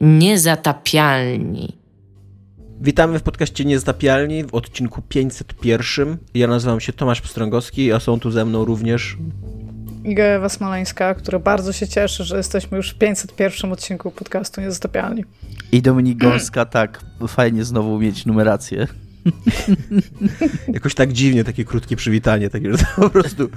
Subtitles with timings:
[0.00, 1.78] Niezatapialni.
[2.80, 6.16] Witamy w podcaście Niezatapialni w odcinku 501.
[6.34, 9.16] Ja nazywam się Tomasz Pstrągowski, a są tu ze mną również
[10.04, 15.24] Iga Ewa Smoleńska, która bardzo się cieszy, że jesteśmy już w 501 odcinku podcastu Niezatapialni.
[15.72, 18.86] I Dominik Gąska, tak, fajnie znowu mieć numerację.
[20.74, 23.48] Jakoś tak dziwnie, takie krótkie przywitanie, takie, że to po prostu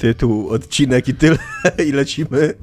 [0.00, 1.38] tytuł, odcinek i tyle,
[1.88, 2.54] i lecimy.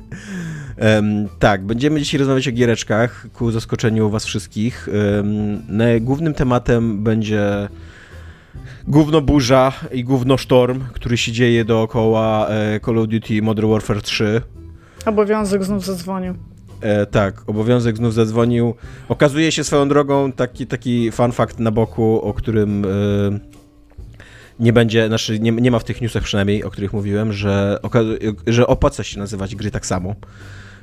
[0.80, 4.89] Um, tak, będziemy dzisiaj rozmawiać o giereczkach, ku zaskoczeniu was wszystkich.
[5.18, 5.61] Um,
[6.01, 7.70] głównym tematem będzie
[8.87, 14.01] gówno burza i gówno sztorm, który się dzieje dookoła e, Call of Duty Modern Warfare
[14.01, 14.42] 3.
[15.06, 16.34] Obowiązek znów zadzwonił.
[16.82, 18.73] E, tak, obowiązek znów zadzwonił.
[19.09, 22.89] Okazuje się swoją drogą taki, taki fun fact na boku, o którym e,
[24.59, 27.79] nie będzie, znaczy nie, nie ma w tych newsach przynajmniej, o których mówiłem, że,
[28.48, 30.15] że opłaca się nazywać gry tak samo,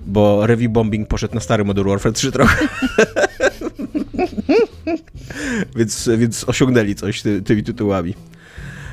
[0.07, 2.67] bo review bombing poszedł na stary Modern Warfare 3 trochę.
[5.77, 8.15] więc, więc osiągnęli coś ty, tymi tytułami.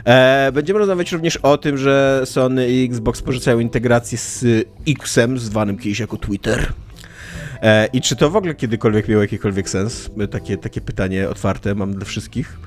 [0.06, 4.46] E, będziemy rozmawiać również o tym, że Sony i Xbox porzucają integrację z
[5.06, 6.74] Xem, zwanym kiedyś jako Twitter.
[7.62, 10.10] E, I czy to w ogóle kiedykolwiek miało jakikolwiek sens?
[10.32, 12.58] Takie, takie pytanie otwarte mam dla wszystkich.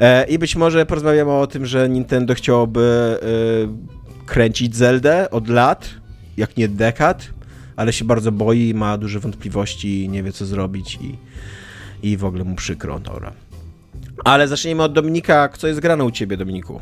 [0.00, 5.90] E, I być może porozmawiamy o tym, że Nintendo chciałoby e, kręcić Zeldę od lat,
[6.36, 7.30] jak nie dekad,
[7.80, 11.18] ale się bardzo boi, ma duże wątpliwości, nie wie co zrobić i,
[12.02, 12.98] i w ogóle mu przykro.
[12.98, 13.32] Dobra.
[14.24, 15.48] Ale zacznijmy od Dominika.
[15.58, 16.80] Co jest grane u ciebie, Dominiku?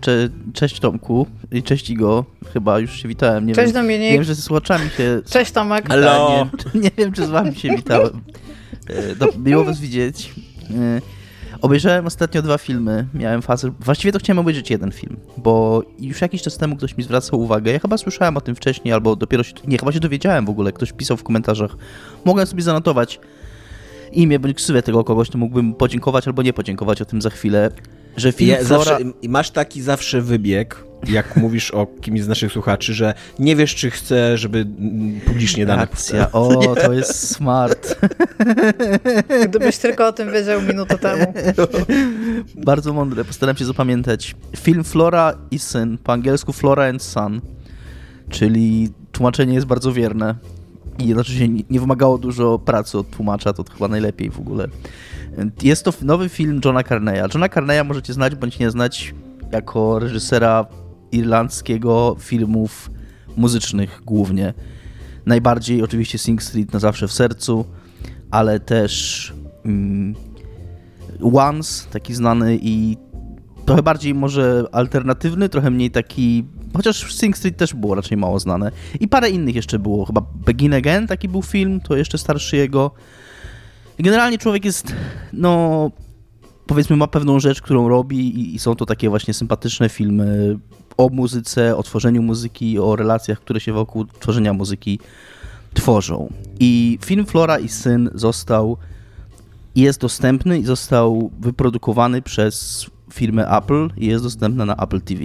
[0.00, 2.24] Cze cześć Tomku i cześć Igo.
[2.52, 3.46] Chyba już się witałem.
[3.46, 4.02] Nie cześć wiem, Dominik.
[4.02, 5.22] Nie wiem, że ze słuchaczami się...
[5.30, 5.88] Cześć Tomek.
[5.88, 6.48] Hello.
[6.74, 8.20] Nie, nie, wiem, czy z wami się witałem.
[9.18, 10.34] Do, miło was widzieć.
[11.66, 13.06] Obejrzałem ostatnio dwa filmy.
[13.14, 13.72] Miałem fazę.
[13.80, 17.72] Właściwie to chciałem obejrzeć jeden film, bo już jakiś czas temu ktoś mi zwracał uwagę.
[17.72, 19.52] Ja chyba słyszałem o tym wcześniej, albo dopiero się.
[19.66, 20.72] Nie, chyba się dowiedziałem w ogóle.
[20.72, 21.76] Ktoś pisał w komentarzach.
[22.24, 23.20] Mogłem sobie zanotować
[24.12, 27.70] imię bądź ksywę tego kogoś, to mógłbym podziękować albo nie podziękować o tym za chwilę.
[28.16, 28.84] Że film ja, Flora...
[28.84, 33.74] zawsze, masz taki zawsze wybieg, jak mówisz o kimś z naszych słuchaczy, że nie wiesz,
[33.74, 34.66] czy chce, żeby
[35.26, 36.32] publicznie dane Akcja.
[36.32, 38.00] O, to jest smart.
[39.48, 41.34] Gdybyś tylko o tym wiedział minutę temu.
[42.66, 44.34] Bardzo mądre, postaram się zapamiętać.
[44.56, 47.40] Film Flora i Syn, po angielsku Flora and Son,
[48.28, 50.34] czyli tłumaczenie jest bardzo wierne
[50.98, 54.68] i oczywiście nie wymagało dużo pracy od tłumacza, to chyba najlepiej w ogóle.
[55.62, 57.20] Jest to nowy film Johna Carneya.
[57.34, 59.14] Johna Carneya możecie znać bądź nie znać
[59.52, 60.66] jako reżysera
[61.12, 62.90] irlandzkiego filmów
[63.36, 64.54] muzycznych głównie.
[65.26, 67.64] Najbardziej oczywiście Sing Street na zawsze w sercu,
[68.30, 69.32] ale też
[69.64, 70.14] mm,
[71.20, 72.96] Once, taki znany i
[73.66, 76.44] trochę bardziej może alternatywny, trochę mniej taki
[76.76, 78.72] Chociaż Sing Street też było raczej mało znane.
[79.00, 80.04] I parę innych jeszcze było.
[80.04, 82.90] Chyba Begin Again taki był film, to jeszcze starszy jego.
[83.98, 84.94] Generalnie człowiek jest,
[85.32, 85.90] no,
[86.66, 90.58] powiedzmy, ma pewną rzecz, którą robi, i, i są to takie właśnie sympatyczne filmy
[90.96, 94.98] o muzyce, o tworzeniu muzyki, o relacjach, które się wokół tworzenia muzyki
[95.74, 96.32] tworzą.
[96.60, 98.76] I film Flora i Syn został,
[99.76, 105.24] jest dostępny i został wyprodukowany przez firmę Apple i jest dostępny na Apple TV.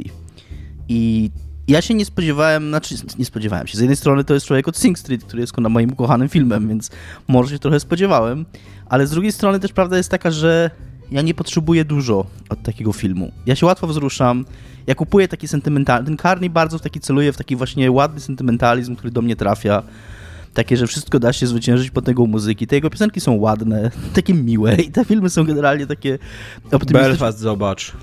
[0.90, 1.32] I
[1.68, 3.78] ja się nie spodziewałem, znaczy nie spodziewałem się.
[3.78, 6.90] Z jednej strony to jest człowiek od Sing Street, który jest moim ukochanym filmem, więc
[7.28, 8.46] może się trochę spodziewałem,
[8.90, 10.72] ale z drugiej strony też prawda jest taka, że
[11.12, 13.32] ja nie potrzebuję dużo od takiego filmu.
[13.46, 14.46] Ja się łatwo wzruszam,
[14.88, 18.96] ja kupuję taki sentymentalny, ten Carney bardzo w taki celuje, w taki właśnie ładny sentymentalizm,
[18.96, 19.84] który do mnie trafia.
[20.54, 22.68] Takie, że wszystko da się zwyciężyć po tego muzyki.
[22.68, 26.20] Te jego piosenki są ładne, takie miłe i te filmy są generalnie takie
[26.66, 27.02] optymistyczne.
[27.02, 27.94] Belfast, zobacz.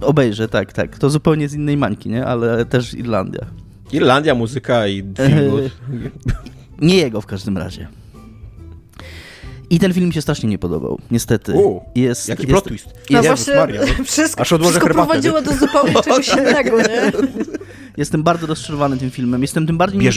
[0.00, 0.98] Obejrzę, tak, tak.
[0.98, 2.26] To zupełnie z innej mańki, nie?
[2.26, 3.46] Ale też Irlandia.
[3.92, 5.70] Irlandia, muzyka i film.
[6.80, 7.88] nie jego w każdym razie.
[9.72, 11.52] I ten film mi się strasznie nie podobał, niestety.
[11.52, 12.86] U, jest, jaki jest, plot twist.
[13.10, 14.04] No jest, właśnie, Maria, no.
[14.04, 17.12] wszystko, aż wszystko prowadziło do zupełnie czegoś innego, nie?
[17.96, 19.42] Jestem bardzo rozczarowany tym filmem.
[19.42, 20.10] Jestem tym bardziej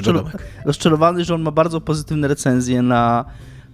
[0.65, 3.25] rozczarowany, że on ma bardzo pozytywne recenzje na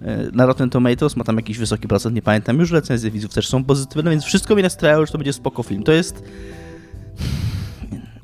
[0.01, 3.47] E, na Rotten Tomatoes, ma tam jakiś wysoki procent, nie pamiętam już, recenzje widzów też
[3.47, 5.83] są pozytywne, więc wszystko mi nastrajało, że to będzie spoko film.
[5.83, 6.23] To jest...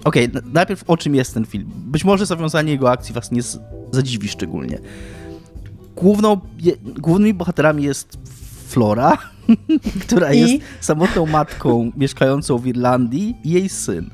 [0.03, 1.71] Okej, okay, najpierw o czym jest ten film.
[1.75, 3.41] Być może zawiązanie jego akcji was nie
[3.91, 4.79] zadziwi szczególnie.
[6.01, 8.17] Główną, je, głównymi bohaterami jest
[8.67, 9.17] Flora,
[10.05, 10.39] która I?
[10.39, 14.09] jest samotną matką mieszkającą w Irlandii i jej syn.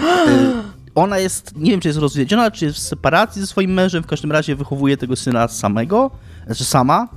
[0.00, 0.62] E,
[0.94, 4.06] ona jest, nie wiem czy jest rozwiedziona, czy jest w separacji ze swoim mężem, w
[4.06, 6.10] każdym razie wychowuje tego syna samego
[6.46, 7.08] znaczy sama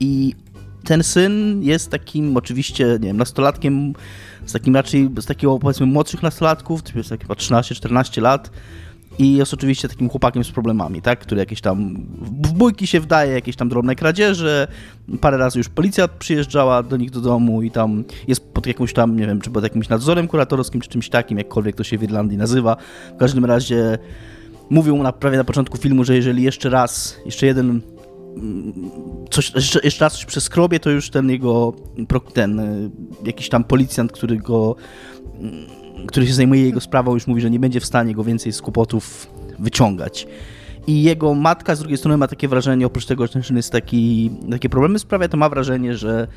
[0.00, 0.34] i
[0.84, 3.92] ten syn jest takim oczywiście, nie wiem, nastolatkiem,
[4.46, 8.50] z takim raczej, z takiego powiedzmy młodszych nastolatków, to jest chyba 13-14 lat
[9.18, 11.18] i jest oczywiście takim chłopakiem z problemami, tak?
[11.18, 14.68] Który jakieś tam w bójki się wdaje, jakieś tam drobne kradzieże.
[15.20, 19.16] Parę razy już policja przyjeżdżała do nich do domu i tam jest pod jakąś tam,
[19.16, 22.38] nie wiem, czy pod jakimś nadzorem kuratorskim, czy czymś takim, jakkolwiek to się w Irlandii
[22.38, 22.76] nazywa.
[23.14, 23.98] W każdym razie
[24.70, 27.80] mówią na, prawie na początku filmu, że jeżeli jeszcze raz, jeszcze jeden
[29.30, 31.72] coś, jeszcze, jeszcze raz coś przeskrobie, to już ten jego,
[32.32, 32.90] ten y,
[33.24, 34.76] jakiś tam policjant, który go,
[35.40, 38.52] mm, który się zajmuje jego sprawą, już mówi, że nie będzie w stanie go więcej
[38.52, 39.26] z kłopotów
[39.58, 40.26] wyciągać.
[40.86, 44.30] I jego matka z drugiej strony ma takie wrażenie, oprócz tego, że ten jest taki,
[44.50, 46.28] takie problemy sprawia, to ma wrażenie, że,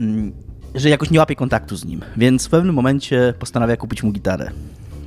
[0.00, 0.32] mm,
[0.74, 2.00] że jakoś nie łapie kontaktu z nim.
[2.16, 4.50] Więc w pewnym momencie postanawia kupić mu gitarę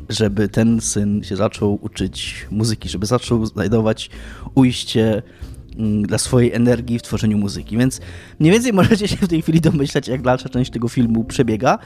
[0.09, 4.09] żeby ten syn się zaczął uczyć muzyki, żeby zaczął znajdować
[4.55, 5.21] ujście
[5.77, 7.77] Mm, dla swojej energii w tworzeniu muzyki.
[7.77, 8.01] Więc
[8.39, 11.79] mniej więcej możecie się w tej chwili domyślać, jak dalsza część tego filmu przebiega.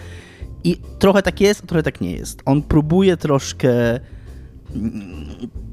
[0.63, 2.41] I trochę tak jest, a trochę tak nie jest.
[2.45, 3.99] On próbuje troszkę
[4.75, 5.25] mm,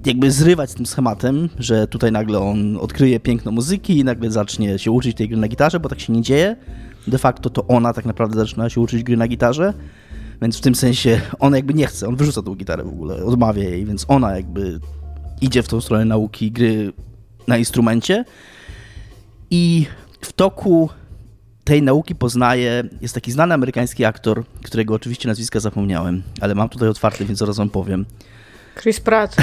[0.06, 4.78] jakby zrywać z tym schematem, że tutaj nagle on odkryje piękno muzyki i nagle zacznie
[4.78, 6.56] się uczyć tej gry na gitarze, bo tak się nie dzieje.
[7.06, 9.74] De facto to ona tak naprawdę zaczyna się uczyć gry na gitarze,
[10.42, 13.62] więc w tym sensie on jakby nie chce, on wyrzuca tą gitarę w ogóle, odmawia
[13.62, 14.80] jej, więc ona jakby
[15.40, 16.92] idzie w tą stronę nauki gry
[17.46, 18.24] na instrumencie
[19.50, 19.86] i
[20.20, 20.88] w toku
[21.66, 26.88] tej nauki poznaje, jest taki znany amerykański aktor, którego oczywiście nazwiska zapomniałem, ale mam tutaj
[26.88, 28.04] otwarty, więc zaraz wam powiem.
[28.80, 29.36] Chris Pratt.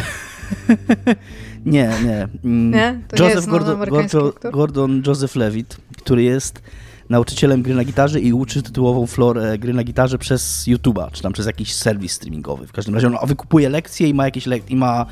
[1.66, 2.28] nie, nie.
[2.44, 3.02] Mm, nie?
[3.08, 6.62] To Joseph nie Gordon, Gordon, Gordon Joseph Levitt, który jest
[7.10, 11.34] nauczycielem gry na gitarze i uczy tytułową florę gry na gitarze przez YouTube'a, czy tam
[11.34, 12.68] przez jakiś serwis streamingowy.
[12.68, 15.06] W każdym razie on wykupuje lekcje i ma jakieś lek i ma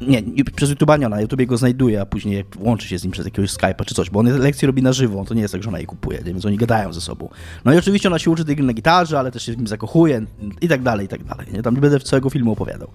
[0.00, 3.24] nie, przez YouTube'a nie, na YouTubie go znajduje, a później łączy się z nim przez
[3.24, 5.68] jakiegoś Skype'a czy coś, bo on lekcje robi na żywo, to nie jest tak, że
[5.68, 7.28] ona je kupuje, więc oni gadają ze sobą.
[7.64, 9.66] No i oczywiście ona się uczy tej gry na gitarze, ale też się z nim
[9.66, 10.26] zakochuje
[10.60, 11.46] i tak dalej, i tak dalej.
[11.52, 11.62] Nie?
[11.62, 12.88] Tam nie będę całego filmu opowiadał.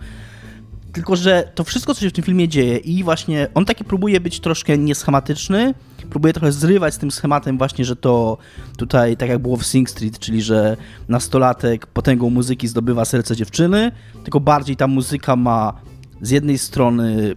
[0.93, 4.19] Tylko, że to wszystko, co się w tym filmie dzieje i właśnie on taki próbuje
[4.19, 5.73] być troszkę nieschematyczny,
[6.09, 8.37] próbuje trochę zrywać z tym schematem właśnie, że to
[8.77, 10.77] tutaj, tak jak było w Sing Street, czyli że
[11.07, 13.91] nastolatek potęgą muzyki zdobywa serce dziewczyny,
[14.23, 15.73] tylko bardziej ta muzyka ma
[16.21, 17.35] z jednej strony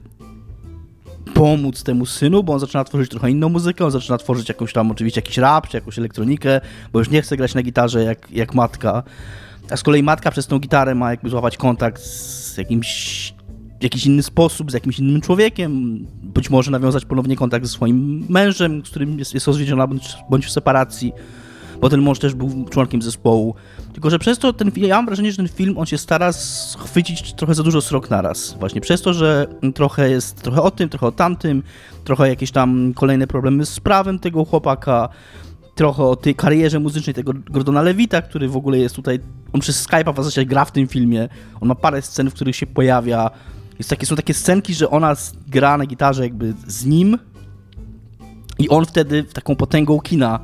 [1.34, 4.90] pomóc temu synu, bo on zaczyna tworzyć trochę inną muzykę, on zaczyna tworzyć jakąś tam
[4.90, 6.60] oczywiście jakiś rap, czy jakąś elektronikę,
[6.92, 9.02] bo już nie chce grać na gitarze jak, jak matka.
[9.70, 13.34] A z kolei matka przez tą gitarę ma jakby złapać kontakt z jakimś
[13.80, 18.26] w jakiś inny sposób, z jakimś innym człowiekiem, być może nawiązać ponownie kontakt ze swoim
[18.28, 21.12] mężem, z którym jest, jest rozwiedziona bądź, bądź w separacji
[21.80, 23.54] bo ten mąż też był członkiem zespołu.
[23.92, 26.32] Tylko, że przez to ten film, ja mam wrażenie, że ten film, on się stara
[26.32, 28.56] schwycić trochę za dużo srok naraz.
[28.58, 31.62] Właśnie przez to, że trochę jest trochę o tym, trochę o tamtym,
[32.04, 35.08] trochę jakieś tam kolejne problemy z prawem tego chłopaka,
[35.74, 39.20] trochę o tej karierze muzycznej tego Gordona Lewita, który w ogóle jest tutaj,
[39.52, 41.28] on przez Skype'a w zasadzie gra w tym filmie,
[41.60, 43.30] on ma parę scen, w których się pojawia,
[43.78, 45.16] jest takie, są takie scenki, że ona
[45.46, 47.18] gra na gitarze jakby z nim
[48.58, 50.40] i on wtedy taką potęgą kina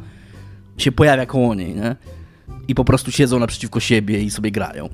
[0.81, 1.97] się pojawia koło niej, nie?
[2.69, 4.88] I po prostu siedzą naprzeciwko siebie i sobie grają.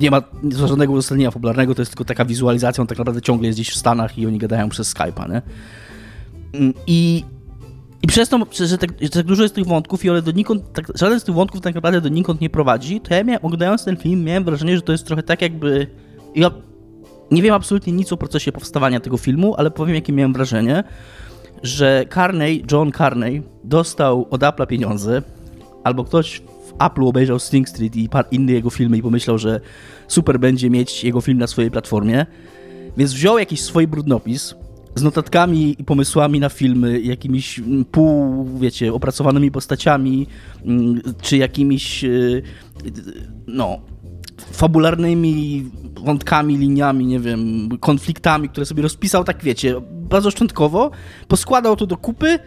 [0.00, 3.58] Nie ma żadnego uzasadnienia popularnego, to jest tylko taka wizualizacja, on tak naprawdę ciągle jest
[3.58, 5.42] gdzieś w Stanach i oni gadają przez Skype'a, nie?
[6.52, 7.24] Mm, I,
[8.02, 10.92] i przez to, że tak, że tak dużo jest tych wątków i one donikąd, tak,
[10.94, 14.24] żaden z tych wątków tak naprawdę donikąd nie prowadzi, to ja miałem, oglądając ten film
[14.24, 15.86] miałem wrażenie, że to jest trochę tak jakby...
[16.34, 16.50] Ja
[17.30, 20.84] nie wiem absolutnie nic o procesie powstawania tego filmu, ale powiem jakie miałem wrażenie,
[21.62, 25.22] że Carney, John Carney dostał od Apple'a pieniądze,
[25.84, 29.60] albo ktoś w Apple'u obejrzał Sting Street i inne jego filmy i pomyślał, że
[30.08, 32.26] super będzie mieć jego film na swojej platformie,
[32.96, 34.54] więc wziął jakiś swój brudnopis
[34.94, 40.26] z notatkami i pomysłami na filmy, jakimiś mm, pół, wiecie, opracowanymi postaciami,
[40.64, 42.42] mm, czy jakimiś, y,
[43.46, 43.78] no,
[44.52, 45.70] fabularnymi
[46.04, 49.80] wątkami, liniami, nie wiem, konfliktami, które sobie rozpisał, tak wiecie,
[50.12, 50.90] bardzo szczątkowo,
[51.28, 52.38] poskładał to do kupy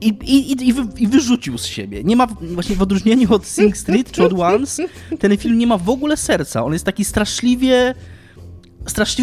[0.00, 2.04] i, i, i, i, wyrzucił z siebie.
[2.04, 4.86] Nie ma, właśnie w odróżnieniu od Sing Street czy od Once,
[5.18, 6.64] ten film nie ma w ogóle serca.
[6.64, 7.94] On jest taki straszliwie,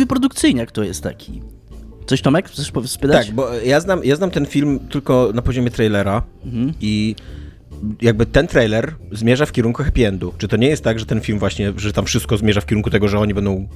[0.07, 1.41] produkcyjny, jak to jest taki.
[2.05, 2.49] Coś Tomek?
[2.49, 3.25] Chcesz spytać?
[3.25, 6.73] Tak, bo ja znam, ja znam ten film tylko na poziomie trailera mhm.
[6.81, 7.15] i
[8.01, 10.33] jakby ten trailer zmierza w kierunku happy endu.
[10.37, 12.89] Czy to nie jest tak, że ten film właśnie, że tam wszystko zmierza w kierunku
[12.89, 13.67] tego, że oni będą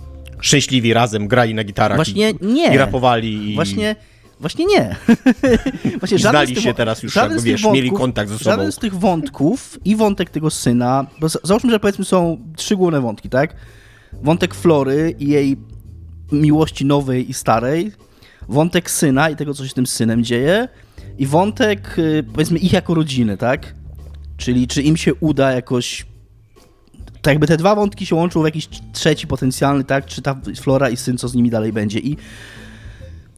[0.41, 2.73] szczęśliwi razem, grali na gitarach właśnie i, nie.
[2.73, 3.51] i rapowali?
[3.51, 3.55] I...
[3.55, 3.95] Właśnie...
[4.39, 4.95] Właśnie nie.
[5.99, 8.51] Właśnie Znali się teraz już, jakby, wiesz, wątków, mieli kontakt ze sobą.
[8.51, 13.01] Żaden z tych wątków i wątek tego syna, bo załóżmy, że powiedzmy są trzy główne
[13.01, 13.55] wątki, tak?
[14.13, 15.57] Wątek Flory i jej
[16.31, 17.91] miłości nowej i starej,
[18.49, 20.67] wątek syna i tego, co się z tym synem dzieje
[21.17, 23.73] i wątek, y, powiedzmy, ich jako rodziny, tak?
[24.37, 26.05] Czyli czy im się uda jakoś
[27.21, 30.05] tak jakby te dwa wątki się łączą w jakiś trzeci potencjalny, tak?
[30.05, 31.99] Czy ta Flora i syn, co z nimi dalej będzie.
[31.99, 32.17] I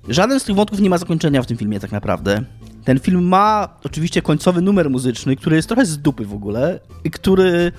[0.07, 2.43] żaden z tych wątków nie ma zakończenia w tym filmie tak naprawdę.
[2.83, 7.11] Ten film ma oczywiście końcowy numer muzyczny, który jest trochę z dupy w ogóle i
[7.11, 7.71] który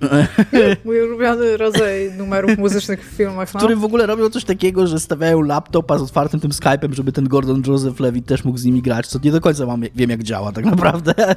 [0.84, 3.54] Mój ulubiony rodzaj numerów muzycznych w filmach.
[3.54, 3.60] No.
[3.60, 7.28] którym w ogóle robią coś takiego, że stawiają laptopa z otwartym tym Skype'em, żeby ten
[7.28, 10.22] Gordon Joseph Levitt też mógł z nimi grać, co nie do końca mam, wiem jak
[10.22, 11.14] działa tak naprawdę,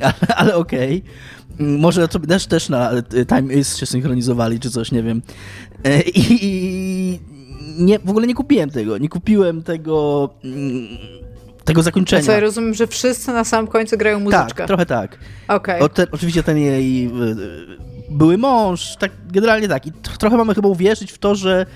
[0.00, 0.90] ale, ale okej.
[0.90, 1.02] Mm,
[1.58, 5.22] Może to też, też na e, Time Is się synchronizowali, czy coś, nie wiem.
[5.84, 7.20] E, I, i
[7.78, 10.88] nie, w ogóle nie kupiłem tego, nie kupiłem tego mm,
[11.64, 12.22] tego zakończenia.
[12.22, 14.54] co, ja rozumiem, że wszyscy na samym końcu grają muzyczkę.
[14.54, 15.18] tak, trochę tak.
[15.48, 15.80] Okej.
[15.80, 17.10] O, ten, oczywiście ten jej y,
[18.10, 19.86] były mąż, tak generalnie tak.
[19.86, 21.66] I trochę mamy chyba uwierzyć w to, że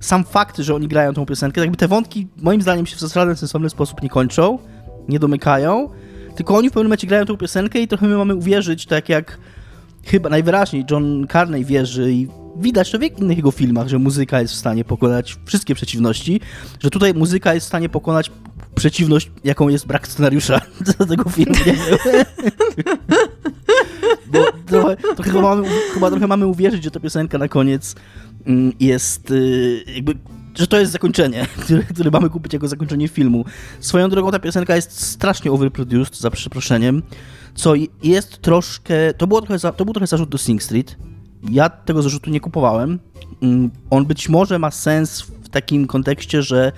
[0.00, 3.12] sam fakt, że oni grają tą piosenkę, tak jakby te wątki moim zdaniem się w
[3.12, 4.58] żaden sensowny sposób nie kończą,
[5.08, 5.88] nie domykają,
[6.36, 9.38] tylko oni w pewnym momencie grają tą piosenkę i trochę my mamy uwierzyć, tak jak
[10.04, 14.54] chyba najwyraźniej John Carney wierzy i widać to w innych jego filmach, że muzyka jest
[14.54, 16.40] w stanie pokonać wszystkie przeciwności,
[16.80, 18.30] że tutaj muzyka jest w stanie pokonać
[18.74, 20.60] przeciwność, jaką jest brak scenariusza
[20.98, 21.54] do tego filmu.
[24.26, 27.94] Bo trochę, chyba, mamy, chyba trochę mamy uwierzyć, że ta piosenka na koniec
[28.46, 30.14] mm, jest y, jakby
[30.54, 33.44] że to jest zakończenie, które, które mamy kupić jako zakończenie filmu.
[33.80, 37.02] Swoją drogą ta piosenka jest strasznie overproduced, za przeproszeniem,
[37.54, 40.96] co jest troszkę, to, było trochę za, to był trochę zarzut do Sing Street.
[41.50, 42.98] Ja tego zarzutu nie kupowałem.
[43.42, 46.72] Mm, On być może ma sens w takim kontekście, że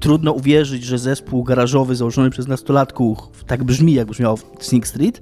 [0.00, 5.20] trudno uwierzyć, że zespół garażowy założony przez nastolatków tak brzmi, jak brzmiał w Sing Street,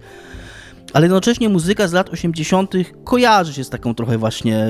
[0.93, 2.73] ale jednocześnie muzyka z lat 80.
[3.05, 4.67] kojarzy się z taką trochę właśnie,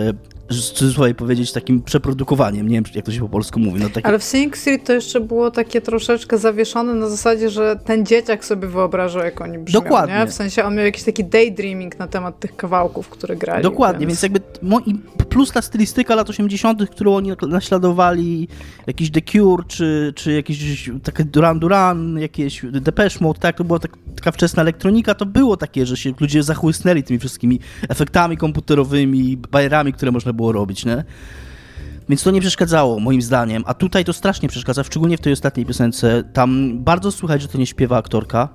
[0.49, 2.69] w cudzysłowie powiedzieć, takim przeprodukowaniem.
[2.69, 3.81] Nie wiem, jak to się po polsku mówi.
[3.81, 7.77] No, takie, Ale w Sing Street to jeszcze było takie troszeczkę zawieszone na zasadzie, że
[7.85, 10.15] ten dzieciak sobie wyobrażał, jak oni brzmią, Dokładnie.
[10.15, 10.27] Nie?
[10.27, 13.63] W sensie on miał jakiś taki daydreaming na temat tych kawałków, które grali.
[13.63, 14.95] Dokładnie, więc jakby mo- i
[15.39, 18.49] plus ta stylistyka lat 80., którą oni naśladowali,
[18.87, 23.79] jakiś The Cure, czy, czy jakieś takie Duran Duran, jakieś Depeche Mode, tak, to była
[23.79, 29.37] tak, taka wczesna elektronika, to było takie, że się ludzie zachłysnęli tymi wszystkimi efektami komputerowymi,
[29.37, 31.05] bajerami, które można było robić, nie?
[32.09, 33.63] Więc to nie przeszkadzało, moim zdaniem.
[33.67, 36.25] A tutaj to strasznie przeszkadza, szczególnie w tej ostatniej piosence.
[36.33, 38.49] Tam bardzo słychać, że to nie śpiewa aktorka.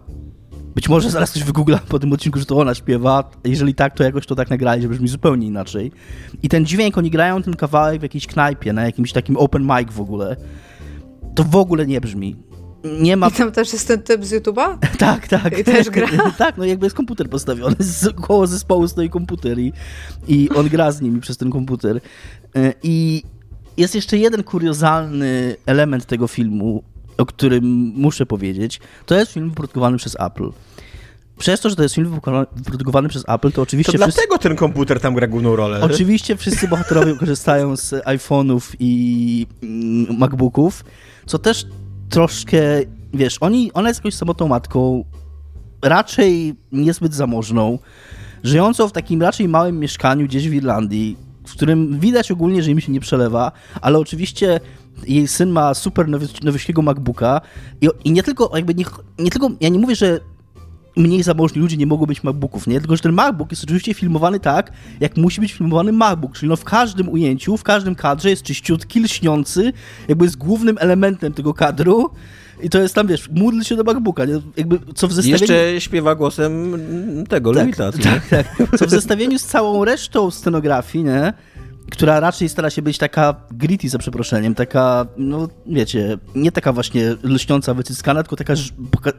[0.75, 3.31] Być może zaraz ktoś wygoogla po tym odcinku, że to ona śpiewa.
[3.43, 5.91] Jeżeli tak, to jakoś to tak nagrali, że brzmi zupełnie inaczej.
[6.43, 9.93] I ten dźwięk, oni grają ten kawałek w jakiejś knajpie, na jakimś takim open mic
[9.93, 10.35] w ogóle.
[11.35, 12.35] To w ogóle nie brzmi.
[13.01, 13.27] Nie ma...
[13.27, 14.77] I tam też jest ten typ z YouTube'a?
[14.97, 15.59] Tak, tak.
[15.59, 16.07] I też gra?
[16.37, 19.73] tak, no jakby jest komputer postawiony, z, koło zespołu stoi komputer i,
[20.27, 22.01] i on gra z nimi przez ten komputer.
[22.55, 23.23] E, I
[23.77, 26.83] jest jeszcze jeden kuriozalny element tego filmu,
[27.17, 27.63] o którym
[27.95, 28.79] muszę powiedzieć.
[29.05, 30.49] To jest film wyprodukowany przez Apple.
[31.37, 32.19] Przez to, że to jest film
[32.55, 35.81] wyprodukowany- przez Apple, to To oczywiście wszyscy, dlatego ten komputer tam gra główną rolę.
[35.81, 40.83] Oczywiście wszyscy bohaterowie korzystają z iPhone'ów i mm, MacBooków,
[41.25, 41.65] co też
[42.09, 42.61] troszkę,
[43.13, 45.05] wiesz, oni, ona jest jakąś samotną matką,
[45.81, 47.79] raczej niezbyt zamożną,
[48.43, 51.17] żyjącą w takim raczej małym mieszkaniu gdzieś w Irlandii,
[51.47, 53.51] w którym widać ogólnie, że im się nie przelewa,
[53.81, 54.59] ale oczywiście
[55.07, 57.41] jej syn ma super nowy, nowieśkiego MacBooka
[57.81, 58.85] i, i nie tylko jakby nie,
[59.19, 60.19] nie tylko, ja nie mówię, że
[60.97, 62.79] mniej zamożni ludzie nie mogą mieć MacBooków, nie?
[62.79, 66.55] Tylko, że ten MacBook jest oczywiście filmowany tak, jak musi być filmowany MacBook, czyli no
[66.55, 69.73] w każdym ujęciu, w każdym kadrze jest czyściutki, lśniący,
[70.07, 72.09] jakby jest głównym elementem tego kadru
[72.61, 74.41] i to jest tam, wiesz, módl się do MacBooka, nie?
[74.57, 75.41] Jakby, co w zestawieniu...
[75.41, 76.75] jeszcze śpiewa głosem
[77.29, 77.91] tego, Tak, Lewita.
[77.91, 78.77] tak, tak.
[78.79, 81.33] Co w zestawieniu z całą resztą scenografii, nie?
[81.91, 87.15] Która raczej stara się być taka gritty, za przeproszeniem, taka, no wiecie, nie taka właśnie
[87.23, 88.53] lśniąca, wyciskana, tylko taka
[88.91, 89.13] poka-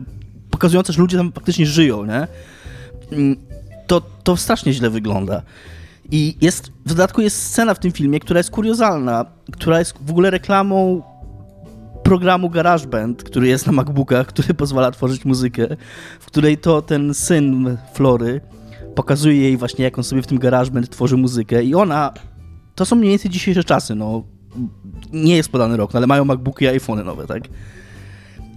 [0.50, 2.26] pokazująca, że ludzie tam faktycznie żyją, nie?
[3.12, 3.36] Mm,
[3.86, 5.42] To, to strasznie źle wygląda.
[6.10, 10.10] I jest, w dodatku jest scena w tym filmie, która jest kuriozalna, która jest w
[10.10, 11.02] ogóle reklamą
[12.02, 15.66] programu GarageBand, który jest na MacBookach, który pozwala tworzyć muzykę,
[16.20, 18.40] w której to ten syn Flory
[18.94, 22.12] pokazuje jej właśnie, jak on sobie w tym GarageBand tworzy muzykę i ona,
[22.74, 24.22] to są mniej więcej dzisiejsze czasy, no,
[25.12, 27.42] nie jest podany rok, no, ale mają MacBooki i iPhony nowe, tak?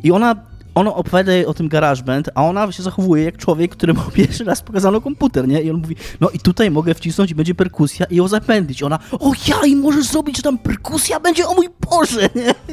[0.03, 0.35] I ona,
[0.77, 4.61] ona opowiada jej o tym GarageBand, a ona się zachowuje jak człowiek, któremu pierwszy raz
[4.61, 5.61] pokazano komputer, nie?
[5.61, 8.83] I on mówi, no i tutaj mogę wcisnąć i będzie perkusja i ją zapędzić.
[8.83, 12.53] Ona, o ja i możesz zrobić, że tam perkusja będzie, o mój Boże, nie?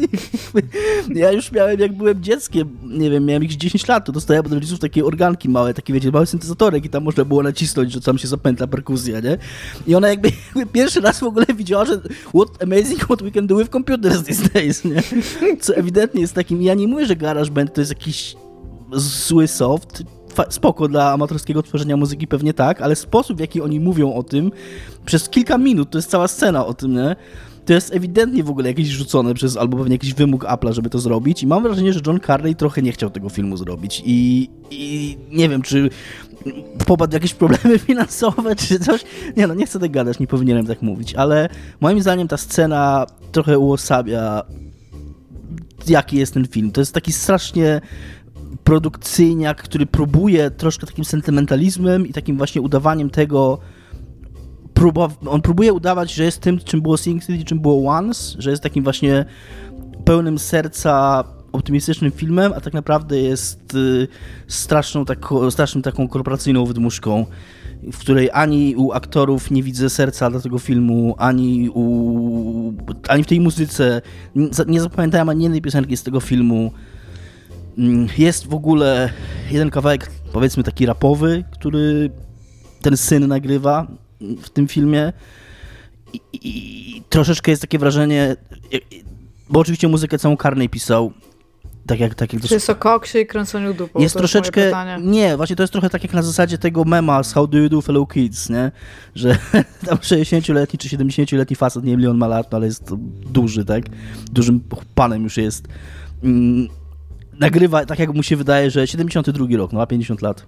[1.15, 4.53] Ja już miałem, jak byłem dzieckiem, nie wiem, miałem jakieś 10 lat, to dostałem od
[4.53, 8.19] rodziców takie organki małe, takie wiecie, mały syntezatorek i tam można było nacisnąć, że tam
[8.19, 9.39] się zapętla perkusja, nie?
[9.87, 10.33] I ona jakby
[10.73, 12.01] pierwszy raz w ogóle widziała, że
[12.35, 15.03] what amazing what we can do with computers these days, nie?
[15.61, 18.37] Co ewidentnie jest takim, ja nie mówię, że GarageBand to jest jakiś
[18.93, 20.03] zły soft,
[20.49, 24.53] spoko dla amatorskiego tworzenia muzyki, pewnie tak, ale sposób, w jaki oni mówią o tym,
[25.07, 27.17] przez kilka minut, to jest cała scena o tym, nie?
[27.65, 30.99] To jest ewidentnie w ogóle jakieś rzucone przez, albo pewnie jakiś wymóg Apple'a, żeby to
[30.99, 35.17] zrobić i mam wrażenie, że John Carney trochę nie chciał tego filmu zrobić i, i
[35.31, 35.91] nie wiem, czy
[36.87, 39.05] popadł w jakieś problemy finansowe, czy coś.
[39.37, 41.49] Nie no, nie chcę tak gadać, nie powinienem tak mówić, ale
[41.81, 44.43] moim zdaniem ta scena trochę uosabia
[45.91, 46.71] jaki jest ten film.
[46.71, 47.81] To jest taki strasznie
[48.65, 53.59] produkcyjniak, który próbuje troszkę takim sentymentalizmem i takim właśnie udawaniem tego,
[55.27, 58.63] on próbuje udawać, że jest tym, czym było Sing City, czym było Once, że jest
[58.63, 59.25] takim właśnie
[60.05, 64.09] pełnym serca optymistycznym filmem, a tak naprawdę jest y,
[64.49, 67.27] straszną, tako, straszną taką korporacyjną wydmuszką,
[67.93, 72.73] w której ani u aktorów nie widzę serca dla tego filmu, ani, u,
[73.09, 74.03] ani w tej muzyce.
[74.67, 76.73] Nie, zapamiętałem ani jednej piosenki z tego filmu.
[77.79, 79.11] Mm, Jest w ogóle
[79.51, 82.11] jeden kawałek, powiedzmy taki rapowy, który
[82.83, 83.87] ten syn nagrywa
[84.43, 85.13] w tym filmie.
[86.13, 88.37] I, i, i troszeczkę jest takie wrażenie,
[89.51, 91.13] bo oczywiście muzykę całą Karnej pisał,
[91.87, 94.01] tak jak, tak jak Czy jest o koksie i kręceniu dupą?
[94.01, 94.61] jest troszeczkę.
[94.61, 97.59] Jest nie, właśnie to jest trochę tak jak na zasadzie tego mema z How Do
[97.59, 98.73] You Do Fellow Kids, nie?
[99.15, 99.39] Że
[99.87, 102.95] tam 60-letni czy 70-letni facet, nie wiem on ma lat, no ale jest
[103.33, 103.85] duży, tak?
[104.33, 104.61] Dużym
[104.95, 105.69] panem już jest.
[106.23, 106.69] Mm,
[107.41, 110.47] nagrywa tak jak mu się wydaje, że 72 rok, no ma 50 lat.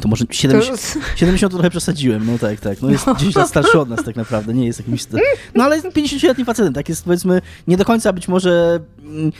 [0.00, 2.82] To może To 70, jest- 70 to trochę przesadziłem, no tak, tak.
[2.82, 5.06] No jest 10 lat starszy od nas tak naprawdę, nie jest jakimś...
[5.54, 9.32] No ale jest 50-letnim facetem, tak jest powiedzmy nie do końca być może, mm,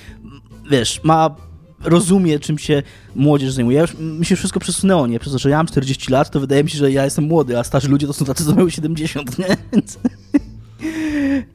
[0.71, 1.37] wiesz, ma
[1.85, 2.83] rozumie, czym się
[3.15, 3.77] młodzież zajmuje.
[3.77, 5.19] Ja już, mi się wszystko przesunęło, nie?
[5.19, 7.59] Przez to, że ja mam 40 lat, to wydaje mi się, że ja jestem młody,
[7.59, 9.47] a starzy ludzie to są tacy, co mają 70, nie?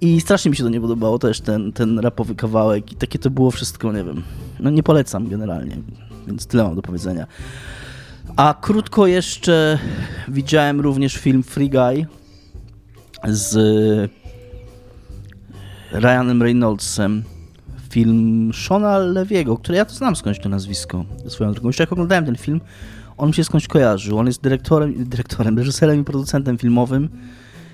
[0.01, 3.29] I strasznie mi się to nie podobało też, ten, ten rapowy kawałek i takie to
[3.29, 4.24] było wszystko, nie wiem.
[4.60, 5.77] No nie polecam generalnie,
[6.27, 7.27] więc tyle mam do powiedzenia.
[8.36, 9.79] A krótko jeszcze
[10.27, 12.05] widziałem również film Free Guy
[13.27, 13.57] z
[15.91, 17.24] Ryanem Reynoldsem.
[17.96, 21.70] Film Shona Lewiego, który ja to znam skądś to nazwisko swoją drogą.
[21.70, 22.62] Jeszcze jak oglądałem ten film,
[23.18, 24.20] on mi się skądś kojarzył.
[24.20, 27.10] On jest dyrektorem, dyrektorem, reżyserem i producentem filmowym.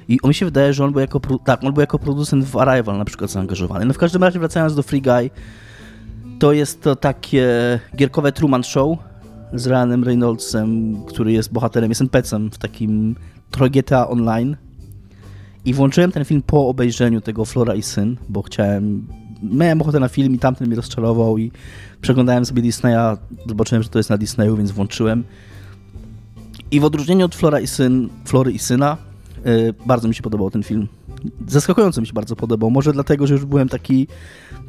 [0.08, 2.58] I on mi się wydaje, że on był jako, tak, on był jako producent w
[2.58, 3.86] Arrival na przykład zaangażowany.
[3.86, 5.30] No w każdym razie wracając do Free Guy,
[6.40, 7.48] to jest to takie
[7.96, 8.98] gierkowe Truman Show
[9.54, 13.16] z Ryanem Reynoldsem, który jest bohaterem, jest NPC-em w takim
[13.52, 14.58] trochę GTA Online.
[15.66, 19.21] I włączyłem ten film po obejrzeniu tego Flora i Syn, bo chciałem...
[19.42, 21.52] Miałem ochotę na film i tamten mnie rozczarował i
[22.02, 25.24] przeglądałem sobie Disneya, zobaczyłem, że to jest na Disneyu, więc włączyłem.
[26.72, 28.98] I w odróżnieniu od Flora i Syn, Flory i Syna,
[29.46, 30.88] yy, bardzo mi się podobał ten film.
[31.48, 32.72] Zaskakująco mi się bardzo podobał.
[32.72, 34.08] Może dlatego, że już byłem taki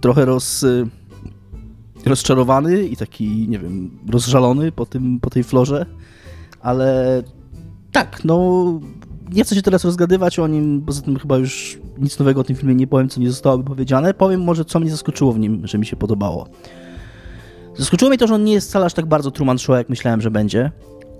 [0.00, 0.62] trochę roz...
[0.62, 0.88] Yy,
[2.06, 5.86] rozczarowany i taki, nie wiem, rozżalony po, tym, po tej florze,
[6.60, 7.22] ale
[7.92, 8.64] tak, no
[9.32, 12.56] nie chcę się teraz rozgadywać o nim, poza tym chyba już nic nowego o tym
[12.56, 14.14] filmie nie powiem, co nie zostało powiedziane.
[14.14, 16.48] Powiem może, co mnie zaskoczyło w nim, że mi się podobało.
[17.76, 20.20] Zaskoczyło mnie to, że on nie jest wcale aż tak bardzo Truman Show, jak myślałem,
[20.20, 20.70] że będzie,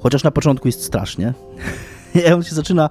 [0.01, 1.35] chociaż na początku jest strasznie.
[2.37, 2.90] on się zaczyna,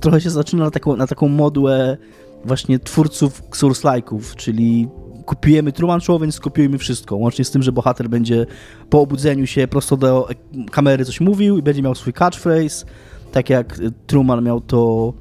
[0.00, 1.96] trochę się zaczyna na taką, na taką modłę
[2.44, 4.88] właśnie twórców Source-like'ów, czyli
[5.26, 7.16] kopiujemy Truman Show, więc kopiujmy wszystko.
[7.16, 8.46] Łącznie z tym, że bohater będzie
[8.90, 10.28] po obudzeniu się prosto do
[10.70, 12.86] kamery coś mówił i będzie miał swój catchphrase,
[13.32, 15.12] tak jak Truman miał to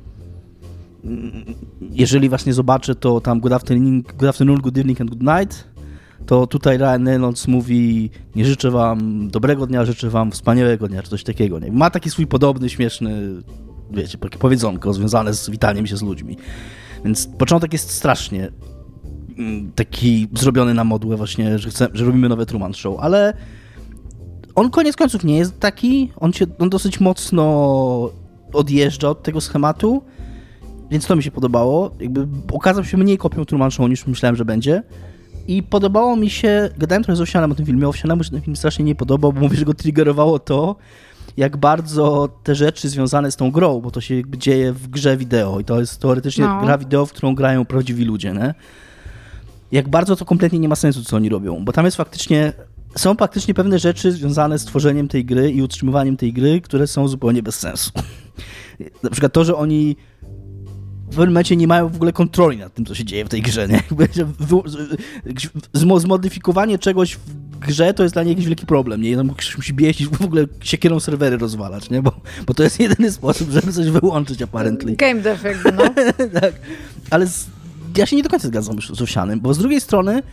[1.91, 5.67] jeżeli właśnie zobaczę, to tam good afternoon, good, afternoon, good evening and good night,
[6.25, 11.09] to tutaj Ryan Reynolds mówi nie życzę wam dobrego dnia, życzę wam wspaniałego dnia, czy
[11.09, 11.59] coś takiego.
[11.59, 11.71] Nie?
[11.71, 13.41] Ma taki swój podobny, śmieszny,
[13.91, 16.37] wiecie, takie powiedzonko związane z witaniem się z ludźmi.
[17.05, 18.51] Więc początek jest strasznie
[19.75, 23.33] taki zrobiony na modłę właśnie, że, że robimy nowe Truman Show, ale
[24.61, 28.09] on koniec końców nie jest taki, on, się, on dosyć mocno
[28.53, 30.03] odjeżdża od tego schematu,
[30.91, 31.91] więc to mi się podobało.
[31.99, 34.83] Jakby okazał się mniej kopią Truman Show niż myślałem, że będzie.
[35.47, 38.55] I podobało mi się, gadałem trochę z Owsianem o tym filmie, Owsianemu się ten film
[38.55, 40.75] strasznie nie podobał, bo mówię, że go triggerowało to,
[41.37, 45.17] jak bardzo te rzeczy związane z tą grą, bo to się jakby dzieje w grze
[45.17, 46.61] wideo i to jest teoretycznie No.
[46.61, 48.53] gra wideo, w którą grają prawdziwi ludzie, nie?
[49.71, 52.53] jak bardzo to kompletnie nie ma sensu, co oni robią, bo tam jest faktycznie,
[52.95, 57.07] są faktycznie pewne rzeczy związane z tworzeniem tej gry i utrzymywaniem tej gry, które są
[57.07, 57.91] zupełnie bez sensu.
[59.03, 59.95] Na przykład to, że oni
[61.11, 63.41] w pewnym momencie nie mają w ogóle kontroli nad tym, co się dzieje w tej
[63.41, 63.83] grze, nie?
[65.73, 69.15] Zmodyfikowanie czegoś w grze to jest dla nich jakiś wielki problem, nie?
[69.15, 72.01] Tam ktoś musi bieść i w ogóle siekierą serwery rozwalać, nie?
[72.01, 72.11] Bo,
[72.47, 74.95] bo to jest jedyny sposób, żeby coś wyłączyć apparently.
[74.95, 75.83] Game jakby, no.
[76.41, 76.53] tak.
[77.09, 77.47] Ale z,
[77.97, 80.23] ja się nie do końca zgadzam z Owsianym, bo z drugiej strony,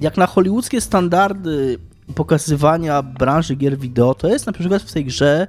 [0.00, 1.78] jak na hollywoodzkie standardy
[2.14, 5.46] pokazywania branży gier wideo to jest na przykład w tej grze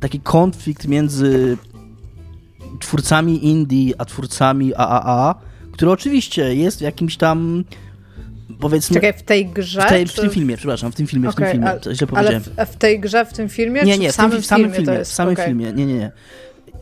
[0.00, 1.56] taki konflikt między
[2.80, 5.34] twórcami indie a twórcami AAA,
[5.72, 7.64] który oczywiście jest w jakimś tam
[8.60, 8.94] powiedzmy...
[8.94, 9.82] Czekaj, w tej grze?
[9.82, 10.12] W, tej, czy...
[10.12, 12.42] w tym filmie, przepraszam, w tym filmie, okay, w tym filmie, a, źle ale powiedziałem.
[12.42, 15.04] w, w, tej grze, w tym filmie, nie, nie, w samym, w samym filmie, filmie,
[15.04, 15.46] w samym okay.
[15.46, 16.12] filmie, nie, nie, nie.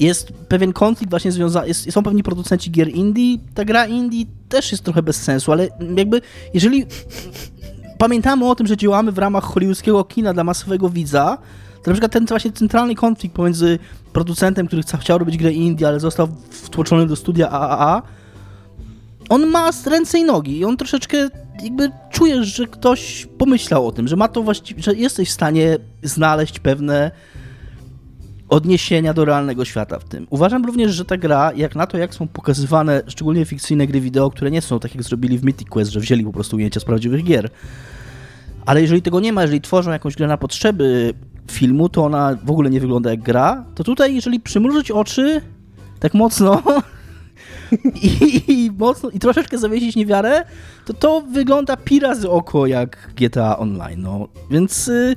[0.00, 4.84] Jest pewien konflikt właśnie związany, są pewni producenci gier indie, ta gra indie też jest
[4.84, 6.20] trochę bez sensu, ale jakby
[6.54, 6.86] jeżeli
[7.98, 11.38] pamiętamy o tym, że działamy w ramach hollywoodzkiego kina dla masowego widza,
[11.82, 13.78] to na przykład ten właśnie centralny konflikt pomiędzy
[14.12, 18.02] producentem, który chciał robić grę indie, ale został wtłoczony do studia AAA,
[19.28, 21.28] on ma ręce i nogi i on troszeczkę
[21.62, 25.78] jakby czujesz, że ktoś pomyślał o tym, że ma to właściwie, że jesteś w stanie
[26.02, 27.10] znaleźć pewne
[28.48, 30.26] odniesienia do realnego świata w tym.
[30.30, 34.30] Uważam również, że ta gra, jak na to, jak są pokazywane szczególnie fikcyjne gry wideo,
[34.30, 36.84] które nie są tak jak zrobili w Mythic Quest, że wzięli po prostu ujęcia z
[36.84, 37.50] prawdziwych gier.
[38.66, 41.14] Ale jeżeli tego nie ma, jeżeli tworzą jakąś grę na potrzeby
[41.50, 45.40] filmu, to ona w ogóle nie wygląda jak gra, to tutaj jeżeli przymrużyć oczy
[46.00, 46.62] tak mocno
[48.02, 50.44] i, i, mocno i troszeczkę zawiesić niewiarę,
[50.84, 54.28] to to wygląda pi razy oko jak GTA Online, no.
[54.50, 54.88] Więc...
[54.88, 55.16] Y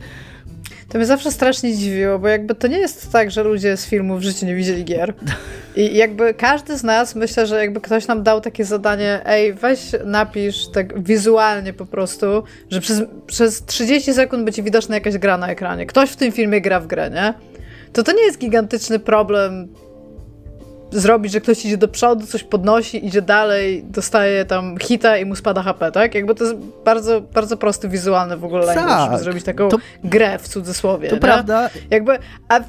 [0.91, 4.17] to mnie zawsze strasznie dziwiło, bo jakby to nie jest tak, że ludzie z filmu
[4.17, 5.13] w życiu nie widzieli gier.
[5.75, 9.80] I jakby każdy z nas, myślę, że jakby ktoś nam dał takie zadanie, ej, weź
[10.06, 15.47] napisz tak wizualnie po prostu, że przez, przez 30 sekund będzie widoczna jakaś gra na
[15.47, 15.86] ekranie.
[15.86, 17.34] Ktoś w tym filmie gra w grę, nie?
[17.93, 19.67] To to nie jest gigantyczny problem
[20.91, 25.36] zrobić, że ktoś idzie do przodu, coś podnosi, idzie dalej, dostaje tam hita i mu
[25.36, 26.15] spada HP, tak?
[26.15, 30.39] Jakby to jest bardzo, bardzo prosty wizualny w ogóle tak, żeby zrobić taką to, grę
[30.39, 31.10] w cudzysłowie.
[31.10, 31.21] To nie?
[31.21, 31.69] prawda.
[31.89, 32.17] Jakby,
[32.49, 32.60] a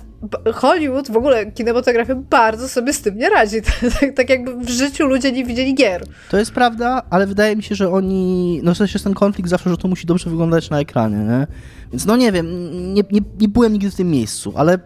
[0.53, 3.57] Hollywood, w ogóle kinematografia bardzo sobie z tym nie radzi.
[4.01, 6.05] tak, tak, jakby w życiu ludzie nie widzieli gier.
[6.31, 9.51] To jest prawda, ale wydaje mi się, że oni, no w sensie jest ten konflikt
[9.51, 11.47] zawsze, że to musi dobrze wyglądać na ekranie, nie?
[11.93, 12.47] Więc no nie wiem,
[12.95, 14.79] nie, nie, nie byłem nigdy w tym miejscu, ale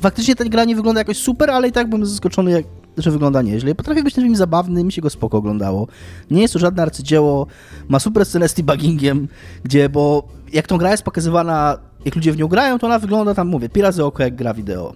[0.00, 2.64] faktycznie ta gra nie wygląda jakoś super, ale i tak byłem zaskoczony, jak,
[2.98, 3.74] że wygląda nieźle.
[3.74, 5.88] Potrafi być tym zabawny, mi się go spoko oglądało.
[6.30, 7.46] Nie jest to żadne arcydzieło,
[7.88, 9.28] ma super scenę z debuggingiem,
[9.64, 13.34] gdzie, bo jak tą gra jest pokazywana, jak ludzie w nią grają, to ona wygląda
[13.34, 14.94] tam, mówię, pi razy oko jak gra wideo.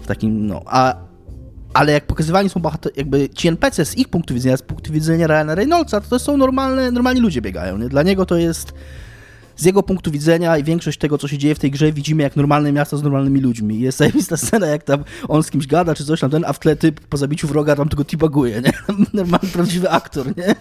[0.00, 0.94] W takim, no, a
[1.74, 5.26] ale jak pokazywani są bohater, jakby ci NPC z ich punktu widzenia, z punktu widzenia
[5.26, 7.88] Ryana Reynoldsa, to to są normalne, normalni ludzie biegają, nie?
[7.88, 8.74] Dla niego to jest
[9.56, 12.36] z jego punktu widzenia i większość tego, co się dzieje w tej grze, widzimy jak
[12.36, 13.80] normalne miasto z normalnymi ludźmi.
[13.80, 16.58] Jest zajebista scena, jak tam on z kimś gada, czy coś tam, ten, a w
[16.58, 18.72] tle typ po zabiciu wroga tam tylko tibaguje, nie?
[19.20, 20.54] Normalny, prawdziwy aktor, nie?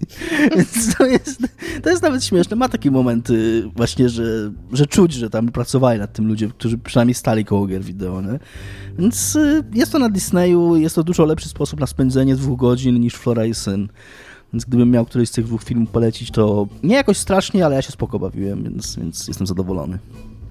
[0.56, 1.42] Więc to jest,
[1.82, 2.56] to jest nawet śmieszne.
[2.56, 7.14] Ma takie momenty właśnie, że, że czuć, że tam pracowali nad tym ludzie, którzy przynajmniej
[7.14, 8.38] stali koło gier wideo, nie?
[8.98, 13.00] Więc y, jest to na Disneyu, jest to dużo lepszy sposób na spędzenie dwóch godzin
[13.00, 13.88] niż Flora i Syn.
[14.52, 17.82] Więc gdybym miał któryś z tych dwóch filmów polecić, to nie jakoś strasznie, ale ja
[17.82, 19.98] się spoko bawiłem, więc, więc jestem zadowolony.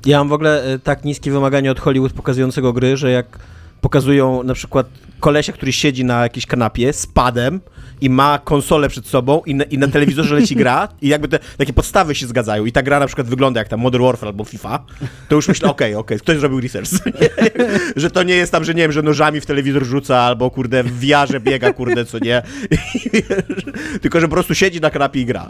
[0.06, 3.40] Ja mam w ogóle e, tak niskie wymagania od Hollywood pokazującego gry, że jak
[3.82, 4.88] pokazują na przykład
[5.20, 7.62] kolesia, który siedzi na jakiejś kanapie z padem
[8.02, 11.40] i ma konsolę przed sobą i na, i na telewizorze leci gra i jakby te
[11.58, 14.44] takie podstawy się zgadzają i ta gra na przykład wygląda jak tam Modern Warfare albo
[14.44, 14.86] FIFA,
[15.30, 16.90] to już myślę, okej, okay, okej, okay, ktoś zrobił research.
[17.96, 20.84] że to nie jest tam, że nie wiem, że nożami w telewizor rzuca albo kurde
[20.84, 22.42] w wiarze biega, kurde, co nie.
[24.02, 25.50] Tylko, że po prostu siedzi na kanapie i gra.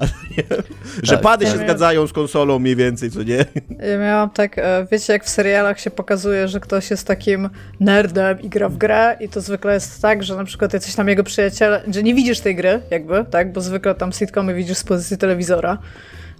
[1.03, 3.45] że tak, pady się ja zgadzają z konsolą mniej więcej, co nie.
[3.91, 8.18] Ja miałam tak, e, wiecie, jak w serialach się pokazuje, że ktoś jest takim nerdem
[8.41, 11.23] i gra w grę i to zwykle jest tak, że na przykład jesteś tam jego
[11.23, 15.17] przyjaciele, że nie widzisz tej gry, jakby, tak, bo zwykle tam sitcomy widzisz z pozycji
[15.17, 15.77] telewizora,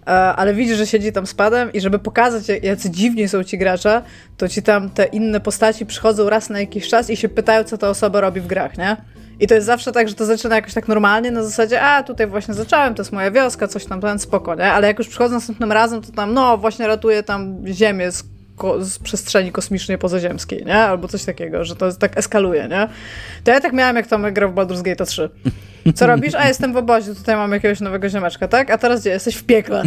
[0.01, 3.57] e, ale widzisz, że siedzi tam z padem i żeby pokazać, jacy dziwni są ci
[3.57, 4.01] gracze,
[4.37, 7.77] to ci tam te inne postaci przychodzą raz na jakiś czas i się pytają, co
[7.77, 8.97] ta osoba robi w grach, nie?
[9.39, 12.27] I to jest zawsze tak, że to zaczyna jakoś tak normalnie, na zasadzie, a tutaj
[12.27, 14.71] właśnie zacząłem, to jest moja wioska, coś tam, ten spoko, nie?
[14.71, 18.23] Ale jak już przychodzę następnym razem, to tam, no, właśnie ratuję tam ziemię z
[18.59, 20.75] ko z przestrzeni kosmicznej pozaziemskiej, nie?
[20.75, 22.87] Albo coś takiego, że to jest, tak eskaluje, nie?
[23.43, 25.29] To ja tak miałem, jak Tomek grał w Baldur's Gate 3.
[25.95, 26.35] Co robisz?
[26.35, 28.71] A jestem w obozie, tutaj mam jakiegoś nowego ziomeczka, tak?
[28.71, 29.09] A teraz gdzie?
[29.09, 29.83] Jesteś w piekle.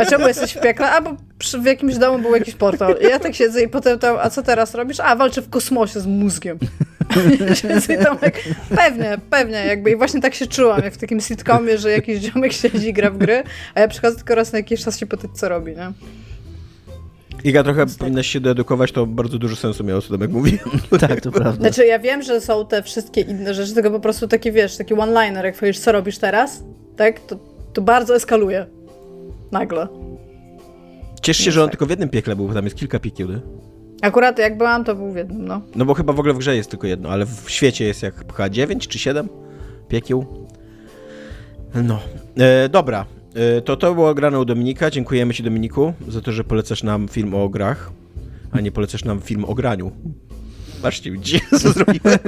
[0.00, 0.90] A czemu jesteś w piekle?
[0.90, 2.96] A, bo przy, w jakimś domu był jakiś portal.
[3.00, 5.00] I ja tak siedzę i potem tam, a co teraz robisz?
[5.00, 6.58] A, walczę w kosmosie z mózgiem.
[8.00, 8.44] I Tomek,
[8.76, 12.52] pewnie, pewnie, jakby i właśnie tak się czułam, jak w takim sitcomie, że jakiś ziomek
[12.52, 13.42] siedzi i gra w gry,
[13.74, 15.92] a ja przychodzę tylko raz na jakiś czas się pytać, co robi, nie?
[17.44, 17.94] Iga, trochę tak.
[17.98, 20.58] powinnaś się doedukować, to bardzo dużo sensu miało, co Tomek mówi.
[21.08, 21.60] tak, to prawda.
[21.60, 24.94] Znaczy, ja wiem, że są te wszystkie inne rzeczy, tylko po prostu taki, wiesz, taki
[24.94, 26.64] one-liner, jak powiesz, co robisz teraz,
[26.96, 27.38] tak, to,
[27.72, 28.66] to bardzo eskaluje.
[29.52, 29.88] Nagle.
[31.22, 31.72] Ciesz się, że on tak.
[31.72, 33.40] tylko w jednym piekle był, bo tam jest kilka piekieł, nie?
[34.02, 35.60] Akurat jak byłam, to był w jednym, no.
[35.74, 38.14] No bo chyba w ogóle w grze jest tylko jedno, ale w świecie jest jak
[38.14, 39.28] chyba 9 czy 7
[39.88, 40.46] piekieł.
[41.74, 42.00] No.
[42.38, 43.06] E, dobra.
[43.58, 44.90] Y, to to było grane u Dominika.
[44.90, 47.92] Dziękujemy ci, Dominiku, za to, że polecasz nam film o grach,
[48.52, 49.92] a nie polecasz nam film o graniu.
[50.82, 52.18] Patrzcie, widzicie, co zrobiłem?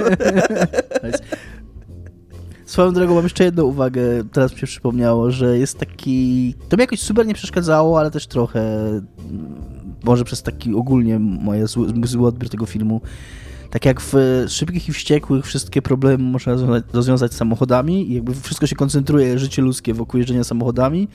[2.65, 6.53] Swoją drogą mam jeszcze jedną uwagę, teraz mi się przypomniało, że jest taki...
[6.69, 9.05] To mi jakoś super nie przeszkadzało, ale też trochę, mm,
[10.03, 13.01] może przez taki ogólnie moje zły, zły odbiór tego filmu.
[13.69, 14.13] Tak jak w
[14.47, 16.53] Szybkich i Wściekłych wszystkie problemy można
[16.93, 21.07] rozwiązać, samochodami i jakby wszystko się koncentruje, życie ludzkie wokół jeżdżenia samochodami,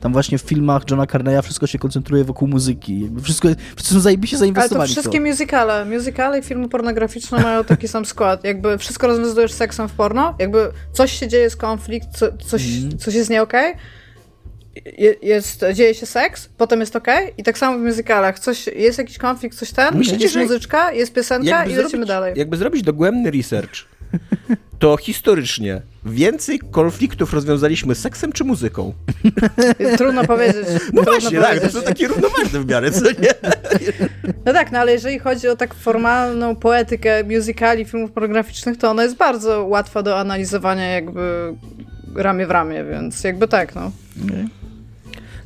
[0.00, 3.10] tam właśnie w filmach Johna Carneya wszystko się koncentruje wokół muzyki.
[3.22, 5.00] Wszystko, wszyscy są zajebiście Ale zainwestowani to w to.
[5.10, 8.44] wszystkie musicale, musicale i filmy pornograficzne mają taki sam skład.
[8.44, 12.98] Jakby wszystko rozwiązujesz seksem w porno, jakby coś się dzieje, jest konflikt, co, coś, Mhm.
[12.98, 13.78] coś jest nie okej, je-
[15.22, 18.38] jest, dzieje się seks, potem jest okej i tak samo w musicalach.
[18.38, 22.34] Coś, jest jakiś konflikt, coś ten, Myślicie, jest muzyczka, jest piosenka i lecimy zrobić, dalej.
[22.36, 23.84] jakby zrobić dogłębny research,
[24.78, 28.92] to historycznie więcej konfliktów rozwiązaliśmy seksem czy muzyką?
[29.98, 30.66] Trudno powiedzieć.
[30.92, 31.72] No trudno właśnie, tak, to powiedzieć.
[31.72, 33.34] są takie równoważne w miarę, co nie?
[34.44, 39.02] No tak, no ale jeżeli chodzi o tak formalną poetykę musicali, filmów pornograficznych, to ona
[39.02, 41.54] jest bardzo łatwa do analizowania jakby
[42.14, 43.90] ramię w ramię, więc jakby tak, no.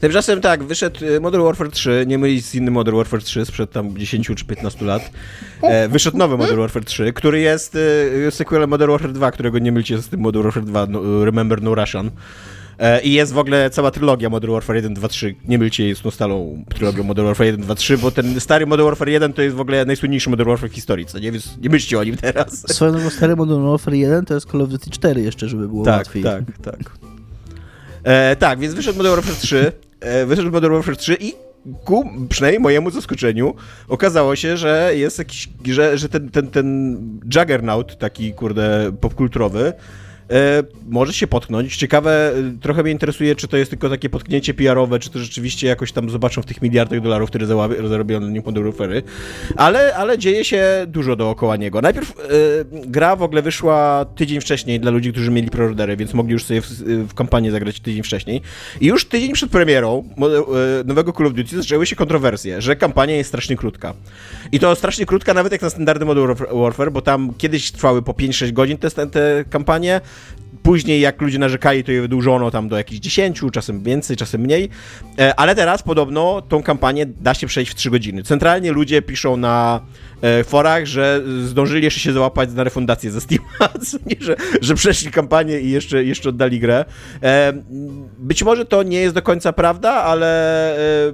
[0.02, 3.70] Tymczasem tak, wyszedł y, Modern Warfare 3, nie mylić z innym Modern Warfare 3 sprzed
[3.70, 5.10] tam 10 czy 15 lat.
[5.62, 9.72] E, wyszedł nowy Modern Warfare 3, który jest y, sequelem Modern Warfare 2, którego nie
[9.72, 12.10] mylicie z tym Modern Warfare 2, no, Remember No Russian.
[12.78, 15.34] E, I jest w ogóle cała trylogia Modern Warfare 1, 2, 3.
[15.48, 18.66] Nie mylcie jej z tą stalą trylogią Modern Warfare 1, 2, 3, bo ten stary
[18.66, 21.32] Modern Warfare 1 to jest w ogóle najsłynniejszy Modern Warfare w historii, co nie?
[21.32, 22.72] Więc nie myślcie o nim teraz.
[22.72, 25.84] Swoją drogą stary Modern Warfare 1 to jest Call of Duty 4 jeszcze, żeby było
[25.84, 26.22] Tak, łatwiej.
[26.22, 26.78] tak, tak.
[28.04, 29.91] E, tak, więc wyszedł Modern Warfare 3, e,
[30.26, 31.34] wyszedł Modern Warfare 3 i
[31.84, 33.54] ku przynajmniej mojemu zaskoczeniu
[33.88, 39.72] okazało się, że jest jakiś, że, że ten, ten, ten juggernaut taki, kurde, popkulturowy
[40.32, 41.76] e, może się potknąć.
[41.76, 45.66] Ciekawe, e, trochę mnie interesuje, czy to jest tylko takie potknięcie PR-owe, czy to rzeczywiście
[45.66, 47.46] jakoś tam zobaczą w tych miliardach dolarów, które
[47.88, 49.02] zarobiono na nim Warfare.
[49.56, 51.80] Ale, ale dzieje się dużo dookoła niego.
[51.80, 52.14] Najpierw e,
[52.86, 56.60] gra w ogóle wyszła tydzień wcześniej dla ludzi, którzy mieli preordery, więc mogli już sobie
[56.60, 56.66] w,
[57.08, 57.14] w
[57.50, 58.42] zagrać tydzień wcześniej.
[58.80, 63.16] I już tydzień przed premierą e, nowego Call of Duty zaczęły się kontrowersje, że kampania
[63.16, 63.94] jest strasznie krótka.
[64.52, 68.02] I to strasznie krótka nawet jak na standardy Modern Warf- Warfare, bo tam kiedyś trwały
[68.02, 70.00] po 5-6 godzin te, te kampanie.
[70.62, 74.68] Później, jak ludzie narzekali, to je wydłużono tam do jakichś 10, czasem więcej, czasem mniej.
[75.18, 78.22] E, Ale teraz podobno tą kampanię da się przejść w 3 godziny.
[78.22, 79.80] Centralnie ludzie piszą na
[80.22, 83.44] e, forach, że zdążyli jeszcze się załapać na refundację ze Steam,
[84.20, 86.84] że, że przeszli kampanię i jeszcze, jeszcze oddali grę.
[87.22, 87.52] E,
[88.18, 90.32] Być może to nie jest do końca prawda, ale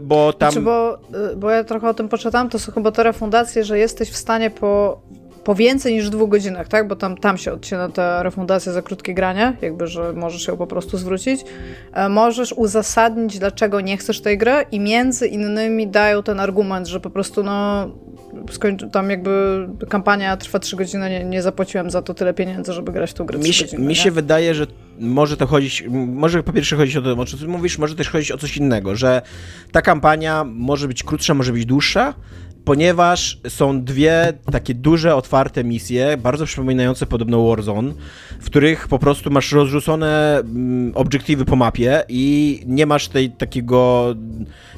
[0.00, 0.52] bo tam...
[0.52, 0.98] Znaczy, bo,
[1.36, 4.50] bo ja trochę o tym poczytałam, to są chyba te refundacje, że jesteś w stanie
[4.50, 5.00] po,
[5.48, 6.88] po więcej niż dwóch godzinach, tak?
[6.88, 10.66] Bo tam, tam się odcina ta refundacja za krótkie granie, jakby, że możesz ją po
[10.66, 11.40] prostu zwrócić.
[11.92, 17.00] E, Możesz uzasadnić, dlaczego nie chcesz tej gry i między innymi dają ten argument, że
[17.00, 17.88] po prostu no
[18.50, 22.92] skończy, tam jakby kampania trwa trzy godziny, nie, nie zapłaciłem za to tyle pieniędzy, żeby
[22.92, 24.66] grać w tą grę Mi się, godziny, mi się wydaje, że
[25.00, 28.11] może to chodzić, może po pierwsze chodzić o to, o czym ty mówisz, może też
[28.11, 29.22] chodzić o coś innego, że
[29.72, 32.14] ta kampania może być krótsza, może być dłuższa,
[32.68, 37.92] ponieważ są dwie takie duże, otwarte misje, bardzo przypominające podobno Warzone,
[38.40, 44.14] w których po prostu masz rozrzucone mm, obiektywy po mapie i nie masz tej takiego,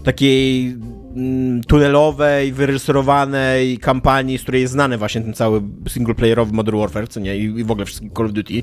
[0.04, 0.76] takiej
[1.16, 7.20] mm, tunelowej, wyreżyserowanej kampanii, z której jest znany właśnie ten cały singleplayerowy Modern Warfare, co
[7.20, 8.62] nie, i, i w ogóle wszystkie Call of Duty,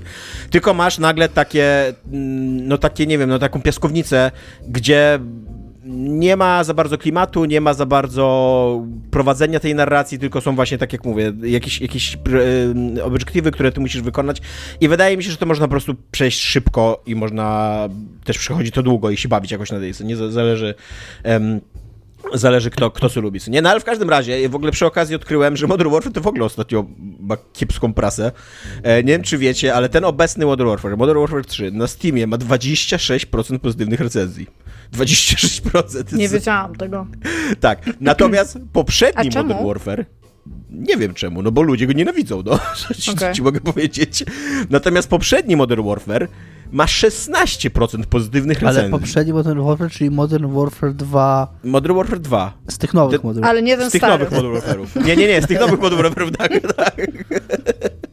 [0.49, 4.31] tylko masz nagle takie, mm, no takie, nie wiem, no taką piaskownicę,
[4.67, 5.19] gdzie
[5.89, 10.77] nie ma za bardzo klimatu, nie ma za bardzo prowadzenia tej narracji, tylko są właśnie,
[10.77, 12.17] tak jak mówię, jakieś, jakieś
[12.97, 14.41] e, obiektywy, które ty musisz wykonać
[14.81, 17.79] i wydaje mi się, że to można po prostu przejść szybko i można
[18.23, 20.75] też przechodzić to długo i się bawić jakoś na tej nie Z- zależy...
[21.23, 21.61] em,
[22.33, 23.39] Zależy kto, kto co lubi.
[23.47, 26.21] Nie, no ale w każdym razie, w ogóle przy okazji odkryłem, że Modern Warfare to
[26.21, 26.85] w ogóle ostatnio
[27.19, 28.31] ma kiepską prasę.
[28.83, 32.27] E, nie wiem, czy wiecie, ale ten obecny Modern Warfare, Modern Warfare 3 na Steamie
[32.27, 34.47] ma 26% pozytywnych recenzji.
[34.93, 36.13] 26%.
[36.13, 37.07] Nie wiedziałam tego.
[37.59, 37.89] Tak.
[38.01, 39.25] Natomiast poprzedni?
[39.35, 40.05] Modern Warfare
[40.71, 42.59] nie wiem czemu, no bo ludzie go nienawidzą, no.
[42.87, 43.33] Co ci, co Okej.
[43.33, 44.23] ci mogę powiedzieć.
[44.69, 46.27] Natomiast poprzedni Modern Warfare
[46.71, 48.81] ma 16% pozytywnych recenzji.
[48.81, 52.53] Ale poprzedni Modern Warfare, czyli Modern Warfare 2 Modern Warfare 2.
[52.67, 54.13] z tych nowych Modern Ale nie ten Z tych stary.
[54.13, 55.05] nowych Modern Warfare'ów.
[55.05, 56.95] Nie, nie, nie, z tych nowych Modern Warfare'ów, tak, tak.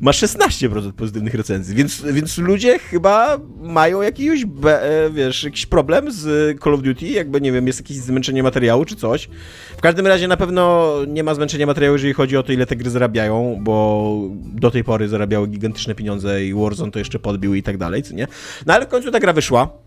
[0.00, 6.56] Ma 16% pozytywnych recenzji, więc, więc ludzie chyba mają jakiś, e, wiesz, jakiś problem z
[6.62, 9.28] Call of Duty, jakby, nie wiem, jest jakieś zmęczenie materiału czy coś.
[9.76, 12.76] W każdym razie na pewno nie ma zmęczenia materiału, jeżeli chodzi o to, ile te
[12.76, 17.62] gry zarabiają, bo do tej pory zarabiały gigantyczne pieniądze i Warzone to jeszcze podbił i
[17.62, 18.26] tak dalej, co nie?
[18.66, 19.85] No ale w końcu ta gra wyszła.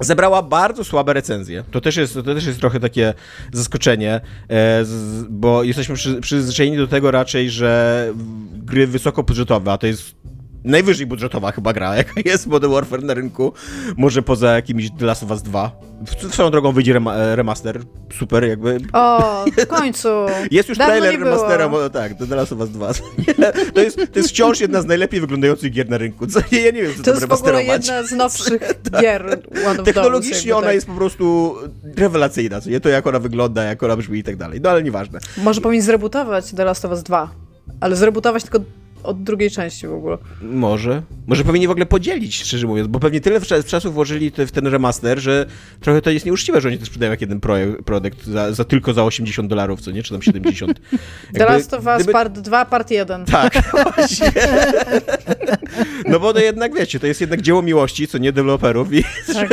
[0.00, 1.64] Zebrała bardzo słabe recenzje.
[1.70, 3.14] To też jest, to też jest trochę takie
[3.52, 4.84] zaskoczenie, e,
[5.28, 8.12] bo jesteśmy przy, przyzwyczajeni do tego raczej, że
[8.52, 10.14] gry wysokobudżetowe, a to jest
[10.64, 13.52] najwyżej budżetowa chyba gra, jaka jest Modern Warfare na rynku,
[13.96, 15.72] może poza jakimiś The Last of Us 2.
[16.06, 17.80] W- Swoją drogą wyjdzie rema e, remaster,
[18.18, 18.78] super jakby.
[18.92, 20.08] O, w końcu.
[20.50, 22.92] Jest już Dawno trailer remastera, mo- tak, The Last of Us 2.
[23.74, 26.26] to, jest, to jest wciąż jedna z najlepiej wyglądających gier na rynku.
[26.26, 27.86] Co, ja nie wiem, co To jest w ogóle remasterować.
[27.88, 28.62] jedna z nowszych
[29.00, 29.26] gier
[29.66, 30.74] of Those, Technologicznie ona tak.
[30.74, 31.54] jest po prostu
[31.96, 32.80] rewelacyjna, co nie?
[32.80, 34.60] To jak ona wygląda, jak ona brzmi i tak dalej.
[34.60, 35.18] No ale nieważne.
[35.36, 37.30] Może powinien zrebootować The Last of Us 2,
[37.80, 38.58] ale zrebootować tylko
[39.02, 40.18] od drugiej części w ogóle.
[40.42, 41.02] Może.
[41.26, 45.18] Może powinni w ogóle podzielić, szczerze mówiąc, bo pewnie tyle czasów włożyli w ten remaster,
[45.18, 45.46] że
[45.80, 47.40] trochę to jest nieuczciwe, że oni to sprzedają jak jeden
[47.84, 50.02] produkt za, za tylko za 80 dolarów, co nie?
[50.02, 50.80] Czy tam 70.
[50.80, 53.24] The Jakby Last of Us gdyby- Part 2, Part 1.
[53.24, 53.52] Tak,
[53.96, 54.32] właśnie.
[56.06, 58.88] No bo to jednak, wiecie, to jest jednak dzieło miłości, co nie deweloperów
[59.34, 59.48] Tak.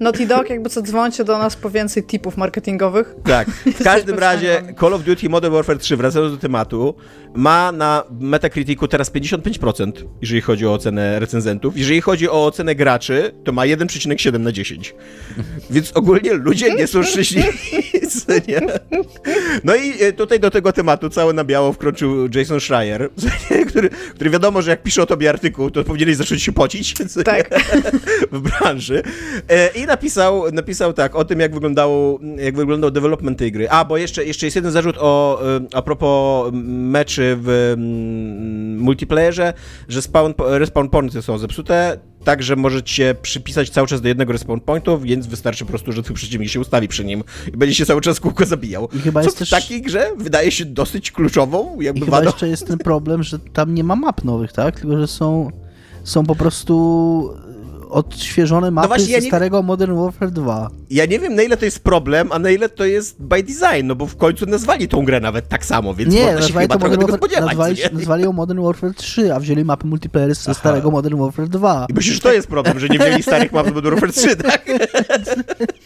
[0.00, 3.14] Naughty Dog, jakby co dzwońcie do nas po więcej tipów marketingowych.
[3.24, 3.48] Tak.
[3.80, 4.62] W każdym razie.
[4.80, 6.94] Call of Duty Modern Warfare 3, wracając do tematu,
[7.34, 8.04] ma na
[8.72, 11.76] Metacriticu teraz 55%, jeżeli chodzi o ocenę recenzentów.
[11.76, 14.94] Jeżeli chodzi o ocenę graczy, to ma 1,7 na 10.
[15.70, 17.48] Więc ogólnie ludzie nie są szczęśliwi.
[18.48, 18.60] Nie?
[19.64, 23.10] No i e, tutaj do tego tematu całe na biało wkroczył Jason Schreier,
[23.68, 26.94] który, który wiadomo, że jak pisze o tobie artykuł, to powinieneś zacząć się pocić.
[27.24, 27.50] Tak.
[28.32, 29.02] w branży
[29.48, 33.70] e, i napisał, napisał tak o tym, jak wyglądało, jak wyglądał development tej gry.
[33.70, 39.52] A, bo jeszcze, jeszcze jest jeden zarzut o, e, a propos meczy w mm, multiplayerze,
[39.88, 44.60] że spawn, respawn pointy są zepsute, tak, że możecie przypisać cały czas do jednego respawn
[44.60, 47.86] pointu, więc wystarczy po prostu, że twój przeciwnik się ustawi przy nim i będzie się
[47.86, 48.88] cały czas kółko zabijał.
[48.96, 52.16] I chyba Co jest w też- takiej grze wydaje się dosyć kluczową, I jakby chyba
[52.16, 52.26] wadą.
[52.30, 54.80] jeszcze jest ten problem, że tam nie ma map nowych, tak?
[54.80, 55.50] Tylko, że są,
[56.04, 57.30] są po prostu
[57.92, 60.70] odświeżone mapy właśnie ja ze nie- starego Modern Warfare 2.
[60.90, 63.86] Ja nie wiem, na ile to jest problem, a na ile to jest by design,
[63.86, 66.64] no bo w końcu nazwali tą grę nawet tak samo, więc Nie, można się nazwali
[66.64, 67.46] chyba trochę Modern tego Warfare, spodziewać.
[67.56, 67.98] nazwali, nie?
[67.98, 70.60] nazwali ją Modern Warfare 3, a wzięli mapy multiplayer ze Aha.
[70.60, 71.86] starego Modern Warfare 2.
[71.88, 74.36] I myślisz, że to jest problem, że nie wzięli starych map do Modern Warfare 3,
[74.36, 74.66] tak?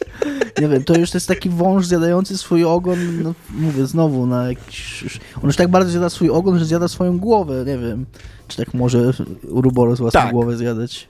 [0.61, 4.49] Nie wiem, to już to jest taki wąż zjadający swój ogon, no, mówię znowu, na
[4.49, 5.05] jakiś...
[5.37, 8.07] On już tak bardzo zjada swój ogon, że zjada swoją głowę, nie wiem.
[8.49, 9.13] Czy tak może
[9.49, 10.33] Uruboros własną Tak.
[10.33, 11.09] głowę zjadać?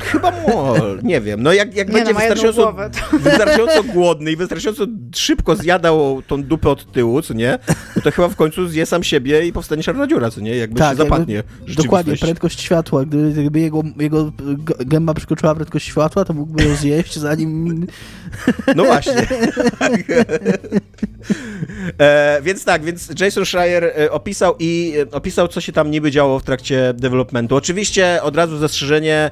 [0.00, 1.42] Chyba mo, nie wiem.
[1.42, 3.18] No jak, jak Nie, będzie no, wystarczająco, głowę, to...
[3.18, 7.58] wystarczająco głodny i wystarczająco szybko zjadał tą dupę od tyłu, co nie?
[7.96, 10.56] No to chyba w końcu zje sam siebie i powstanie czarna dziura, co nie?
[10.56, 13.04] Jakby się zapadnie jakby- Tak, Dokładnie, prędkość światła.
[13.04, 14.32] Gdyby, gdyby jego, jego
[14.78, 17.86] gęba przekroczyła prędkość światła, to mógłby ją zjeść, zanim...
[18.76, 19.12] No właśnie.
[21.98, 26.10] e, więc tak, więc Jason Schreier e, opisał i e, opisał, co się tam niby
[26.10, 27.56] działo w trakcie developmentu.
[27.56, 29.30] Oczywiście od razu zastrzeżenie,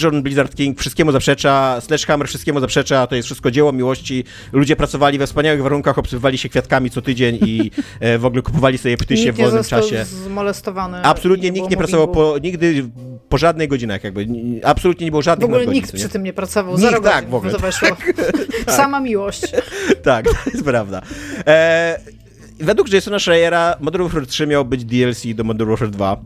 [0.00, 4.24] Activision Blizzard King wszystkiemu zaprzecza, Sledgehammer wszystkiemu zaprzecza, to jest wszystko dzieło miłości.
[4.52, 8.78] Ludzie pracowali we wspaniałych warunkach, obsywali się kwiatkami co tydzień i e, w ogóle kupowali
[8.78, 10.04] sobie ptysie w wolnym czasie.
[10.04, 11.02] zmolestowany.
[11.02, 12.84] Absolutnie nikt nie pracował po, nigdy
[13.28, 14.26] po żadnej godzinach jakby.
[14.26, 16.72] Ni- Absolutnie nie było W żadnych ogóle nadgodzin, nikt przy tym nie pracował.
[16.74, 17.88] Nikt, Zero tak, w ogóle, to weszło.
[18.76, 19.42] Sama miłość.
[20.02, 21.02] Tak, to jest prawda.
[21.46, 22.00] E,
[22.60, 26.16] według Jasona Schreiera Modern Warfare 3 miał być DLC do Modern Warfare 2.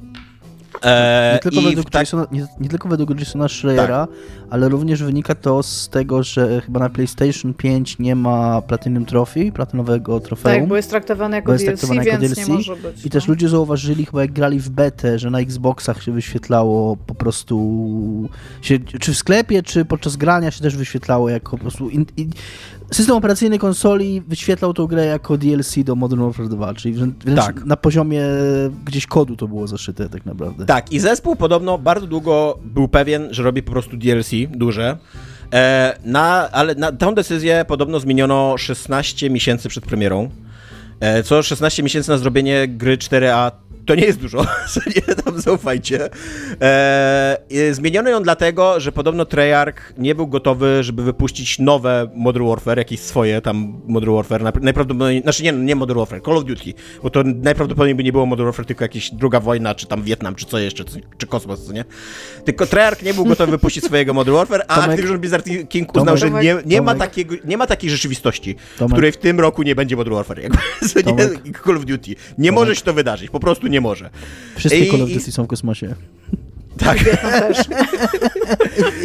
[0.82, 4.08] E, Nie tylko, i według tak, Jasona, nie, nie tylko według Jasona Schreiera,
[4.50, 9.52] ale również wynika to z tego, że chyba na PlayStation 5 nie ma Platinum Trophy,
[9.52, 10.60] platynowego trofeum.
[10.60, 13.06] Tak, bo jest traktowany jako Bo jest DLC, traktowane jako więc DLC nie może być.
[13.06, 13.32] I też no.
[13.32, 18.28] ludzie zauważyli, chyba jak grali w betę, że na Xboxach się wyświetlało po prostu,
[18.62, 21.88] się, czy w sklepie, czy podczas grania się też wyświetlało jako po prostu...
[21.90, 22.30] In, in,
[22.94, 27.64] system operacyjny konsoli wyświetlał tą grę jako DLC do Modern Warfare 2, czyli wręcz, Tak.
[27.64, 28.22] na poziomie
[28.84, 30.66] gdzieś kodu to było zaszyte tak naprawdę.
[30.66, 34.98] tak, i zespół podobno bardzo długo był pewien, że robi po prostu DLC duże.
[35.54, 40.30] E, na, ale na tą decyzję podobno zmieniono 16 miesięcy przed premierą.
[41.00, 43.50] E, co 16 miesięcy na zrobienie gry 4A
[43.86, 44.46] to nie jest dużo,
[44.96, 46.08] nie tam zaufajcie.
[46.62, 47.36] E,
[47.72, 53.00] zmieniono ją dlatego, że podobno Treyarch nie był gotowy, żeby wypuścić nowe Modern Warfare, jakieś
[53.00, 57.10] swoje tam Modern Warfare, najpra- najprawdopodobniej, znaczy nie, nie Modern Warfare, Call of Duty, bo
[57.10, 60.46] to najprawdopodobniej by nie było Modern Warfare, tylko jakaś druga wojna, czy tam Wietnam, czy
[60.46, 61.84] co jeszcze, czy, czy kosmos, co nie?
[62.44, 66.16] Tylko Treyarch nie był gotowy wypuścić swojego Modern Warfare, a Tomek- Activision Blizzard King uznał,
[66.16, 69.40] że nie, nie, ma Tomek- takiego, nie ma takiej rzeczywistości, w Tomek- której w tym
[69.40, 70.58] roku nie będzie Modern Warfare, jakby,
[70.96, 71.02] nie?
[71.02, 72.14] Tomek- Call of Duty.
[72.38, 74.10] Nie może się to wydarzyć, po prostu nie może.
[74.56, 75.94] Wszystkie I- Call of i- Duty są w kosmosie.
[76.78, 76.98] Tak.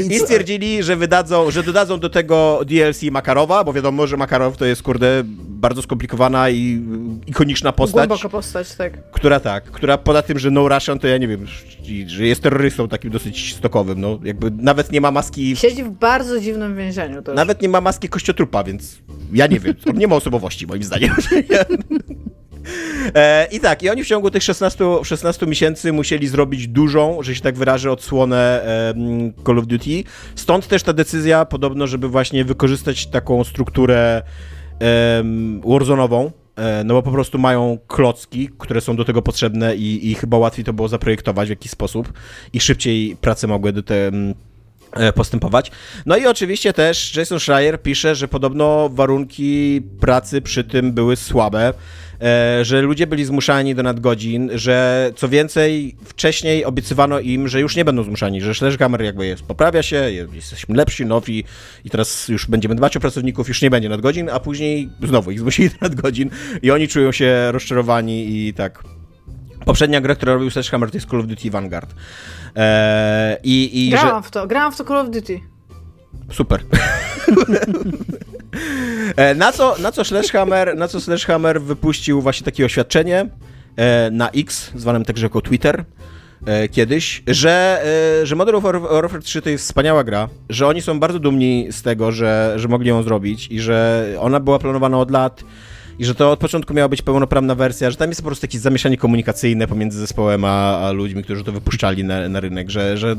[0.10, 4.66] I stwierdzili, że wydadzą, że dodadzą do tego DLC Makarowa, bo wiadomo, że Makarow to
[4.66, 6.82] jest kurde bardzo skomplikowana i
[7.28, 7.94] ikoniczna postać.
[8.08, 9.12] Głęboka postać, tak.
[9.12, 11.46] Która tak, która poza tym, że No Russian, to ja nie wiem,
[12.08, 15.56] że jest terrorystą takim dosyć stokowym, no jakby nawet nie ma maski...
[15.56, 17.36] Siedzi w bardzo dziwnym więzieniu też.
[17.36, 18.98] Nawet nie ma maski kościotrupa, więc
[19.34, 21.16] ja nie wiem, on nie ma osobowości moim zdaniem.
[23.16, 27.36] E, I tak, i oni w ciągu tych 16, 16 miesięcy musieli zrobić dużą, że
[27.36, 28.62] się tak wyrażę, odsłonę
[29.46, 30.04] Call of Duty.
[30.36, 34.22] Stąd też ta decyzja, podobno, żeby właśnie wykorzystać taką strukturę
[35.64, 40.16] Warzone'ową, e, no bo po prostu mają klocki, które są do tego potrzebne i, i
[40.16, 42.14] chyba łatwiej to było zaprojektować w jakiś sposób
[42.54, 44.12] i szybciej prace mogły do te
[44.94, 45.72] e, postępować.
[46.06, 51.74] No i oczywiście też Jason Schreier pisze, że podobno warunki pracy przy tym były słabe,
[52.62, 57.86] że ludzie byli zmuszani do nadgodzin, że co więcej wcześniej obiecywano im, że już nie
[57.86, 61.44] będą zmuszani, że Sledgehammer jakby jest, poprawia się, jest, jesteśmy lepsi, nowi
[61.86, 65.40] i teraz już będziemy dbać o pracowników, już nie będzie nadgodzin, a później znowu ich
[65.40, 66.30] zmusili do nadgodzin
[66.62, 68.84] i oni czują się rozczarowani i tak
[69.66, 71.96] Poprzednia gra, którą robił Sledgehammer, to jest Call of Duty Vanguard.
[72.56, 74.28] Eee, i, i grałam że...
[74.28, 75.40] w to, grałam w to Call of Duty.
[76.32, 76.64] Super.
[79.16, 83.30] e, na, co, na, co Sledgehammer, na co Sledgehammer wypuścił właśnie takie oświadczenie
[83.76, 85.86] e, na X, zwanym także jako Twitter,
[86.46, 87.84] e, kiedyś, że,
[88.24, 92.12] że Modern Warfare 3 to jest wspaniała gra, że oni są bardzo dumni z tego,
[92.12, 95.44] że, że mogli ją zrobić i że ona była planowana od lat
[96.00, 98.62] i że to od początku miała być pełnoprawna wersja, że tam jest po prostu jakieś
[98.62, 103.16] zamieszanie komunikacyjne pomiędzy zespołem a, a ludźmi, którzy to wypuszczali na, na rynek, że, że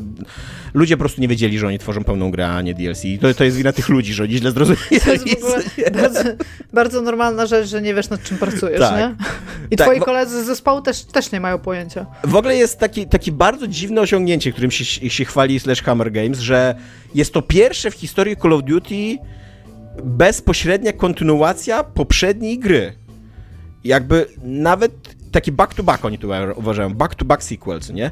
[0.74, 3.04] ludzie po prostu nie wiedzieli, że oni tworzą pełną grę, a nie DLC.
[3.04, 5.00] I to, to jest wina tych ludzi, że oni źle zrozumieli.
[5.04, 6.20] To jest w ogóle bardzo,
[6.72, 8.98] bardzo normalna rzecz, że nie wiesz nad czym pracujesz, Tak.
[8.98, 9.14] nie?
[9.70, 12.06] I Tak, twoi koledzy z zespołu też, też nie mają pojęcia.
[12.24, 16.74] W ogóle jest taki, taki bardzo dziwne osiągnięcie, którym się, się chwali Sledgehammer Games, że
[17.14, 19.18] jest to pierwsze w historii Call of Duty
[20.04, 22.92] bezpośrednia kontynuacja poprzedniej gry.
[23.84, 24.92] Jakby nawet
[25.32, 28.10] taki back-to-back oni tu uważają, back-to-back sequels, nie?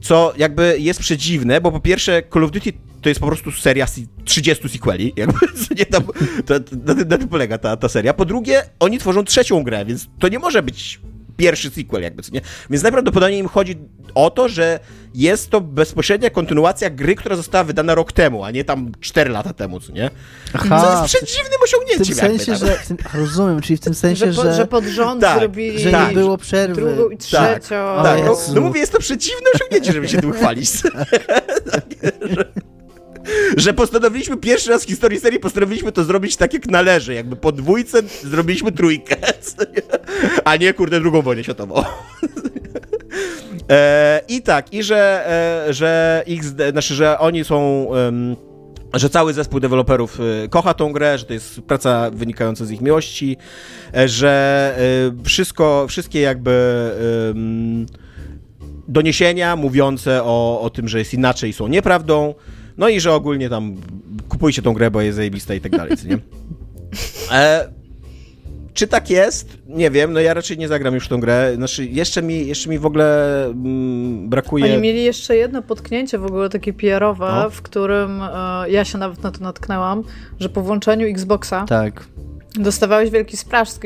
[0.00, 3.86] Co jakby jest przedziwne, bo po pierwsze Call of Duty to jest po prostu seria
[3.86, 5.38] si- 30 sequeli, jakby,
[5.78, 6.02] nie tam,
[6.46, 6.54] to,
[7.06, 8.14] na tym polega ta, ta seria.
[8.14, 11.00] Po drugie, oni tworzą trzecią grę, więc to nie może być
[11.36, 12.40] pierwszy sequel jakby, co nie?
[12.70, 13.76] Więc najprawdopodobniej im chodzi
[14.14, 14.80] o to, że
[15.14, 19.52] jest to bezpośrednia kontynuacja gry, która została wydana rok temu, a nie tam 4 lata
[19.52, 20.10] temu, co nie?
[20.52, 22.76] Aha, Co jest w przedziwnym tym osiągnięciem sensie, jakby, że...
[22.76, 25.78] W tym, rozumiem, czyli w tym sensie, Że, że, po, że pod rząd Tak, zrobili
[25.78, 26.08] że tak.
[26.08, 26.74] nie było przerwy.
[26.74, 28.02] drugą i Tak, trzecią.
[28.02, 28.54] Tak, no, Jezu.
[28.54, 30.70] no mówię, jest to przedziwne osiągnięcie, żeby się tym chwalić.
[31.72, 32.44] Takie, że,
[33.56, 37.52] że postanowiliśmy pierwszy raz w historii serii, postanowiliśmy to zrobić tak jak należy, jakby po
[37.52, 39.16] dwójce zrobiliśmy trójkę,
[40.44, 41.84] a nie kurde drugą wojnę światową.
[43.70, 45.24] E, I tak, i że,
[45.68, 47.88] e, że XD, znaczy, że oni są...
[48.94, 52.80] że cały zespół deweloperów e, kocha tą grę, że to jest praca wynikająca z ich
[52.80, 53.36] miłości,
[54.06, 54.76] że
[55.24, 56.90] wszystko, wszystkie jakby
[58.88, 62.34] doniesienia mówiące o, o tym, że jest inaczej są nieprawdą,
[62.78, 63.76] no i że ogólnie tam
[64.28, 66.18] kupujcie tą grę, bo jest zajebista i tak dalej, co nie?
[67.32, 67.68] E,
[68.74, 69.58] czy tak jest?
[69.66, 71.52] Nie wiem, no ja raczej nie zagram już w tą grę.
[71.56, 74.64] Znaczy, jeszcze mi, jeszcze mi w ogóle mm, brakuje...
[74.64, 77.50] Oni mieli jeszcze jedno potknięcie w ogóle takie PR-owe, No.
[77.50, 80.02] w którym e, ja się nawet na to natknęłam,
[80.40, 82.04] że po włączeniu Xboxa Tak.
[82.54, 83.36] dostawałeś wielki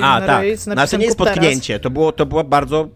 [0.03, 0.59] A, na tak.
[0.59, 2.89] z No, ale to napisem nie jest potknięcie, to, było, to była bardzo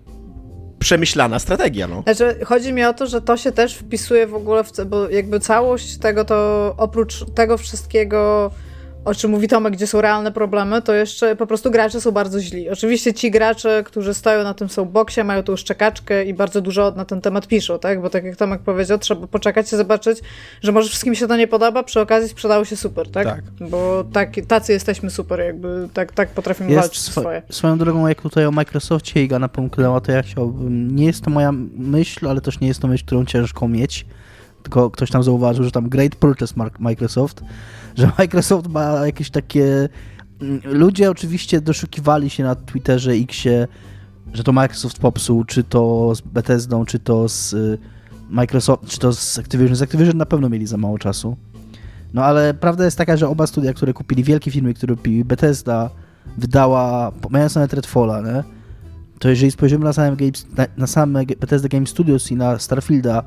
[0.83, 2.03] przemyślana strategia, no.
[2.03, 5.41] Znaczy, chodzi mi o to, że to się też wpisuje w ogóle, w, bo jakby
[5.41, 8.51] całość tego to oprócz tego wszystkiego,
[9.05, 12.41] o czym mówi Tomek, gdzie są realne problemy, to jeszcze po prostu gracze są bardzo
[12.41, 12.69] źli.
[12.71, 17.05] Oczywiście ci gracze, którzy stoją na tym soapboxie, mają tu szczekaczkę i bardzo dużo na
[17.05, 18.03] ten temat piszą, tak?
[18.03, 20.19] Bo tak jak Tomek powiedział, trzeba poczekać i zobaczyć,
[20.63, 23.27] że może wszystkim się to nie podoba, przy okazji sprzedało się super, tak?
[23.27, 23.69] Tak.
[23.71, 27.43] Bo tak, tacy jesteśmy super, jakby tak, tak potrafimy Jest walczyć swo- swoje.
[27.51, 31.53] swoją drogą, jak tutaj o Microsoftie Iga napomknęła, to ja chciałbym, nie jest to moja
[31.77, 34.07] myśl, ale też nie jest to myśl, którą ciężko mieć,
[34.63, 37.45] tylko ktoś tam zauważył, że tam great purchase Microsoft,
[37.99, 39.89] że Microsoft ma jakieś takie...
[40.41, 43.69] mm, Ludzie oczywiście doszukiwali się na Twitterze, Xie,
[44.33, 47.79] że to Microsoft popsuł, czy to z Bethesdą, czy to z y,
[48.31, 49.77] Microsoft, czy to z Activision.
[49.77, 51.37] Z Activision na pewno mieli za mało czasu.
[52.15, 55.91] No ale prawda jest taka, że oba studia, które kupili, wielkie firmy, które kupili, Bethesda
[56.39, 58.43] wydała, mając nawet Redfalla, nie?
[59.23, 63.23] to jeżeli spojrzymy na same, games, na, na same Bethesda Game Studios i na Starfielda,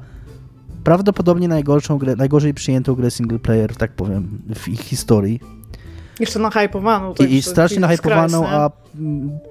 [0.86, 5.40] prawdopodobnie najgorszą grę, najgorzej przyjętą grę single player, tak powiem, w ich historii.
[6.20, 7.14] Jeszcze nahypowaną.
[7.14, 8.72] I, tak, i to strasznie nahypowaną, a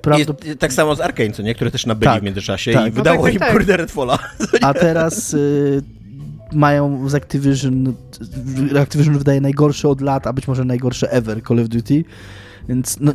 [0.02, 0.52] prawdopodobnie...
[0.52, 1.54] I, tak samo z Arkane, co nie?
[1.54, 2.88] Które też nabyli Tak, w międzyczasie tak.
[2.88, 3.56] i wydało No tak, im tak, tak.
[3.56, 4.18] kurde Redfalla.
[4.62, 5.82] A teraz y,
[6.52, 7.94] mają z Activision,
[8.82, 12.04] Activision wydaje najgorsze od lat, a być może najgorsze ever Call of Duty,
[12.68, 13.12] więc no,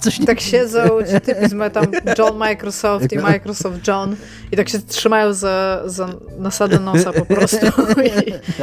[0.00, 0.26] Coś nie...
[0.26, 0.80] Tak siedzą
[1.12, 1.84] ci typi z tam
[2.18, 4.16] John Microsoft i Microsoft John
[4.52, 7.66] i tak się trzymają za, za nasadę nosa po prostu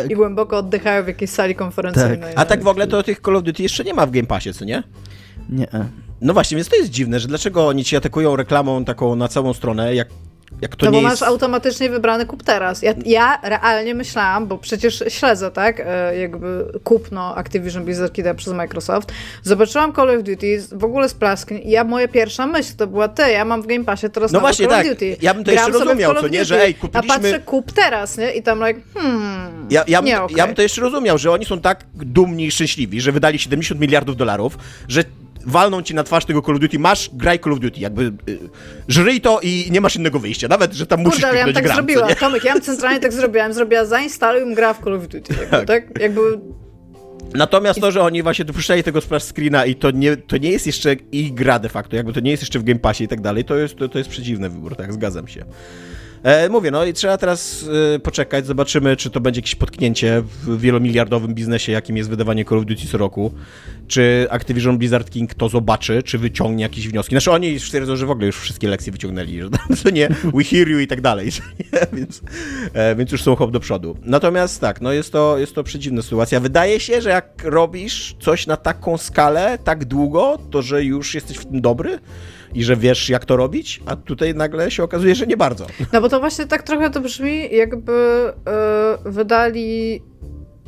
[0.07, 2.19] i, i głęboko oddychają w jakiejś sali konferencyjnej.
[2.19, 2.33] Tak.
[2.35, 4.53] A tak w ogóle to tych Call of Duty jeszcze nie ma w Game Passie,
[4.53, 4.83] co nie?
[5.49, 5.67] Nie.
[6.21, 9.53] No właśnie, więc to jest dziwne, że dlaczego oni ci atakują reklamą taką na całą
[9.53, 10.07] stronę, jak,
[10.61, 11.09] jak to no bo jest...
[11.09, 12.81] masz automatycznie wybrany kup teraz.
[12.81, 18.53] Ja, ja realnie myślałam, bo przecież śledzę, tak, e, jakby kupno Activision Blizzard Kida przez
[18.53, 19.11] Microsoft.
[19.43, 23.07] Zobaczyłam Call of Duty, w ogóle z plaskń i ja, moja pierwsza myśl to była,
[23.07, 24.85] ty, ja mam w Game Passie teraz No właśnie, Call tak.
[24.85, 25.17] of Duty.
[25.21, 28.17] Ja bym to Gram jeszcze rozumiał, co nie, że ej, A kupiliśmy- patrzę, kup teraz,
[28.17, 28.31] nie?
[28.31, 30.37] I tam like, hmm, Ja, ja, bym, nie okej.
[30.37, 33.81] ja bym to jeszcze rozumiał, że oni są tak dumni i szczęśliwi, że wydali 70
[33.81, 35.03] miliardów dolarów, że
[35.45, 38.39] walną ci na twarz tego Call of Duty, masz, graj Call of Duty, jakby y,
[38.87, 41.63] żryj to i nie masz innego wyjścia, nawet, że tam musisz Kurde, ja bym tak
[41.63, 42.09] gram, co zrobiła.
[42.09, 42.15] nie?
[42.15, 43.43] Tomek, ja bym centralnie tak zrobiła.
[43.43, 45.33] Ja bym zrobiła zainstaluj i grała w Call of Duty.
[45.33, 45.65] Jakby, Tak.
[45.67, 45.99] tak.
[46.01, 46.21] Jakby
[47.33, 50.65] Natomiast to, że oni właśnie dopuszczali tego splash screena i to nie, to nie jest
[50.67, 53.21] jeszcze ich gra de facto, jakby to nie jest jeszcze w Game Passie i tak
[53.21, 55.45] dalej, to jest, to, to jest przedziwny wybór, tak, zgadzam się.
[56.25, 57.65] E, mówię, no i trzeba teraz
[57.95, 62.57] e, poczekać, zobaczymy, czy to będzie jakieś potknięcie w wielomiliardowym biznesie, jakim jest wydawanie Call
[62.57, 63.33] of Duty co roku.
[63.87, 67.15] Czy Activision Blizzard King to zobaczy, czy wyciągnie jakieś wnioski.
[67.15, 69.49] Znaczy oni już twierdzą, że w ogóle już wszystkie lekcje wyciągnęli, że
[69.83, 71.29] co nie, we hear you i tak dalej?
[71.93, 72.21] Więc,
[72.73, 73.97] e, więc już są hop do przodu.
[74.03, 76.39] Natomiast tak, no jest to, jest to przedziwna sytuacja.
[76.39, 81.37] Wydaje się, że jak robisz coś na taką skalę, tak długo, to że już jesteś
[81.37, 81.99] w tym dobry
[82.55, 85.67] i że wiesz, jak to robić, a tutaj nagle się okazuje, że nie bardzo.
[85.93, 87.93] No bo to właśnie tak trochę to brzmi, jakby
[88.47, 90.01] e, wydali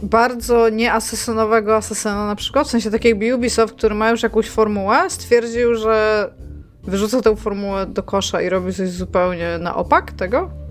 [0.04, 5.10] bardzo nieasesynowego asesyna na przykład, w sensie tak jakby Ubisoft, który ma już jakąś formułę,
[5.10, 6.30] stwierdził, że
[6.84, 10.67] wyrzuca tę formułę do kosza i robi coś zupełnie na opak tego.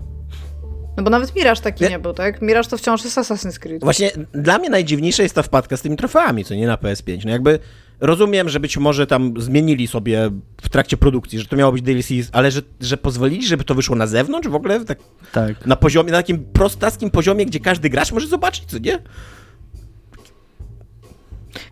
[0.97, 1.89] No bo nawet Miraż taki Nie.
[1.89, 2.41] nie był, tak?
[2.41, 3.83] Miraż to wciąż jest Assassin's Creed.
[3.83, 7.25] Właśnie dla mnie najdziwniejsza jest ta wpadka z tymi trofeami, co nie na PS5.
[7.25, 7.59] No jakby
[7.99, 10.31] rozumiem, że być może tam zmienili sobie
[10.61, 13.95] w trakcie produkcji, że to miało być DLC, ale że, że pozwolili, żeby to wyszło
[13.95, 14.99] na zewnątrz w ogóle tak
[15.31, 15.65] Tak.
[15.65, 18.99] na poziomie, na takim prostackim poziomie, gdzie każdy gracz może zobaczyć, co nie?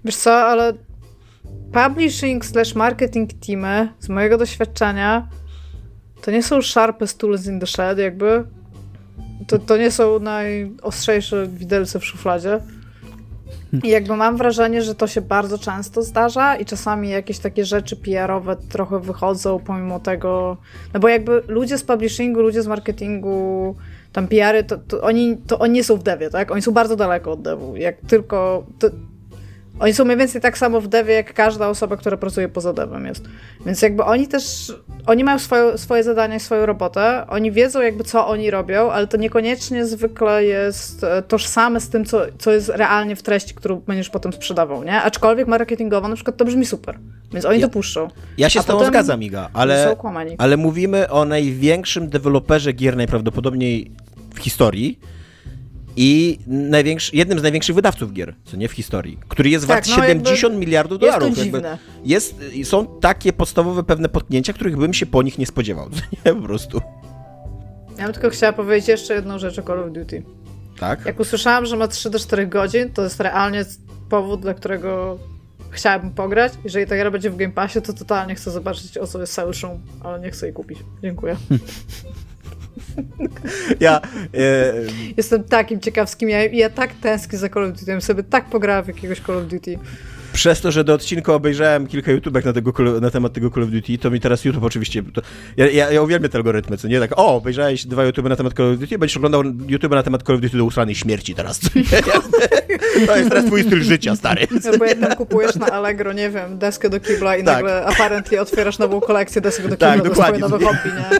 [0.05, 0.73] Wiesz co, ale
[1.73, 5.27] publishing slash marketing teamy, z mojego doświadczenia,
[6.21, 8.43] to nie są sharpest tools in the shed, jakby.
[9.47, 12.59] To, to nie są najostrzejsze widelce w szufladzie.
[13.83, 17.95] I jakby mam wrażenie, że to się bardzo często zdarza i czasami jakieś takie rzeczy
[17.95, 20.57] PR-owe trochę wychodzą pomimo tego,
[20.93, 23.75] no bo jakby ludzie z publishingu, ludzie z marketingu,
[24.11, 26.51] tam PR-y, to, to, oni, to oni nie są w devie, tak?
[26.51, 27.75] Oni są bardzo daleko od devu.
[27.75, 28.65] Jak tylko...
[28.79, 28.87] To,
[29.79, 33.05] oni są mniej więcej tak samo w devie, jak każda osoba, która pracuje poza devem
[33.05, 33.25] jest.
[33.65, 34.73] Więc jakby oni też,
[35.05, 39.07] oni mają swoje, swoje zadania i swoją robotę, oni wiedzą jakby co oni robią, ale
[39.07, 43.75] to niekoniecznie zwykle jest e, tożsame z tym, co, co jest realnie w treści, którą
[43.75, 45.01] będziesz potem sprzedawał, nie?
[45.01, 46.97] Aczkolwiek marketingowo na przykład to brzmi super,
[47.33, 48.07] więc oni Ja- to puszczą.
[48.37, 49.95] Ja się A z tobą zgadzam, Iga, ale,
[50.37, 53.91] ale mówimy o największym deweloperze gier najprawdopodobniej
[54.35, 54.99] w historii
[55.95, 56.39] i
[57.13, 60.25] jednym z największych wydawców gier, co nie w historii, który jest Tak, wart no jakby
[60.25, 61.37] 70 miliardów jest dolarów.
[61.37, 61.77] dziwne.
[62.05, 65.89] jest, są takie podstawowe pewne potknięcia, których bym się po nich nie spodziewał.
[66.25, 66.81] Nie, po prostu.
[67.97, 70.23] Ja bym tylko chciała powiedzieć jeszcze jedną rzecz o Call of Duty.
[70.79, 71.05] Tak?
[71.05, 73.65] Jak usłyszałam, że ma 3 do 4 godzin, to jest realnie
[74.09, 75.19] powód, dla którego
[75.69, 76.53] chciałabym pograć.
[76.63, 79.53] Jeżeli ta gra będzie w Game Passie, to totalnie chcę zobaczyć, o co jest cały
[79.53, 80.79] szum, ale nie chcę jej kupić.
[81.03, 81.35] Dziękuję.
[83.79, 84.01] Ja,
[84.33, 84.73] e,
[85.17, 88.81] Jestem takim ciekawskim, ja, ja tak tęsknię za Call of Duty, ja sobie tak pograła
[88.81, 89.79] w jakiegoś Call of Duty.
[90.33, 93.69] przez to, że do odcinka obejrzałem kilka YouTubek na, tego, na temat tego Call of
[93.69, 95.03] Duty, to mi teraz YouTube oczywiście...
[95.13, 95.21] To,
[95.57, 96.99] ja, ja, ja uwielbiam te algorytmy, co nie?
[96.99, 100.23] Tak, o, obejrzałeś dwa YouTube na temat Call of Duty, będziesz oglądał YouTube na temat
[100.23, 101.59] Call of Duty do usranej śmierci teraz.
[101.75, 101.83] nie?
[103.07, 104.47] to jest teraz twój styl życia, stary.
[104.65, 107.55] No bo tam kupujesz na Allegro, nie wiem, deskę do kibla i Tak.
[107.55, 110.39] nagle apparently otwierasz nową kolekcję desek do Tak, kibla, twoje dokładnie.
[110.39, 111.19] nowe hobby, nie?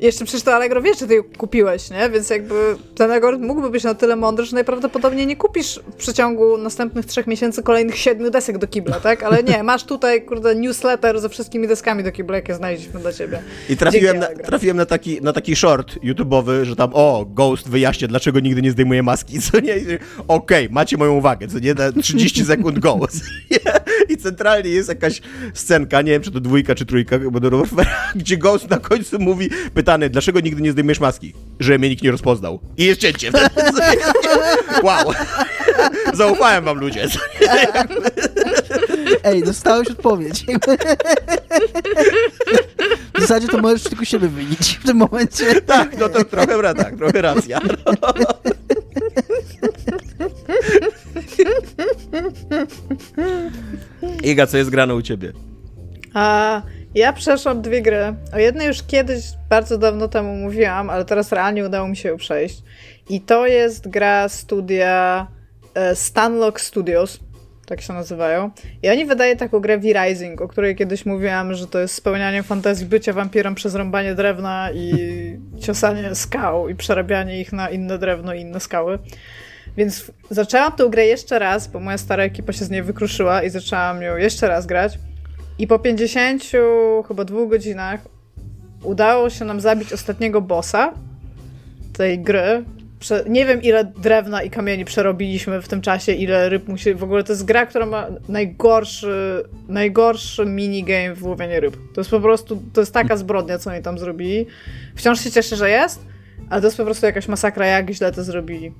[0.00, 2.10] Jeszcze przecież to Allegro wiesz, że ty ją kupiłeś, nie?
[2.10, 2.54] Więc jakby
[2.94, 7.26] ten algorytm mógłby być na tyle mądry, że najprawdopodobniej nie kupisz w przeciągu następnych trzech
[7.26, 9.22] miesięcy kolejnych siedmiu desek do kibla, tak?
[9.22, 13.42] Ale nie, masz tutaj, kurde, newsletter ze wszystkimi deskami do kibla, jakie znaleźliśmy dla ciebie.
[13.68, 18.08] I trafiłem na, trafiłem na taki, na taki short YouTube'owy, że tam, o, Ghost wyjaśnia,
[18.08, 19.74] dlaczego nigdy nie zdejmuje maski, co nie?
[20.28, 21.74] Okej, macie moją uwagę, co nie?
[21.74, 23.24] Na 30 sekund Ghost.
[24.08, 25.20] I centralnie jest jakaś
[25.54, 29.18] scenka, nie wiem, czy to dwójka, czy trójka, bo do Warfare'a, gdzie Ghost na końcu
[29.18, 29.50] mówi,
[29.88, 31.34] pytany, dlaczego nigdy nie zdejmujesz maski?
[31.60, 32.60] Że mnie nikt nie rozpoznał.
[32.76, 33.32] I jest cięcie.
[34.82, 35.12] wow.
[36.14, 37.08] Zaufałem wam, ludzie.
[39.24, 40.46] Ej, dostałeś odpowiedź.
[43.14, 45.60] W zasadzie to możesz tylko siebie wynić w tym momencie.
[45.60, 47.60] Tak, no to trochę, tak, trochę racja.
[54.22, 55.32] Iga, co jest grane u ciebie?
[56.14, 56.62] A
[56.94, 58.14] ja przeszłam dwie gry.
[58.34, 62.16] O jednej już kiedyś, bardzo dawno temu mówiłam, ale teraz realnie udało mi się ją
[62.16, 62.62] przejść.
[63.08, 65.26] I to jest gra studia
[65.74, 67.20] e, Stanlock Studios,
[67.66, 68.50] tak się nazywają.
[68.82, 72.86] I oni wydają taką grę V-Rising, o której kiedyś mówiłam, że to jest spełnianie fantazji
[72.86, 74.92] bycia wampirem przez rąbanie drewna i
[75.64, 78.98] ciosanie skał i przerabianie ich na inne drewno i inne skały.
[79.76, 83.50] Więc zaczęłam tę grę jeszcze raz, bo moja stara ekipa się z niej wykruszyła i
[83.50, 84.98] zaczęłam ją jeszcze raz grać.
[85.58, 86.42] I po 50
[87.08, 88.00] chyba dwóch godzinach
[88.82, 90.94] udało się nam zabić ostatniego bossa
[91.92, 92.64] tej gry.
[93.00, 96.94] Prze nie wiem, ile drewna i kamieni przerobiliśmy w tym czasie, ile ryb musi.
[96.94, 101.76] W ogóle to jest gra, która ma najgorszy, najgorszy minigame w łowieniu ryb.
[101.94, 104.46] To jest po prostu, to jest taka zbrodnia, co oni tam zrobili.
[104.96, 106.00] Wciąż się cieszę, że jest,
[106.50, 108.72] ale to jest po prostu jakaś masakra, jak źle to zrobili.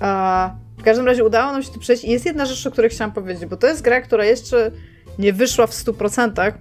[0.00, 2.90] A w każdym razie udało nam się to przejść i jest jedna rzecz, o której
[2.90, 4.70] chciałam powiedzieć, bo to jest gra, która jeszcze
[5.18, 6.52] nie wyszła w 100%,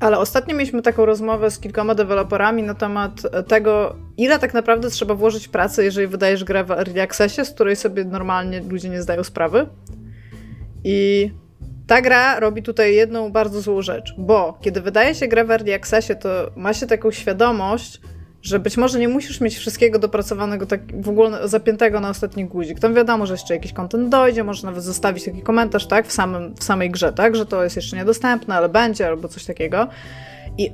[0.00, 5.14] ale ostatnio mieliśmy taką rozmowę z kilkoma deweloperami na temat tego, ile tak naprawdę trzeba
[5.14, 9.24] włożyć pracy, jeżeli wydajesz grę w Early Accessie, z której sobie normalnie ludzie nie zdają
[9.24, 9.66] sprawy.
[10.84, 11.30] I
[11.86, 15.74] ta gra robi tutaj jedną bardzo złą rzecz, bo kiedy wydaje się grę w Early
[15.74, 18.00] Accessie, to ma się taką świadomość,
[18.42, 22.80] że być może nie musisz mieć wszystkiego dopracowanego, tak w ogóle zapiętego na ostatni guzik.
[22.80, 26.54] Tam wiadomo, że jeszcze jakiś kontent dojdzie, może nawet zostawić taki komentarz, tak, w, samym,
[26.54, 29.88] w samej grze, tak, że to jest jeszcze niedostępne, ale będzie, albo coś takiego.
[30.58, 30.70] I,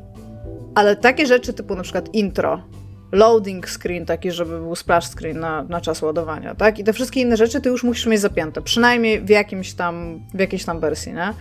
[0.75, 2.63] ale takie rzeczy typu na przykład intro,
[3.13, 7.21] loading screen taki, żeby był splash screen na, na czas ładowania, tak, i te wszystkie
[7.21, 11.13] inne rzeczy ty już musisz mieć zapięte, przynajmniej w jakimś tam, w jakiejś tam wersji,
[11.13, 11.33] nie?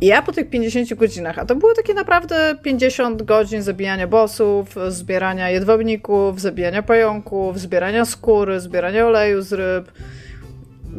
[0.00, 4.74] I ja po tych 50 godzinach, a to było takie naprawdę 50 godzin zabijania bossów,
[4.88, 9.92] zbierania jedwabników, zabijania pająków, zbierania skóry, zbierania oleju z ryb,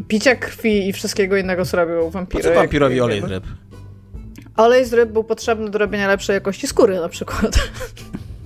[0.07, 2.43] picia krwi i wszystkiego innego, co robią wampiry.
[2.43, 3.43] Po co wampirowi olej z ryb?
[4.57, 7.57] Olej z ryb był potrzebny do robienia lepszej jakości skóry na przykład.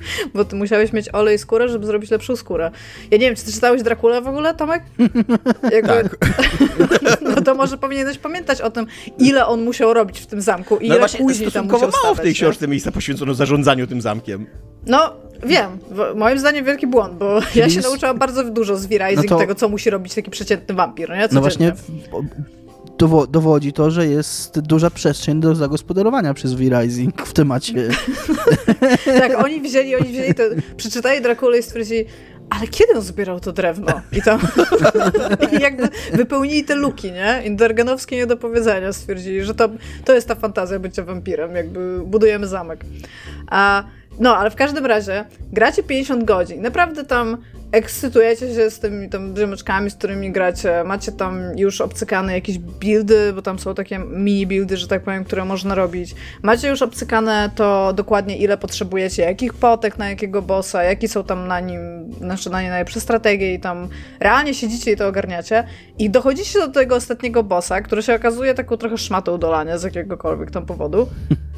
[0.33, 2.71] Bo ty musiałeś mieć olej skórę, żeby zrobić lepszą skórę.
[3.11, 4.83] Ja nie wiem, czy ty czytałeś Drakulę w ogóle, Tomek?
[5.75, 5.87] Jakby...
[5.87, 6.17] Tak.
[7.35, 8.85] no to może powinieneś pamiętać o tym,
[9.17, 12.15] ile on musiał robić w tym zamku i no ile właśnie, później tam musiał mało
[12.15, 14.47] w tej książce miejsca poświęcono zarządzaniu tym zamkiem.
[14.87, 15.79] No, wiem.
[16.15, 17.87] Moim zdaniem wielki błąd, bo Czyli ja się jest...
[17.87, 19.37] nauczyłam bardzo dużo z V-Rising no to...
[19.37, 21.27] tego, co musi robić taki przeciętny wampir, nie?
[21.31, 21.73] No właśnie
[23.27, 27.73] dowodzi to, że jest duża przestrzeń do zagospodarowania przez V-Rising w temacie.
[29.19, 30.43] tak, oni wzięli, oni wzięli to,
[30.77, 32.05] przeczytali Drakulę i stwierdzili,
[32.49, 34.01] ale kiedy on zbierał to drewno?
[34.11, 34.39] I tam
[35.57, 37.41] i jakby wypełnili te luki, nie?
[37.45, 39.69] Intergenowskie niedopowiedzenia stwierdzili, że to,
[40.05, 42.85] to jest ta fantazja bycia wampirem, jakby budujemy zamek.
[43.47, 43.83] A
[44.19, 46.61] no, ale w każdym razie gracie 50 godzin.
[46.61, 47.37] Naprawdę tam
[47.71, 50.83] ekscytujecie się z tymi tam ziomeczkami, z którymi gracie.
[50.83, 55.23] Macie tam już obcykane jakieś buildy, bo tam są takie mini buildy, że tak powiem,
[55.23, 56.15] które można robić.
[56.41, 61.47] Macie już obcykane to dokładnie ile potrzebujecie, jakich potek na jakiego bossa, jakie są tam
[61.47, 61.79] na nim,
[62.17, 63.87] znaczy na nie najlepsze strategie i tam
[64.19, 65.63] realnie siedzicie i to ogarniacie.
[65.99, 70.51] I dochodzicie do tego ostatniego bossa, który się okazuje taką trochę szmatą dolania z jakiegokolwiek
[70.51, 71.07] tam powodu.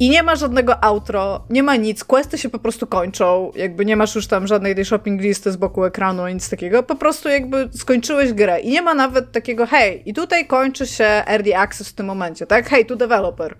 [0.00, 3.96] I nie ma żadnego outro, nie ma nic, questy się po prostu kończą, jakby nie
[3.96, 7.68] masz już tam żadnej tej shopping listy z boku ekranu, nic takiego, po prostu jakby
[7.72, 11.92] skończyłeś grę i nie ma nawet takiego hej, i tutaj kończy się early access w
[11.92, 12.68] tym momencie, tak?
[12.68, 13.54] Hej, tu developer.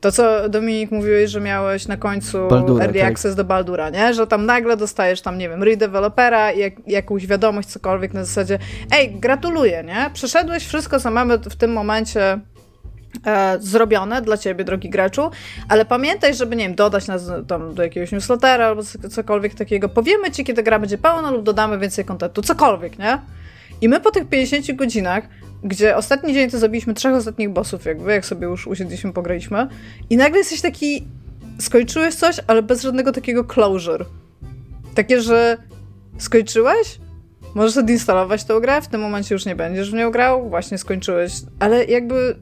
[0.00, 3.12] To, co Dominik mówiłeś, że miałeś na końcu Baldura, early tak.
[3.12, 4.14] access do Baldura, nie?
[4.14, 8.58] Że tam nagle dostajesz tam, nie wiem, redevelopera i jak, jakąś wiadomość, cokolwiek na zasadzie
[8.92, 10.10] ej, gratuluję, nie?
[10.12, 12.38] Przeszedłeś wszystko, co mamy w tym momencie
[13.26, 15.30] e, zrobione dla ciebie, drogi graczu,
[15.68, 19.88] ale pamiętaj, żeby, nie wiem, dodać nas tam do jakiegoś newslettera albo cokolwiek takiego.
[19.88, 23.18] Powiemy ci, kiedy gra będzie pełna lub dodamy więcej kontentu, cokolwiek, nie?
[23.80, 25.24] I my po tych 50 godzinach,
[25.64, 29.68] gdzie ostatni dzień to zabiliśmy trzech ostatnich bossów, jakby, jak sobie już usiedliśmy, pograliśmy,
[30.10, 31.06] i nagle jesteś taki,
[31.60, 34.04] skończyłeś coś, ale bez żadnego takiego closure.
[34.94, 35.56] Takie, że
[36.18, 36.98] skończyłeś,
[37.54, 41.32] możesz odinstalować tę grę, w tym momencie już nie będziesz w nią grał, właśnie skończyłeś,
[41.58, 42.36] ale jakby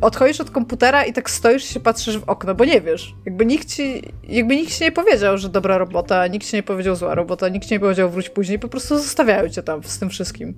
[0.00, 3.14] odchodzisz od komputera i tak stoisz się patrzysz w okno, bo nie wiesz.
[3.26, 6.96] Jakby nikt ci, jakby nikt ci nie powiedział, że dobra robota, nikt ci nie powiedział
[6.96, 10.10] zła robota, nikt ci nie powiedział wróć później, po prostu zostawiają cię tam z tym
[10.10, 10.54] wszystkim.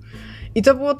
[0.55, 0.95] I to było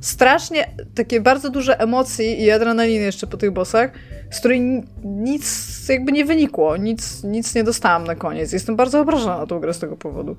[0.00, 3.90] strasznie takie bardzo duże emocji i adrenaliny jeszcze po tych bossach,
[4.30, 8.52] z której nic jakby nie wynikło, nic, nic nie dostałam na koniec.
[8.52, 10.36] Jestem bardzo obrażona na tą grę z tego powodu.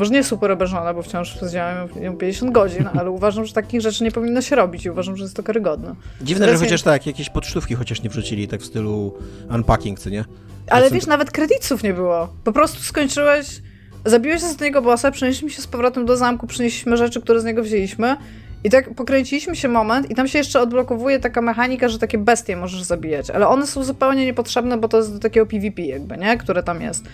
[0.00, 4.04] Może nie super obrażona, bo wciąż siedziałem ją 50 godzin, ale uważam, że takich rzeczy
[4.04, 5.94] nie powinno się robić i uważam, że jest to karygodne.
[6.20, 9.14] Dziwne, Teraz że chociaż tak, jakieś podsztówki chociaż nie wrzucili, tak w stylu
[9.54, 10.24] unpacking, co nie?
[10.70, 12.28] Ale wiesz, nawet kredytów nie było.
[12.44, 13.62] Po prostu skończyłeś,
[14.04, 18.16] zabiłeś ostatniego bossa, przenieśliśmy się z powrotem do zamku, przynieśliśmy rzeczy, które z niego wzięliśmy
[18.64, 22.56] I tak pokręciliśmy się moment i tam się jeszcze odblokowuje taka mechanika, że takie bestie
[22.56, 26.36] możesz zabijać, ale one są zupełnie niepotrzebne, bo to jest do takiego PvP jakby, nie?
[26.36, 27.04] Które tam jest.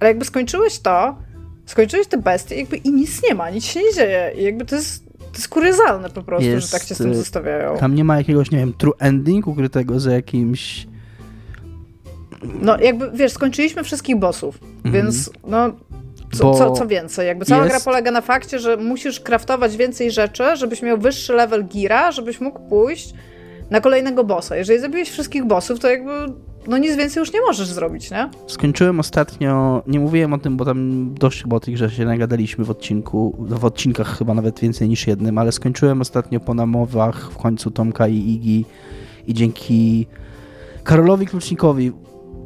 [0.00, 1.16] Ale jakby skończyłeś to,
[1.66, 4.32] skończyłeś te bestie jakby i nic nie ma, nic się nie dzieje.
[4.36, 7.10] I jakby to jest, to jest kuriozalne po prostu, Jest, że tak cię z tym
[7.10, 7.78] y, zostawiają.
[7.78, 10.86] Tam nie ma jakiegoś, nie wiem, true ending ukrytego za jakimś...
[12.60, 15.72] No jakby, wiesz, skończyliśmy wszystkich bossów, więc no...
[16.32, 17.26] Co, co, co więcej?
[17.26, 21.32] Jakby cała jest- gra polega na fakcie, że musisz kraftować więcej rzeczy, żebyś miał wyższy
[21.32, 23.14] level gira, żebyś mógł pójść
[23.70, 24.56] na kolejnego bossa.
[24.56, 26.12] Jeżeli zabiłeś wszystkich bossów, to jakby
[26.68, 28.30] no nic więcej już nie możesz zrobić, nie?
[28.46, 32.70] Skończyłem ostatnio, nie mówiłem o tym, bo tam dość chyba o grze się nagadaliśmy w
[32.70, 37.70] odcinku, w odcinkach chyba nawet więcej niż jednym, ale skończyłem ostatnio po namowach w końcu
[37.70, 38.64] Tomka i Igi
[39.26, 40.06] i dzięki
[40.84, 41.92] Karolowi Klucznikowi,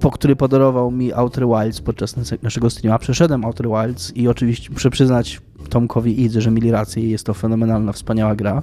[0.01, 4.71] po który podarował mi Outer Wilds podczas nas- naszego streama, przeszedłem Outer Wilds i oczywiście
[4.73, 5.41] muszę przyznać
[5.71, 8.63] Tomkowi i Idze, że mieli rację jest to fenomenalna, wspaniała gra.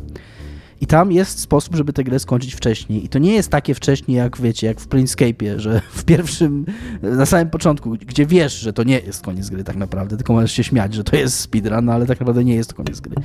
[0.81, 3.05] I tam jest sposób, żeby tę grę skończyć wcześniej.
[3.05, 6.65] I to nie jest takie wcześniej, jak wiecie, jak w Planescape'ie, że w pierwszym,
[7.01, 10.51] na samym początku, gdzie wiesz, że to nie jest koniec gry tak naprawdę, tylko możesz
[10.51, 13.15] się śmiać, że to jest speedrun, ale tak naprawdę nie jest to koniec gry.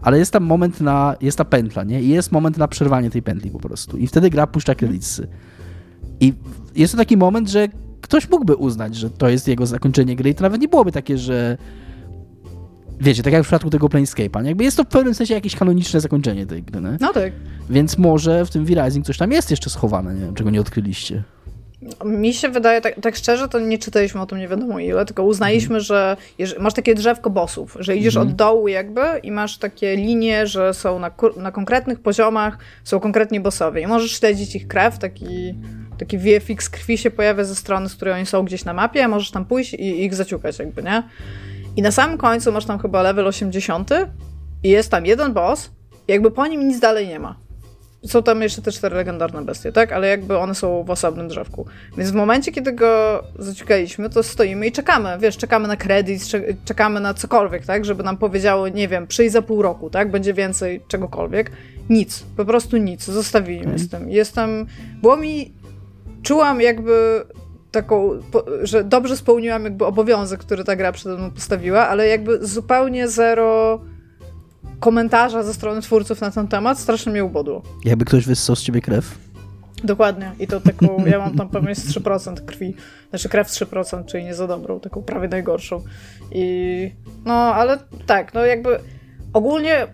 [0.00, 2.02] Ale jest tam moment na, jest ta pętla, nie?
[2.02, 3.96] I jest moment na przerwanie tej pętli po prostu.
[3.96, 5.28] I wtedy gra puszcza kredytsy.
[6.20, 6.34] I
[6.76, 7.68] jest to taki moment, że
[8.00, 11.18] ktoś mógłby uznać, że to jest jego zakończenie gry i to nawet nie byłoby takie,
[11.18, 11.58] że
[13.00, 16.00] wiecie, tak jak w przypadku tego Planescape'a, jakby jest to w pewnym sensie jakieś kanoniczne
[16.00, 16.96] zakończenie tej gry, nie?
[17.00, 17.32] No tak.
[17.70, 21.22] Więc może w tym V-Rising coś tam jest jeszcze schowane, nie czego nie odkryliście.
[22.04, 25.22] Mi się wydaje, tak, tak szczerze, to nie czytaliśmy o tym nie wiadomo ile, tylko
[25.24, 28.28] uznaliśmy, że jeż- masz takie drzewko bossów, że idziesz Mhm.
[28.28, 33.40] od dołu jakby i masz takie linie, że są na, na konkretnych poziomach, są konkretni
[33.40, 35.54] bossowie i możesz śledzić ich krew, taki,
[35.98, 39.08] taki VFX krwi się pojawia ze strony, z której oni są gdzieś na mapie, a
[39.08, 41.02] możesz tam pójść i ich zaciukać jakby, nie?
[41.78, 43.90] I na samym końcu masz tam chyba level 80
[44.62, 45.70] i jest tam jeden boss
[46.08, 47.36] i jakby po nim nic dalej nie ma.
[48.06, 49.92] Są tam jeszcze te cztery legendarne bestie, tak?
[49.92, 51.66] Ale jakby one są w osobnym drzewku.
[51.96, 56.42] Więc w momencie, kiedy go zaciukaliśmy, to stoimy i czekamy, wiesz, czekamy na kredyt, cze-
[56.64, 57.84] czekamy na cokolwiek, tak?
[57.84, 60.10] Żeby nam powiedziało, nie wiem, przyjdź za pół roku, tak?
[60.10, 61.52] Będzie więcej czegokolwiek.
[61.90, 63.04] Nic, po prostu nic.
[63.04, 63.78] Zostawili mnie Okej.
[63.78, 64.10] z tym.
[64.10, 64.66] Jestem...
[65.02, 65.52] Było mi...
[66.22, 67.24] Czułam jakby
[67.70, 68.10] taką,
[68.62, 73.80] że dobrze spełniłam jakby obowiązek, który ta gra przede mną postawiła, ale jakby zupełnie zero
[74.80, 77.62] komentarza ze strony twórców na ten temat strasznie mnie ubodło.
[77.84, 79.18] Jakby ktoś wyssał z ciebie krew.
[79.84, 80.32] Dokładnie.
[80.38, 82.74] I to taką, ja mam tam pewnie z 3% krwi.
[83.10, 85.82] Znaczy krew z 3%, czyli nie za dobrą, taką prawie najgorszą.
[86.32, 86.90] I
[87.24, 88.78] no, ale tak, no jakby
[89.32, 89.86] ogólnie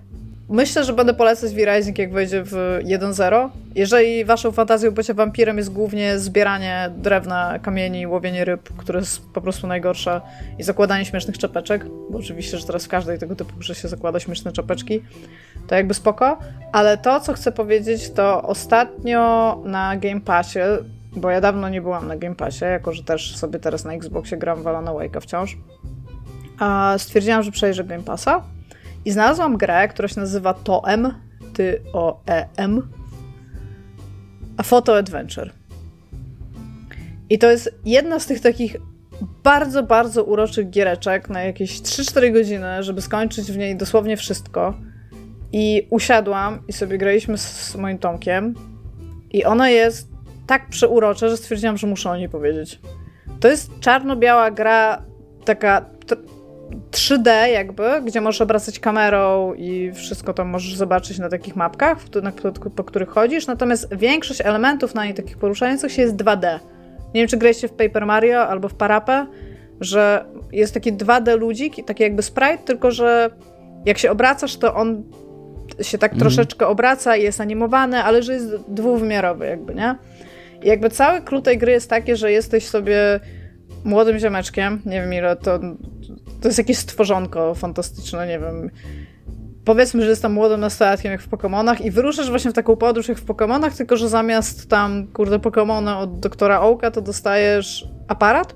[0.49, 3.49] myślę, że będę polecać V-Rising, jak wejdzie w 1.0.
[3.75, 9.41] Jeżeli waszą fantazją bycia wampirem jest głównie zbieranie drewna, kamieni, łowienie ryb, które jest po
[9.41, 10.21] prostu najgorsze
[10.59, 14.21] i zakładanie śmiesznych czapeczek, bo oczywiście, że teraz w każdej tego typu grze się zakłada
[14.21, 15.03] śmieszne czapeczki,
[15.67, 16.39] to jakby spoko.
[16.73, 20.59] Ale to, co chcę powiedzieć, to ostatnio na Game Passie,
[21.17, 24.37] bo ja dawno nie byłam na Game Passie, jako że też sobie teraz na Xboxie
[24.37, 25.57] gram w Wake'a wciąż,
[26.59, 28.43] a stwierdziłam, że przejrzę Game Passa
[29.05, 31.15] i znalazłam grę, która się nazywa Toem,
[31.55, 32.89] ty o e m
[34.57, 35.51] a Photo Adventure.
[37.31, 38.77] I to jest jedna z tych takich
[39.45, 44.75] bardzo, bardzo uroczych giereczek na jakieś 3-4 godziny, żeby skończyć w niej dosłownie wszystko.
[45.53, 48.55] I usiadłam i sobie graliśmy z moim Tomkiem.
[49.31, 50.09] I ona jest
[50.47, 52.81] tak przeurocza, że stwierdziłam, że muszę o niej powiedzieć.
[53.41, 55.03] To jest czarno-biała gra,
[55.45, 55.87] taka
[56.91, 62.33] 3D jakby, gdzie możesz obracać kamerą i wszystko tam możesz zobaczyć na takich mapkach, na,
[62.33, 63.47] po, po których chodzisz.
[63.47, 66.59] Natomiast większość elementów na niej takich poruszających się jest 2D.
[67.15, 69.27] Nie wiem, czy graliście w Paper Mario albo w Parapę,
[69.81, 73.31] że jest taki 2D ludzik, taki jakby sprite, tylko że
[73.85, 75.03] jak się obracasz, to on
[75.83, 76.21] się tak Mhm.
[76.21, 79.95] troszeczkę obraca i jest animowany, ale że jest dwuwymiarowy jakby, nie?
[80.63, 83.21] I jakby cały klucz tej gry jest taki, że jesteś sobie
[83.85, 85.61] młodym ziomeczkiem, nie wiem ile to...
[86.41, 88.71] To jest jakieś stworzonko fantastyczne, nie wiem.
[89.65, 93.19] Powiedzmy, że jestem młodym nastolatkiem jak w Pokémonach i wyruszasz właśnie w taką podróż jak
[93.19, 98.55] w Pokémonach, tylko że zamiast tam, kurde, Pokémona od doktora Ołka, to dostajesz aparat.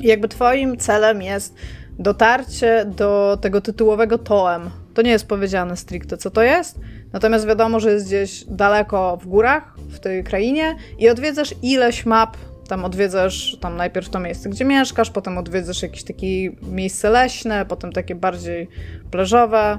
[0.00, 1.54] I jakby twoim celem jest
[1.98, 4.70] dotarcie do tego tytułowego toem.
[4.94, 6.80] To nie jest powiedziane stricte, co to jest,
[7.12, 12.36] natomiast wiadomo, że jest gdzieś daleko w górach, w tej krainie i odwiedzasz ileś map,
[12.70, 17.92] tam odwiedzasz tam najpierw to miejsce, gdzie mieszkasz, potem odwiedzasz jakieś takie miejsce leśne, potem
[17.92, 18.68] takie bardziej
[19.10, 19.78] plażowe.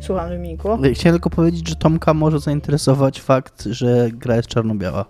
[0.00, 0.68] Słucham, Dominiku.
[0.94, 5.04] Chciałem tylko powiedzieć, że Tomka może zainteresować fakt, że gra jest czarno-biała.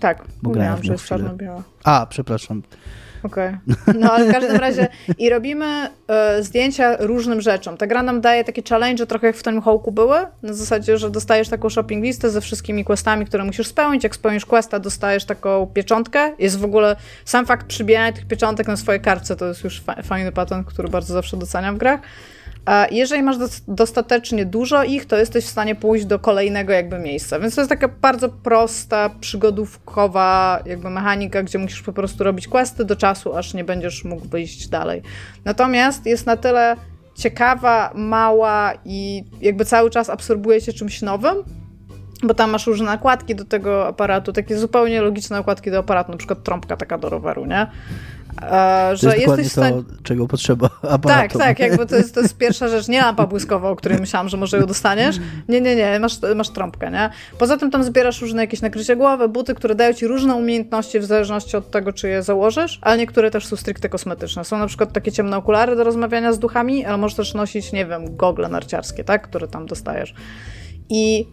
[0.00, 1.62] Tak, Bo grałem mówiłam, że jest czarno-biała.
[1.84, 2.62] A, przepraszam.
[3.22, 3.56] Okej.
[3.98, 5.66] No ale w każdym razie i robimy
[6.08, 7.76] e, zdjęcia różnym rzeczom.
[7.76, 11.10] Ta gra nam daje takie challenge, trochę jak w tym hołku były, na zasadzie, że
[11.10, 14.04] dostajesz taką shopping listę ze wszystkimi questami, które musisz spełnić.
[14.04, 16.32] Jak spełnisz questa, dostajesz taką pieczątkę.
[16.38, 20.02] Jest w ogóle sam fakt przybijania tych pieczątek na swojej kartce, to jest już fa-
[20.02, 22.00] fajny patent, który bardzo zawsze doceniam w grach.
[22.90, 27.38] Jeżeli masz dos- dostatecznie dużo ich, to jesteś w stanie pójść do kolejnego jakby miejsca.
[27.38, 32.84] Więc to jest taka bardzo prosta, przygodówkowa jakby mechanika, gdzie musisz po prostu robić questy
[32.84, 35.02] do czasu, aż nie będziesz mógł wyjść dalej.
[35.44, 36.76] Natomiast jest na tyle
[37.14, 41.36] ciekawa, mała i jakby cały czas absorbuje się czymś nowym,
[42.22, 46.18] bo tam masz różne nakładki do tego aparatu, takie zupełnie logiczne nakładki do aparatu, na
[46.18, 47.66] przykład trąbka taka do roweru, nie?
[48.40, 49.82] To że jest jesteś w stanie...
[49.82, 51.38] to, czego potrzeba Tak, aparatu.
[51.38, 54.36] tak, jakby to jest, to jest pierwsza rzecz, nie lampa błyskowa, o której myślałam, że
[54.36, 55.16] może ją dostaniesz.
[55.48, 57.10] Nie, nie, nie, masz, masz trąbkę, nie?
[57.38, 61.04] Poza tym tam zbierasz różne jakieś nakrycie głowy, buty, które dają ci różne umiejętności w
[61.04, 64.44] zależności od tego, czy je założysz, ale niektóre też są stricte kosmetyczne.
[64.44, 67.86] Są na przykład takie ciemne okulary do rozmawiania z duchami, ale możesz też nosić, nie
[67.86, 69.22] wiem, gogle narciarskie, tak?
[69.22, 70.14] Które tam dostajesz.
[70.88, 71.26] I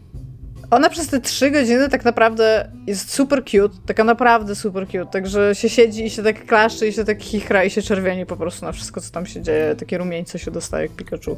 [0.72, 5.56] ona przez te trzy godziny tak naprawdę jest super cute, taka naprawdę super cute, także
[5.56, 8.66] się siedzi i się tak klaszczy i się tak chichra i się czerwieni po prostu
[8.66, 11.38] na wszystko, co tam się dzieje, takie rumieńce się dostaje jak Pikachu.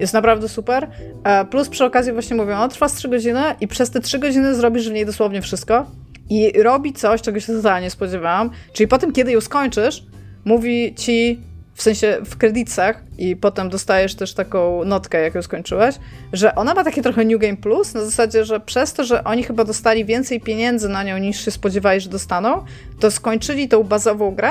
[0.00, 0.88] Jest naprawdę super,
[1.24, 4.18] E, plus przy okazji właśnie mówię, ona trwa z trzy godziny i przez te trzy
[4.18, 5.86] godziny zrobisz w niej dosłownie wszystko
[6.30, 10.02] i robi coś, czego się totalnie nie spodziewałam, czyli po tym, kiedy ją skończysz,
[10.44, 11.40] mówi ci
[11.80, 15.94] w sensie w kredytach i potem dostajesz też taką notkę, jak ją skończyłeś,
[16.32, 19.42] że ona ma takie trochę New Game Plus, na zasadzie, że przez to, że oni
[19.42, 22.64] chyba dostali więcej pieniędzy na nią niż się spodziewali, że dostaną,
[22.98, 24.50] to skończyli tą bazową grę,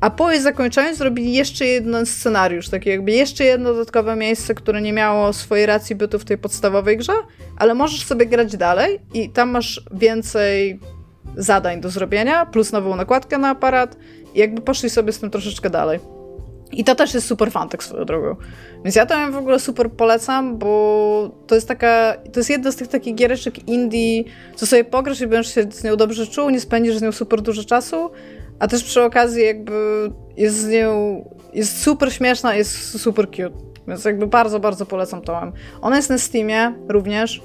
[0.00, 4.80] a po jej zakończeniu zrobili jeszcze jeden scenariusz, takie jakby jeszcze jedno dodatkowe miejsce, które
[4.80, 7.12] nie miało swojej racji bytu w tej podstawowej grze,
[7.56, 10.80] ale możesz sobie grać dalej i tam masz więcej
[11.36, 13.96] zadań do zrobienia, plus nową nakładkę na aparat
[14.34, 16.17] i jakby poszli sobie z tym troszeczkę dalej.
[16.72, 18.36] I to też jest super fan, tak swoją drogą.
[18.84, 22.76] Więc ja to w ogóle super polecam, bo to jest taka, to jest jedna z
[22.76, 24.24] tych takich giereczek indie,
[24.56, 27.42] co sobie pograsz i będziesz się z nią dobrze czuł, nie spędzisz z nią super
[27.42, 28.10] dużo czasu,
[28.58, 33.68] a też przy okazji jakby jest z nią, jest super śmieszna, jest super cute.
[33.88, 35.52] Więc jakby bardzo, bardzo polecam to.
[35.80, 37.42] Ona jest na Steamie również.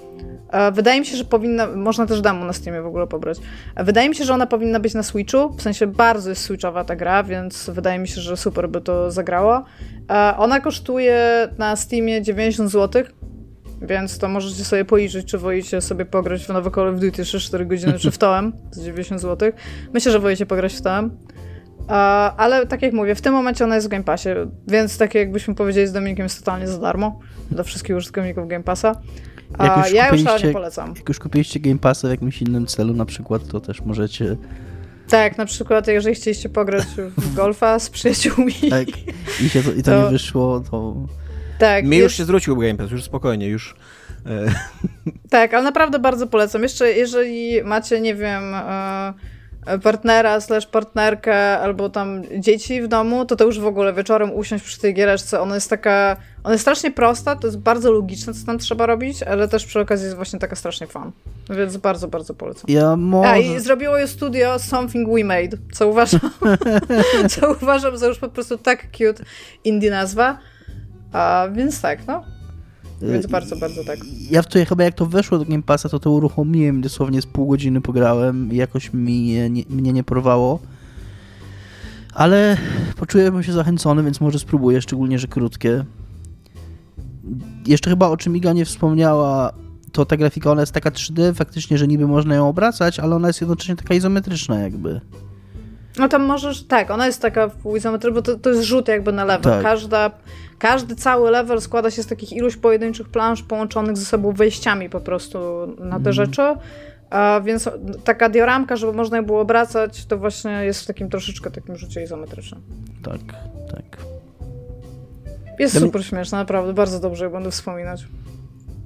[0.54, 3.38] E, Wydaje mi się, że powinna, można też demo na Steamie w ogóle pobrać.
[3.76, 6.84] E, Wydaje mi się, że ona powinna być na Switchu, w sensie bardzo jest switchowa
[6.84, 9.64] ta gra, więc wydaje mi się, że super by to zagrało.
[10.12, 13.04] E, Ona kosztuje na Steamie 90 zł,
[13.82, 17.68] więc to możecie sobie policzyć, czy wolicie sobie pograć w nowe Call of Duty 3-4
[17.68, 19.52] godziny, czy w toem za 90 zł.
[19.94, 21.18] Myślę, że wolicie pograć w toem.
[22.38, 24.30] Ale tak jak mówię, w tym momencie ona jest w Game Passie,
[24.68, 27.20] więc tak jakbyśmy powiedzieli z Dominikiem, jest totalnie za darmo
[27.52, 28.96] dla wszystkich użytkowników Game Passa.
[29.60, 30.94] Jak A już ja już szalenie polecam.
[30.98, 34.38] Jak już kupiliście Game Passa w jakimś innym celu na przykład, to też możecie...
[35.10, 36.86] Tak, na przykład jeżeli chcieliście pograć
[37.18, 38.54] w golfa z przyjaciółmi.
[38.70, 38.88] Tak,
[39.42, 40.96] i, się to, i to, To- nie wyszło, to...
[41.60, 43.76] Tak, Mi jest, już się zwrócił Game Pass, już spokojnie, już...
[44.26, 44.54] E,
[45.30, 46.64] tak, ale naprawdę bardzo polecam.
[46.64, 49.14] Jeszcze jeżeli macie, nie wiem, e,
[49.84, 54.64] partnera slash partnerkę albo tam dzieci w domu, to to już w ogóle wieczorem usiąść
[54.64, 55.42] przy tej giereczce.
[55.42, 59.24] Ona jest taka, ona jest strasznie prosta, to jest bardzo logiczne, co tam trzeba robić,
[59.24, 61.12] ale też przy okazji jest właśnie taka strasznie fan.
[61.50, 62.64] Więc bardzo, bardzo polecam.
[62.68, 63.30] Ja może...
[63.30, 66.20] A i zrobiło je studio Something We Made, co uważam,
[67.30, 69.24] co uważam za już po prostu tak cute
[69.64, 70.38] indie nazwa.
[71.14, 72.24] A, więc tak, no.
[73.12, 74.00] Więc bardzo, bardzo tak.
[74.32, 77.26] Ja w to chyba jak to weszło do Game Passa, to to uruchomiłem, dosłownie z
[77.26, 80.60] pół godziny pograłem i jakoś mi, nie, mnie nie porwało.
[82.14, 82.58] Ale
[82.98, 85.86] poczułem się zachęcony, więc może spróbuję, szczególnie, że krótkie.
[87.68, 89.54] Jeszcze chyba o czym Iga nie wspomniała,
[89.92, 93.28] to ta grafika, ona jest taka 3D, faktycznie, że niby można ją obracać, ale ona
[93.28, 95.02] jest jednocześnie taka izometryczna jakby.
[96.00, 99.12] No tam możesz, tak, ona jest taka w izometry, bo to, to jest rzut jakby
[99.12, 99.54] na level.
[99.54, 99.64] Tak.
[99.64, 100.12] Każda,
[100.60, 105.00] każdy cały level składa się z takich iluś pojedynczych plansz połączonych ze sobą wejściami po
[105.00, 105.40] prostu
[105.80, 106.42] na te rzeczy.
[107.10, 107.70] A więc
[108.04, 112.04] taka dioramka, żeby można je było obracać, to właśnie jest w takim troszeczkę takim rzucie
[112.04, 112.62] izometrycznym.
[113.04, 113.22] Tak,
[113.72, 113.98] tak.
[115.60, 118.08] Jest Domin- super śmieszna, naprawdę, bardzo dobrze je będę wspominać.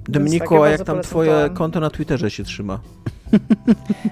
[0.08, 1.54] Dominiku, a jak tam twoje to.
[1.54, 2.80] konto na Twitterze się trzyma?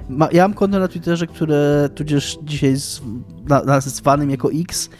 [0.09, 3.03] Ma, ja mam konto na Twitterze, które tudzież dzisiaj z,
[3.49, 3.63] na,
[4.29, 4.91] jako X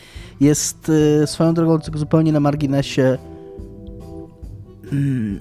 [0.41, 3.19] jest y, swoją drogą tylko zupełnie na marginesie.
[4.93, 5.41] Mm,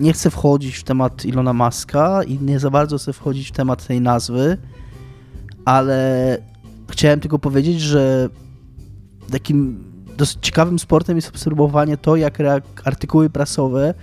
[0.00, 3.86] nie chcę wchodzić w temat Ilona Maska i nie za bardzo chcę wchodzić w temat
[3.86, 4.58] tej nazwy,
[5.64, 6.38] ale
[6.90, 8.28] chciałem tylko powiedzieć, że
[9.30, 9.84] takim
[10.16, 12.38] dosyć ciekawym sportem jest obserwowanie to, jak
[12.84, 13.94] artykuły prasowe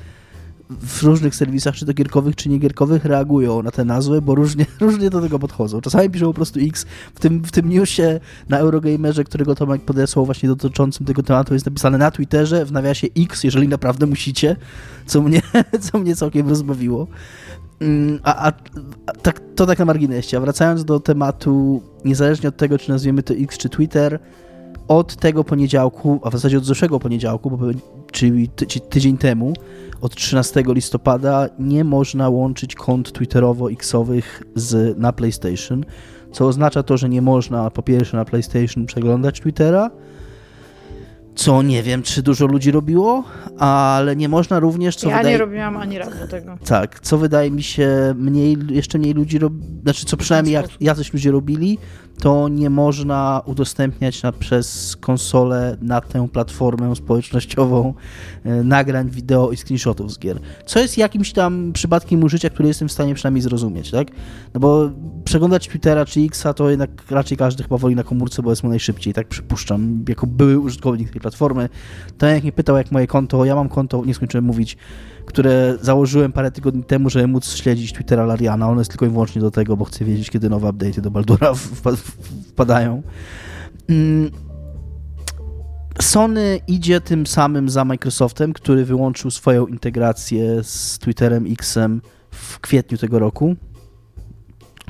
[0.70, 5.10] w różnych serwisach, czy to gierkowych, czy niegierkowych, reagują na te nazwy, bo różnie, różnie
[5.10, 5.82] do tego podchodzą.
[5.82, 6.86] Czasami piszą po prostu X.
[7.16, 11.66] W tym, w tym newsie na Eurogamerze, którego Tomek podesłał właśnie dotyczącym tego tematu, jest
[11.66, 14.56] napisane na Twitterze w nawiasie X, jeżeli naprawdę musicie,
[15.06, 15.42] co mnie,
[15.92, 17.08] co mnie całkiem rozbawiło.
[17.82, 18.52] Mm, a, a,
[19.06, 20.38] a tak, to tak na marginesie.
[20.38, 24.20] A wracając do tematu, niezależnie od tego, czy nazwiemy to X czy Twitter,
[24.90, 27.66] od tego poniedziałku, a w zasadzie od zeszłego poniedziałku, bo,
[28.12, 29.54] czyli ty, tydzień temu,
[30.02, 35.86] od 13 listopada, nie można łączyć kont Twitterowo-Xowych z, na PlayStation,
[36.32, 39.90] co oznacza to, że nie można po pierwsze na PlayStation przeglądać Twittera,
[41.36, 43.24] co nie wiem, czy dużo ludzi robiło,
[43.58, 45.36] ale nie można również, co ja wydaje...
[45.36, 46.58] nie robiłam ani razu tego.
[46.66, 51.14] Tak, co wydaje mi się mniej, jeszcze mniej ludzi robi, znaczy co przynajmniej jak jacyś
[51.14, 51.78] ludzie robili,
[52.20, 57.94] to nie można udostępniać na, przez konsolę na tę platformę społecznościową
[58.44, 60.40] e, nagrań wideo i screenshotów z gier.
[60.66, 64.08] Co jest jakimś tam przypadkiem użycia, który jestem w stanie przynajmniej zrozumieć, tak?
[64.54, 64.90] No bo
[65.24, 68.70] przeglądać Twittera czy Xa to jednak raczej każdy chyba woli na komórce, bo jest mu
[68.70, 71.70] najszybciej, tak przypuszczam, jako były użytkownik tej platformy.
[72.18, 74.78] To jak mnie pytał, jak moje konto, ja mam konto, nie skończyłem mówić,
[75.30, 78.70] które założyłem parę tygodni temu, żeby móc śledzić Twittera Lariana.
[78.70, 81.54] Ono jest tylko i wyłącznie do tego, bo chcę wiedzieć, kiedy nowe update'y do Baldura
[82.52, 83.04] wpadają.
[83.90, 84.32] Mm.
[86.02, 92.02] Sony idzie tym samym za Microsoftem, który wyłączył swoją integrację z Twitterem Xem
[92.32, 93.56] w kwietniu tego roku.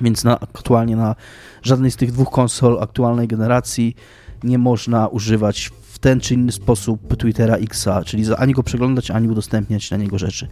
[0.01, 1.15] Więc na, aktualnie na
[1.61, 3.95] żadnej z tych dwóch konsol aktualnej generacji
[4.43, 5.71] nie można używać
[6.01, 10.47] ten czy inny sposób Twittera Xa, czyli ani go przeglądać, ani udostępniać na niego rzeczy.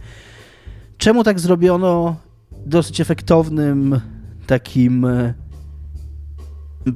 [0.98, 2.16] Czemu tak zrobiono?
[2.66, 4.00] Dosyć efektownym
[4.46, 5.34] takim e,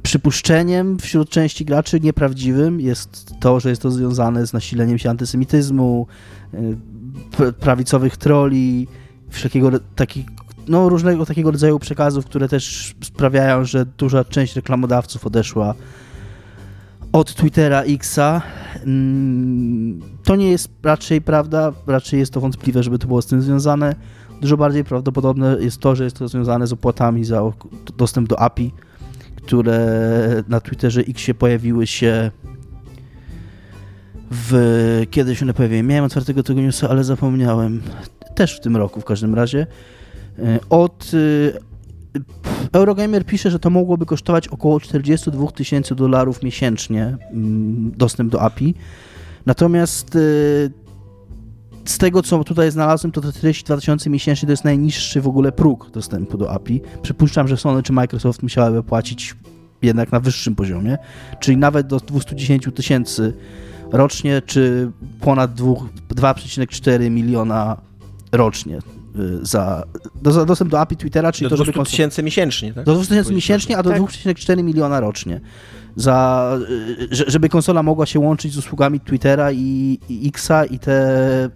[0.03, 6.07] przypuszczeniem wśród części graczy nieprawdziwym jest to, że jest to związane z nasileniem się antysemityzmu,
[6.53, 8.87] e, prawicowych troli,
[9.29, 10.25] wszelkiego takich
[10.67, 15.75] no, różnego takiego rodzaju przekazów, które też sprawiają, że duża część reklamodawców odeszła
[17.13, 18.41] od Twittera Xa.
[18.85, 23.41] Mm, to nie jest raczej prawda, raczej jest to wątpliwe, żeby to było z tym
[23.41, 23.95] związane.
[24.41, 27.41] Dużo bardziej prawdopodobne jest to, że jest to związane z opłatami za
[27.97, 28.73] dostęp do API,
[29.35, 32.31] które na Twitterze X pojawiły się
[34.31, 35.03] w...
[35.11, 35.83] Kiedyś one pojawiły.
[35.83, 37.81] Miałem otwartego tego newsa, ale zapomniałem.
[38.35, 39.67] Też w tym roku w każdym razie.
[40.39, 41.11] E, od
[42.73, 48.73] Eurogamer pisze, że to mogłoby kosztować około 42 tysięcy dolarów miesięcznie mm, dostęp do API.
[49.45, 50.71] Natomiast y,
[51.85, 55.51] z tego, co tutaj znalazłem, to te 42 tysiące miesięcznie to jest najniższy w ogóle
[55.51, 56.81] próg dostępu do API.
[57.01, 59.35] Przypuszczam, że Sony czy Microsoft musiałyby płacić
[59.81, 60.97] jednak na wyższym poziomie,
[61.39, 63.33] czyli nawet do 210 tysięcy
[63.91, 67.77] rocznie, czy ponad 2,4 miliona
[68.31, 68.79] rocznie.
[69.19, 69.83] Y, za,
[70.21, 71.77] do, dostęp do API Twittera, czyli do to, żeby...
[71.77, 72.85] Do tysięcy miesięcznie, tak?
[72.85, 74.01] Do 200 tysięcy miesięcznie, a do tak.
[74.01, 75.41] 2,4 miliona rocznie.
[75.95, 76.57] Za,
[77.01, 81.49] y, żeby konsola mogła się łączyć z usługami Twittera i, i Xa i te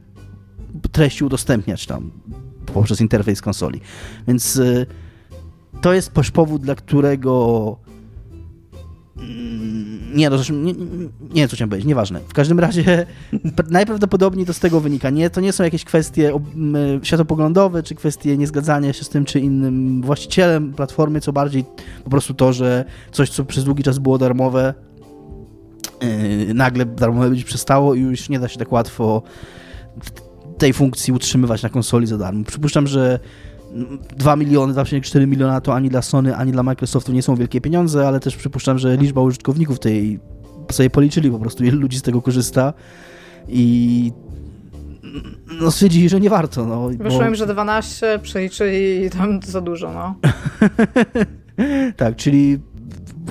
[0.92, 2.12] treści udostępniać tam
[2.74, 3.82] poprzez interfejs konsoli.
[4.28, 4.86] Więc y,
[5.82, 7.78] to jest też powód, dla którego
[10.14, 12.20] nie, no, nie, nie, nie co chciałem powiedzieć, nieważne.
[12.20, 13.06] W każdym razie
[13.70, 15.10] najprawdopodobniej to z tego wynika.
[15.10, 16.34] Nie, to nie są jakieś kwestie
[17.04, 21.66] światopoglądowe, czy kwestie niezgadzania się z tym czy innym właścicielem platformy, co bardziej
[22.04, 24.74] po prostu to, że coś, co przez długi czas było darmowe,
[26.02, 29.22] yy, nagle darmowe być przestało i już nie da się tak łatwo
[30.58, 32.44] tej funkcji utrzymywać na konsoli za darmo.
[32.44, 33.20] Przypuszczam, że
[34.18, 38.08] 2 miliony, 2,4 miliona to ani dla Sony, ani dla Microsoftu nie są wielkie pieniądze,
[38.08, 40.20] ale też przypuszczam, że liczba użytkowników tej
[40.72, 42.74] sobie policzyli po prostu, ilu ludzi z tego korzysta
[43.48, 44.12] i
[45.62, 46.66] no stwierdzili, że nie warto.
[46.66, 50.16] No, Wyszło im, że 12 przeliczyli tam za dużo, no.
[51.98, 52.60] tak, czyli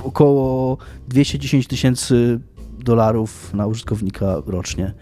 [0.03, 0.77] około
[1.07, 2.39] 210 tysięcy
[2.79, 4.93] dolarów na użytkownika rocznie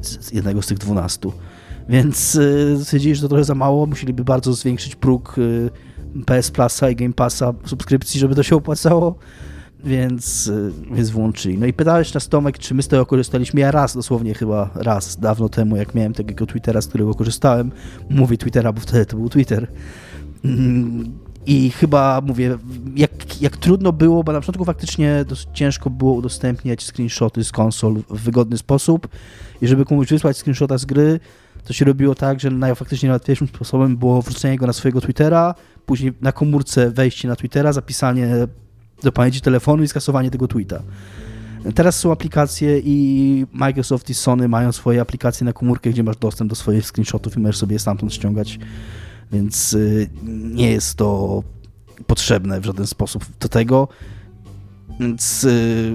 [0.00, 1.28] z jednego z tych 12.
[1.88, 5.70] Więc y, stwierdzili, że to trochę za mało, musieliby bardzo zwiększyć próg y,
[6.26, 9.14] PS Plusa i Game Passa subskrypcji, żeby to się opłacało,
[9.84, 11.58] więc, y, więc włączyli.
[11.58, 13.60] No i pytałeś nas, Tomek, czy my z tego korzystaliśmy?
[13.60, 17.72] Ja raz, dosłownie chyba raz, dawno temu, jak miałem takiego Twittera, z którego korzystałem,
[18.10, 19.66] mówię Twittera, bo wtedy to był Twitter,
[20.44, 22.58] mm, i chyba mówię,
[22.96, 27.94] jak, jak trudno było, bo na początku faktycznie dosyć ciężko było udostępniać screenshoty z konsol
[28.10, 29.08] w wygodny sposób.
[29.62, 31.20] I żeby komuś wysłać screenshota z gry,
[31.68, 35.54] to się robiło tak, że naj, faktycznie najłatwiejszym sposobem było wrzucenie go na swojego Twittera,
[35.86, 38.28] później na komórce wejście na Twittera, zapisanie
[39.02, 40.82] do pamięci telefonu i skasowanie tego tweeta.
[41.74, 46.50] Teraz są aplikacje i Microsoft i Sony mają swoje aplikacje na komórkę, gdzie masz dostęp
[46.50, 48.58] do swoich screenshotów i możesz sobie stamtąd ściągać,
[49.32, 50.10] więc y,
[50.52, 51.42] nie jest to
[52.06, 53.88] potrzebne w żaden sposób do tego.
[55.00, 55.92] Więc y,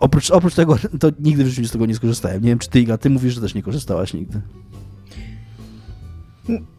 [0.00, 2.42] oprócz, oprócz tego, to nigdy w życiu z tego nie skorzystałem.
[2.42, 4.40] Nie wiem, czy ty, Iga, ty mówisz, że też nie korzystałaś nigdy.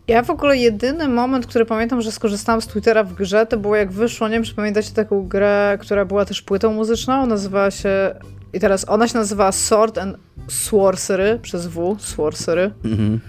[0.08, 3.76] Ja w ogóle jedyny moment, który pamiętam, że skorzystałam z Twittera w grze, to było
[3.76, 8.16] jak wyszło, nie wiem, czy pamiętacie taką grę, która była też płytą muzyczną, nazywała się,
[8.54, 13.20] i teraz ona się nazywa Sword and Sorcery, przez W, Sorcery, Mhm.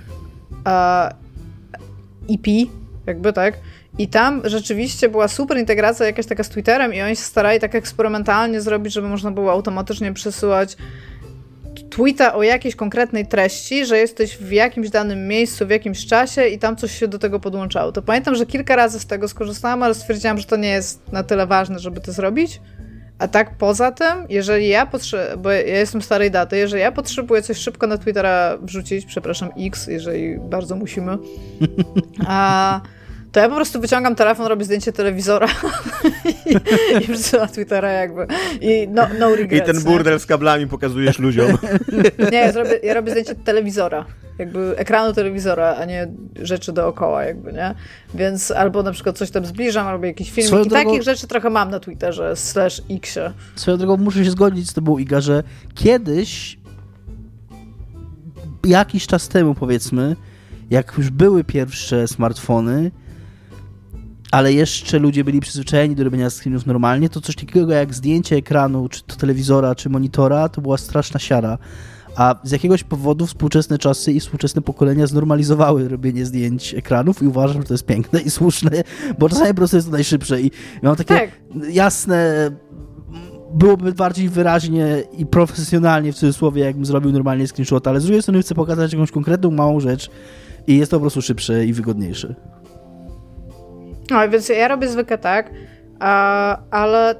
[0.64, 1.08] a
[2.30, 2.46] EP,
[3.06, 3.54] jakby tak.
[3.98, 7.74] I tam rzeczywiście była super integracja jakaś taka z Twitterem i oni się starali tak
[7.74, 10.76] eksperymentalnie zrobić, żeby można było automatycznie przesyłać
[11.93, 16.59] tweeta o jakiejś konkretnej treści, że jesteś w jakimś danym miejscu, w jakimś czasie i
[16.59, 17.93] tam coś się do tego podłączało.
[17.93, 21.22] To pamiętam, że kilka razy z tego skorzystałam, ale stwierdziłam, że to nie jest na
[21.22, 22.61] tyle ważne, żeby to zrobić.
[23.18, 27.43] A tak poza tym, jeżeli ja potrzebuję, bo ja jestem starej daty, jeżeli ja potrzebuję
[27.43, 31.18] coś szybko na Twittera wrzucić, przepraszam, X, jeżeli bardzo musimy,
[32.26, 32.80] a
[33.32, 35.46] to ja po prostu wyciągam telefon, robię zdjęcie telewizora
[36.50, 36.52] i,
[37.04, 38.26] i wrzucam na Twittera jakby.
[38.60, 39.66] I no, no I regrets.
[39.66, 39.82] ten nie?
[39.82, 41.58] burdel z kablami pokazujesz ludziom.
[42.32, 44.04] Nie, ja, zrobię, ja robię zdjęcie telewizora,
[44.38, 46.08] jakby ekranu telewizora, a nie
[46.42, 47.74] rzeczy dookoła jakby, nie?
[48.14, 51.50] Więc albo na przykład coś tam zbliżam, albo jakiś Swoją i drogą- takich rzeczy trochę
[51.50, 53.32] mam na Twitterze, slash Xie.
[53.56, 55.42] Swoją drogą muszę się zgodzić z tobą, Iga, że
[55.74, 56.58] kiedyś,
[58.64, 60.16] jakiś czas temu powiedzmy,
[60.70, 62.90] jak już były pierwsze smartfony,
[64.32, 68.88] ale jeszcze ludzie byli przyzwyczajeni do robienia screenów normalnie, to coś takiego jak zdjęcie ekranu,
[68.88, 71.58] czy to telewizora, czy monitora, to była straszna siara.
[72.16, 77.62] A z jakiegoś powodu współczesne czasy i współczesne pokolenia znormalizowały robienie zdjęć ekranów i uważam,
[77.62, 78.70] że to jest piękne i słuszne,
[79.18, 80.50] bo czasami po prostu jest to najszybsze i
[80.82, 81.30] mam takie Tak.
[81.70, 82.50] jasne
[83.54, 88.42] byłoby bardziej wyraźnie i profesjonalnie w cudzysłowie, jakbym zrobił normalnie screenshot, ale z drugiej strony
[88.42, 90.10] chcę pokazać jakąś konkretną małą rzecz
[90.66, 92.34] i jest to po prostu szybsze i wygodniejsze.
[94.12, 95.50] No, więc ja robię zwykle tak,
[96.70, 97.14] ale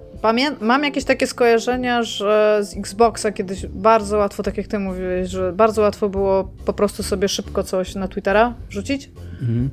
[0.61, 5.53] mam jakieś takie skojarzenia, że z Xboxa kiedyś bardzo łatwo, tak jak ty mówiłeś, że
[5.53, 9.11] bardzo łatwo było po prostu sobie szybko coś na Twittera wrzucić.
[9.43, 9.71] Mhm.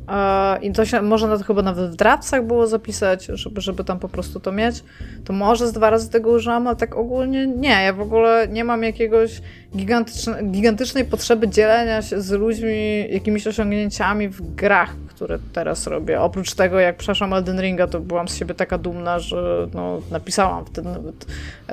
[0.62, 4.10] I to się można to chyba nawet w drapsach było zapisać, żeby, żeby tam po
[4.10, 4.84] prostu to mieć.
[5.26, 7.84] To może z dwa razy tego użyłam, ale tak ogólnie nie.
[7.84, 9.42] Ja w ogóle nie mam jakiegoś
[9.76, 16.22] gigantyczne, gigantycznej potrzeby dzielenia się z ludźmi jakimiś osiągnięciami w grach, które teraz robię.
[16.22, 20.66] Oprócz tego, jak przeszłam Elden Ringa, to byłam z siebie taka dumna, że no, napisałam
[20.66, 21.26] wtedy nawet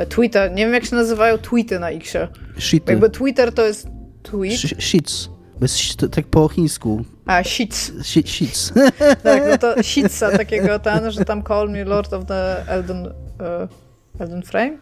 [0.09, 0.49] tweeta.
[0.49, 2.29] Nie wiem, jak się nazywają tweety na Xie.
[2.59, 2.93] Shity.
[2.93, 3.89] Jakby Twitter to jest
[4.23, 5.36] tweet, Sh- Sheets.
[5.61, 7.05] Bez, tak po chińsku.
[7.27, 7.93] a sheets.
[8.03, 8.73] Shi- Sheets.
[9.23, 14.21] Tak, no to Shitsa takiego ten, że tam call me Lord of the Elden, uh,
[14.21, 14.79] Elden Frame?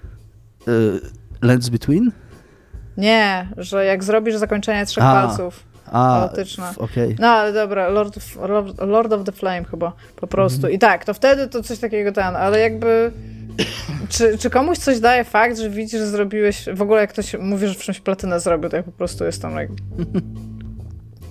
[1.43, 2.13] Lands Between?
[2.97, 5.65] Nie, że jak zrobisz zakończenie trzech A, palców.
[5.87, 6.65] A, Chaotyczne.
[6.77, 7.17] okej.
[7.19, 8.37] No ale dobra, Lord of,
[8.81, 10.69] Lord, of the Flame chyba, po prostu.
[10.69, 13.13] I tak, to wtedy to coś takiego ten, ale jakby...
[14.09, 16.65] Czy, czy komuś coś daje fakt, że widzisz, że zrobiłeś...
[16.75, 19.61] W ogóle jak ktoś mówi, że w czymś platynę zrobił, to ja po prostu jestem
[19.61, 19.75] like...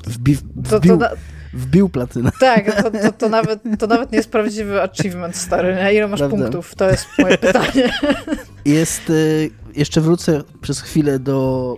[0.07, 1.09] Wbi- To, to, wbił, na,
[1.53, 2.31] wbił platynę.
[2.39, 5.75] tak, to, to, to, nawet, to nawet nie jest prawdziwy achievement, stary.
[5.75, 5.93] Nie?
[5.93, 6.37] Ile masz Prawda.
[6.37, 6.75] punktów?
[6.75, 7.93] To jest moje pytanie.
[8.65, 11.77] Jest, y, jeszcze wrócę przez chwilę do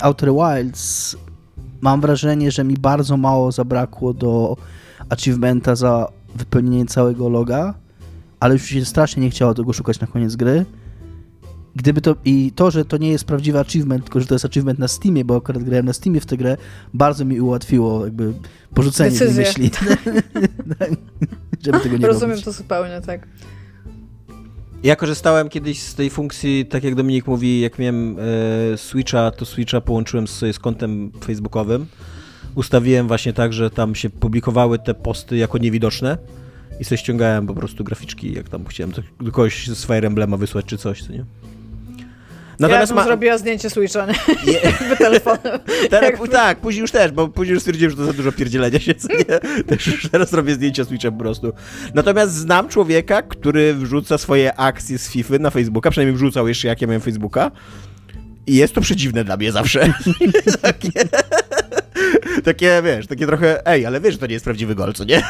[0.00, 1.16] Outer Wilds.
[1.80, 4.56] Mam wrażenie, że mi bardzo mało zabrakło do
[5.08, 7.74] achievementa za wypełnienie całego loga,
[8.40, 10.64] ale już się strasznie nie chciało tego szukać na koniec gry.
[11.76, 14.78] Gdyby to, I to, że to nie jest prawdziwy achievement, tylko że to jest achievement
[14.78, 16.56] na Steamie, bo akurat grałem na Steamie w tę grę,
[16.94, 18.32] bardzo mi ułatwiło jakby
[18.74, 19.44] porzucenie tej Decyzję.
[19.44, 19.70] myśli.
[21.64, 22.44] Żeby tego nie Rozumiem robić.
[22.44, 23.28] to zupełnie, tak.
[24.82, 28.16] Ja korzystałem kiedyś z tej funkcji, tak jak Dominik mówi, jak miałem
[28.74, 31.86] e, Switcha, to Switcha połączyłem sobie z kontem facebookowym.
[32.54, 36.18] Ustawiłem właśnie tak, że tam się publikowały te posty jako niewidoczne
[36.80, 40.66] i sobie ściągałem po prostu graficzki, jak tam chciałem do kogoś z Fire Emblema wysłać
[40.66, 41.24] czy coś, co nie?
[42.58, 43.04] Natomiast ja ma...
[43.04, 44.14] zrobiła zdjęcie Switcha, nie?
[44.52, 44.60] Je...
[44.96, 45.60] Telefonem.
[45.90, 48.94] Teraz, tak, później już też, bo później już stwierdziłem, że to za dużo pierdzielenia się,
[48.94, 49.62] co nie?
[49.62, 51.52] Też już teraz robię zdjęcia Switchem po prostu.
[51.94, 56.80] Natomiast znam człowieka, który wrzuca swoje akcje z FIFA na Facebooka, przynajmniej wrzucał jeszcze jak
[56.80, 57.50] ja miałem Facebooka.
[58.46, 59.92] I jest to przedziwne dla mnie zawsze.
[60.62, 60.90] takie,
[62.44, 65.22] takie, wiesz, takie trochę, ej, ale wiesz, że to nie jest prawdziwy gol, co nie?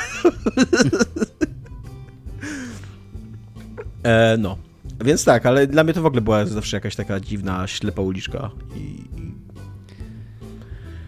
[4.02, 4.65] e, no.
[5.04, 8.50] Więc tak, ale dla mnie to w ogóle była zawsze jakaś taka dziwna, ślepa uliczka
[8.76, 9.04] i,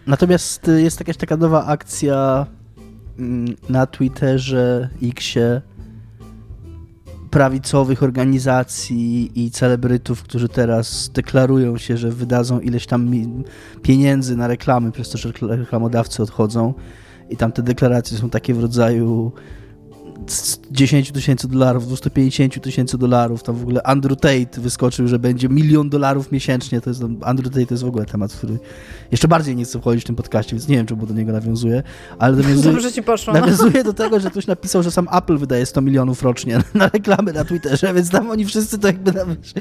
[0.07, 2.45] Natomiast y, jest jakaś taka nowa akcja
[3.19, 5.61] mm, na Twitterze, Xie,
[7.29, 13.11] prawicowych organizacji i celebrytów, którzy teraz deklarują się, że wydadzą ileś tam
[13.81, 16.73] pieniędzy na reklamy, przez to, że reklamodawcy odchodzą.
[17.29, 19.31] I tam te deklaracje są takie w rodzaju
[20.71, 25.89] 10 tysięcy dolarów, 250 tysięcy dolarów, tam w ogóle Andrew Tate wyskoczył, że będzie milion
[25.89, 28.59] dolarów miesięcznie, to jest, Andrew Tate to jest w ogóle temat, który
[29.11, 31.83] jeszcze bardziej nie chcę wchodzić w tym podcaście, więc nie wiem, czemu do niego nawiązuje,
[32.19, 33.39] ale nawiązuje, Dobrze ci poszło, no.
[33.39, 37.33] nawiązuje do tego, że ktoś napisał, że sam Apple wydaje 100 milionów rocznie na reklamy
[37.33, 39.53] na Twitterze, więc tam oni wszyscy to jakby nawet,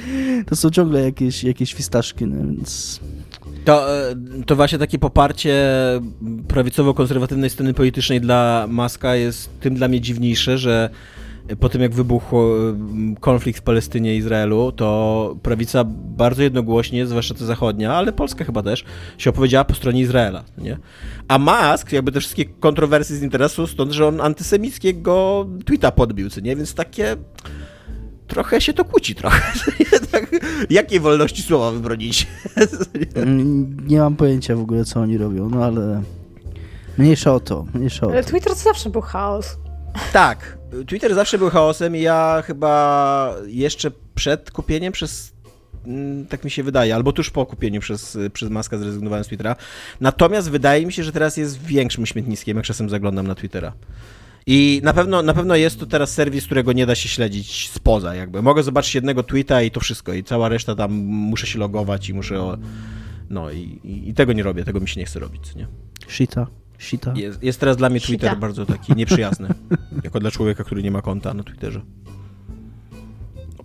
[0.47, 3.01] to są ciągle jakieś, jakieś fistaszki, no więc...
[3.65, 4.15] To, e,
[4.47, 5.55] to właśnie takie poparcie
[6.49, 10.91] prawicowo-konserwatywnej sceny politycznej dla Maska jest tym dla mnie dziwniejsze, że
[11.61, 12.77] po tym jak wybuchł e,
[13.21, 15.85] konflikt w Palestynie i Izraelu, to prawica
[16.17, 18.85] bardzo jednogłośnie, zwłaszcza ta zachodnia, ale Polska chyba też,
[19.19, 20.45] się opowiedziała po stronie Izraela.
[20.59, 20.79] Nie?
[21.29, 26.41] A Musk jakby te wszystkie kontrowersje z interesu, stąd, że on antysemickiego tweeta podbił, co
[26.41, 26.57] nie?
[26.57, 27.17] Więc takie
[28.29, 29.53] trochę się to kłóci trochę.
[30.13, 30.31] tak,
[30.71, 32.27] jakiej wolności słowa wybronić?
[33.87, 36.03] nie mam pojęcia w ogóle, co oni robią, no ale
[36.99, 38.31] mniejsza o to, mniejsza o Ale to.
[38.31, 39.57] Twitter to zawsze był chaos.
[40.13, 45.33] Tak, Twitter zawsze był chaosem i ja chyba jeszcze przed kupieniem przez
[45.87, 49.57] mm, tak mi się wydaje, albo tuż po kupieniu przez, przez Maska zrezygnowałem z Twittera.
[50.01, 53.73] Natomiast wydaje mi się, że teraz jest większym śmietniskiem, jak czasem zaglądam na Twittera.
[54.51, 58.15] I na pewno, na pewno jest to teraz serwis, którego nie da się śledzić spoza,
[58.15, 58.43] jakby.
[58.43, 62.15] Mogę zobaczyć jednego tweeta i to wszystko, i cała reszta tam muszę się logować i
[62.15, 62.57] muszę.
[63.31, 65.67] No i, i, i tego nie robię, tego mi się nie chce robić, nie?
[66.09, 66.47] Shita.
[66.79, 67.13] Shita.
[67.17, 68.41] Jest, jest teraz dla mnie Twitter Shita.
[68.41, 69.49] bardzo taki nieprzyjazny.
[70.05, 71.81] jako dla człowieka, który nie ma konta na Twitterze.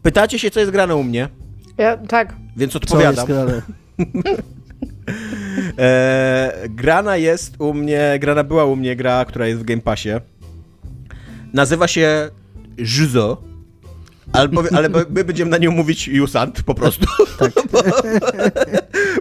[0.01, 1.29] Pytacie się, co jest grane u mnie,
[1.77, 2.35] Ja, tak.
[2.57, 3.15] więc Co odpowiadam.
[3.15, 3.61] jest grane?
[5.77, 10.09] E, grana jest u mnie, grana była u mnie gra, która jest w Game Passie.
[11.53, 12.29] Nazywa się
[12.77, 13.41] Juzo.
[14.33, 17.05] Albo, ale my będziemy na nią mówić Jusant po prostu.
[17.39, 17.51] Tak.
[17.73, 17.81] bo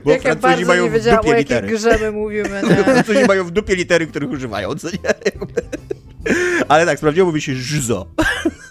[0.04, 1.68] bo Jak ja Francuzi bardzo mają nie w dupie litery.
[1.68, 2.84] grze my mówimy, nie?
[2.84, 4.96] Francuzi mają w dupie litery, których używają, co nie?
[6.68, 7.52] Ale tak, sprawdziło mówi się.
[7.88, 8.06] To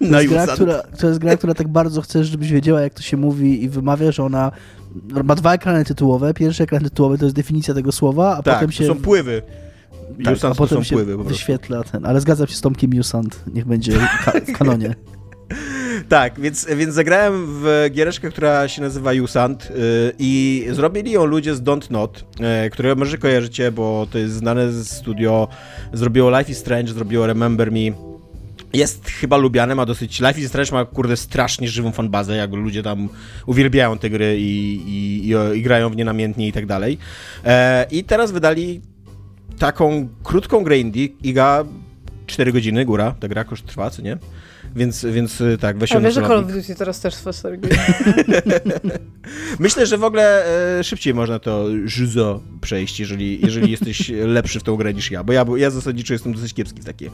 [0.02, 3.02] Na jest, gra, która, to jest gra, która tak bardzo chcesz, żebyś wiedziała, jak to
[3.02, 4.52] się mówi i wymawia, że ona
[5.24, 6.34] ma dwa ekrany tytułowe.
[6.34, 8.88] Pierwszy ekran tytułowy to jest definicja tego słowa, a Tak, potem to się...
[8.88, 9.42] są pływy.
[10.18, 12.06] Tak, a Jusant to potem się pływy po wyświetla ten.
[12.06, 13.44] Ale zgadzam się z Tomkiem Jusant.
[13.54, 13.94] Niech będzie
[14.26, 14.96] ka w kanonie.
[16.10, 19.76] Tak, więc, więc zagrałem w giereczkę, która się nazywa Usant yy,
[20.20, 24.72] i zrobili ją ludzie z Don't Not, yy, które może kojarzycie, bo to jest znane
[24.72, 25.48] z studio,
[25.94, 28.12] zrobiło Life is Strange, zrobiło Remember Me.
[28.74, 30.20] Jest chyba lubiane, ma dosyć...
[30.20, 33.10] Life is Strange ma, kurde, strasznie żywą fanbazę, jakby ludzie tam
[33.46, 36.98] uwielbiają te gry i, i, i, i grają w nie namiętnie i tak dalej.
[37.46, 38.82] E, I teraz wydali
[39.60, 41.64] taką krótką grę indie, iga
[42.26, 44.18] 4 godziny, góra, ta gra koszt trwa, co nie?
[44.76, 46.48] Więc, więc y, tak, weź ją wiesz, że Call of.
[46.48, 47.60] Duty teraz też trwa 4
[49.60, 50.46] Myślę, że w ogóle
[50.80, 55.24] e, szybciej można to Juzo przejść, jeżeli, jeżeli jesteś lepszy w tą grę niż ja,
[55.24, 57.10] bo ja, bo ja zasadniczo jestem dosyć kiepski w takie.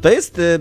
[0.00, 0.58] To jest e,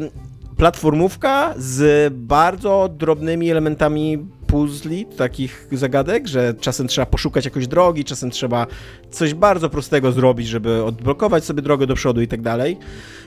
[0.57, 8.31] platformówka z bardzo drobnymi elementami puzli, takich zagadek, że czasem trzeba poszukać jakoś drogi, czasem
[8.31, 8.67] trzeba
[9.11, 12.77] coś bardzo prostego zrobić, żeby odblokować sobie drogę do przodu i tak dalej.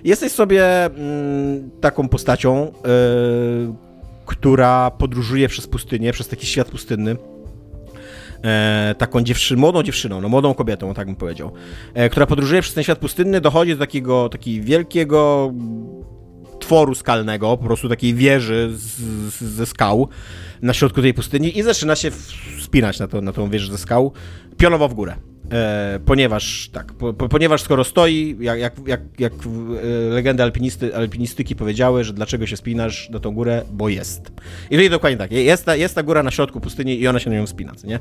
[0.05, 2.71] Jesteś sobie mm, taką postacią, e,
[4.27, 7.17] która podróżuje przez pustynię, przez taki świat pustynny.
[8.45, 11.53] E, taką dziewczyną, młodą dziewczyną, no młodą kobietą, tak bym powiedział,
[11.95, 15.53] e, która podróżuje przez ten świat pustynny, dochodzi do takiego, takiego wielkiego
[16.65, 18.83] tworu skalnego, po prostu takiej wieży z,
[19.35, 20.09] z, ze skał
[20.65, 22.11] na środku tej pustyni i zaczyna się
[22.59, 24.13] wspinać na, to, na tą wieżę ze skał
[24.57, 25.17] pionowo w górę.
[25.53, 30.97] E, ponieważ tak, po, po, ponieważ skoro stoi, jak, jak, jak, jak e, legendy alpinisty,
[30.97, 34.21] alpinistyki powiedziały, że dlaczego się spinasz na tą górę, bo jest.
[34.71, 37.31] I tutaj dokładnie tak, jest ta, jest ta góra na środku pustyni i ona się
[37.31, 37.99] na nią wspina, nie?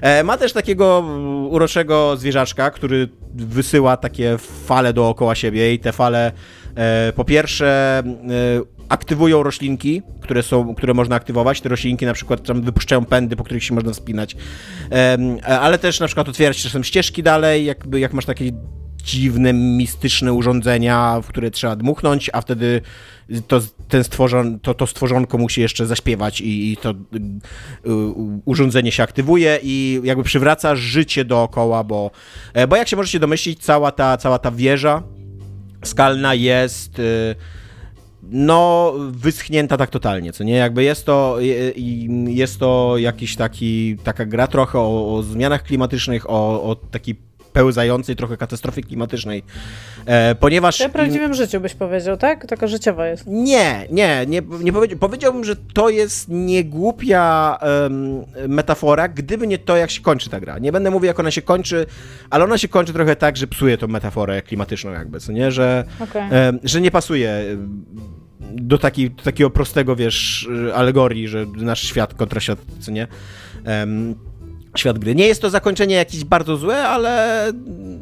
[0.00, 1.04] E, ma też takiego
[1.50, 6.32] uroczego zwierzaczka, który wysyła takie fale dookoła siebie i te fale
[6.74, 8.02] e, po pierwsze e,
[8.88, 11.60] aktywują roślinki, które są, które można aktywować.
[11.60, 14.36] Te roślinki na przykład tam wypuszczają pędy, po których się można wspinać.
[15.46, 18.52] Ale też na przykład otwierać czasem ścieżki dalej, jakby jak masz takie
[19.04, 22.80] dziwne, mistyczne urządzenia, w które trzeba dmuchnąć, a wtedy
[23.48, 27.90] to, ten stworzon, to, to stworzonko musi jeszcze zaśpiewać i, i to y, y,
[28.44, 32.10] urządzenie się aktywuje i jakby przywraca życie dookoła, bo,
[32.54, 35.02] e, bo jak się możecie domyślić, cała ta, cała ta wieża
[35.84, 37.34] skalna jest y,
[38.22, 40.54] no wyschnięta tak totalnie, co nie?
[40.54, 41.36] Jakby jest to,
[42.26, 47.14] jest to jakiś taki, taka gra trochę o, o zmianach klimatycznych, o, o takiej
[47.52, 49.42] pełzającej trochę katastrofy klimatycznej.
[50.06, 50.78] E, ponieważ...
[50.78, 52.46] W prawdziwym życiu byś powiedział, tak?
[52.46, 53.26] Taka życiowa jest.
[53.26, 59.76] Nie, nie, nie, nie powiedział, powiedziałbym, że to jest niegłupia um, metafora, gdyby nie to,
[59.76, 60.58] jak się kończy ta gra.
[60.58, 61.86] Nie będę mówił, jak ona się kończy,
[62.30, 65.52] ale ona się kończy trochę tak, że psuje tą metaforę klimatyczną jakby, co nie?
[65.52, 66.22] Że, Okej.
[66.30, 67.44] em, że nie pasuje
[68.40, 73.06] do, taki, do takiego prostego, wiesz, alegorii, że nasz świat kontra świat, co nie?
[74.76, 75.14] Świat gry.
[75.14, 77.52] Nie jest to zakończenie jakieś bardzo złe, ale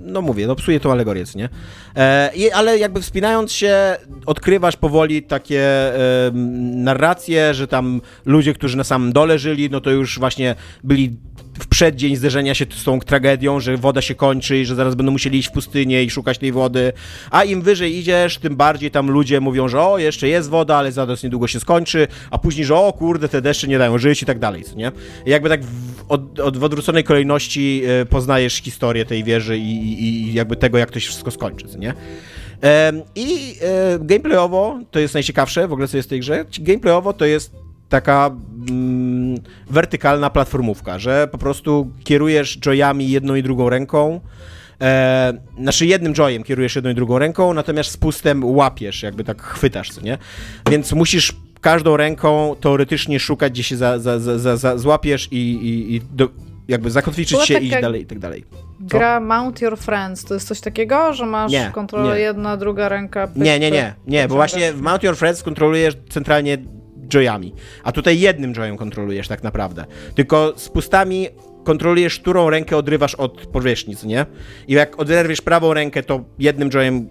[0.05, 1.49] no mówię, no psuje tą alegorię, nie?
[1.97, 6.31] E, ale jakby wspinając się, odkrywasz powoli takie e,
[6.75, 11.17] narracje, że tam ludzie, którzy na samym dole żyli, no to już właśnie byli
[11.61, 15.13] w przeddzień zderzenia się z tą tragedią, że woda się kończy i że zaraz będą
[15.13, 16.93] musieli iść w pustynię i szukać tej wody,
[17.31, 20.93] a im wyżej idziesz, tym bardziej tam ludzie mówią, że o, jeszcze jest woda, ale
[20.93, 24.27] zaraz niedługo się skończy, a później, że o kurde, te deszcze nie dają żyć i
[24.27, 24.93] tak dalej, co nie?
[25.27, 30.03] I jakby tak w, od, od, w odwróconej kolejności e, poznajesz historię tej wieży i,
[30.03, 31.95] i, i jakby tego, jak to się wszystko skończy, co nie?
[33.15, 36.45] I e, gameplayowo to jest najciekawsze w ogóle, co jest w tej grze.
[36.61, 37.53] Gameplayowo to jest
[37.91, 38.31] taka
[38.71, 39.39] mm,
[39.71, 44.21] wertykalna platformówka, że po prostu kierujesz joyami jedną i drugą ręką.
[44.81, 49.91] E, znaczy jednym joyem kierujesz jedną i drugą ręką, natomiast spustem łapiesz, jakby tak chwytasz,
[49.91, 50.19] co nie?
[50.71, 55.95] Więc musisz każdą ręką teoretycznie szukać, gdzie się za, za, za, za, złapiesz i, i,
[55.97, 56.29] i do,
[56.69, 58.45] jakby zakotwiczyć Była się, taka- iść dalej i tak dalej.
[58.81, 62.21] Gra Mount Your Friends, to jest coś takiego, że masz Nie, kontrolę nie.
[62.21, 63.27] jedna, druga ręka.
[63.27, 66.59] pyk, Nie, nie, nie, nie, bo właśnie w Mount Your Friends kontrolujesz centralnie
[67.11, 67.55] joyami,
[67.85, 69.85] a tutaj jednym joyem kontrolujesz tak naprawdę.
[70.15, 71.29] Tylko z pustami
[71.65, 74.27] kontrolujesz, którą rękę odrywasz od powierzchni, co nie?
[74.69, 77.09] I jak oderwiesz prawą rękę, to jednym joyem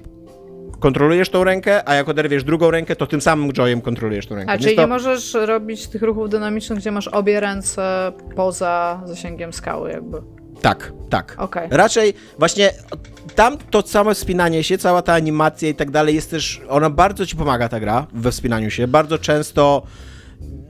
[0.79, 4.51] kontrolujesz tą rękę, a jak oderwiesz drugą rękę, to tym samym joyem kontrolujesz tą rękę.
[4.51, 4.81] A Więc czyli to...
[4.81, 10.21] nie możesz robić tych ruchów dynamicznych, gdzie masz obie ręce poza zasięgiem skały jakby.
[10.61, 11.35] Tak, tak.
[11.37, 11.67] Okej.
[11.71, 12.71] Raczej właśnie
[13.35, 17.25] tam to samo wspinanie się, cała ta animacja i tak dalej jest też, ona bardzo
[17.25, 18.87] ci pomaga ta gra we wspinaniu się.
[18.87, 19.83] Bardzo często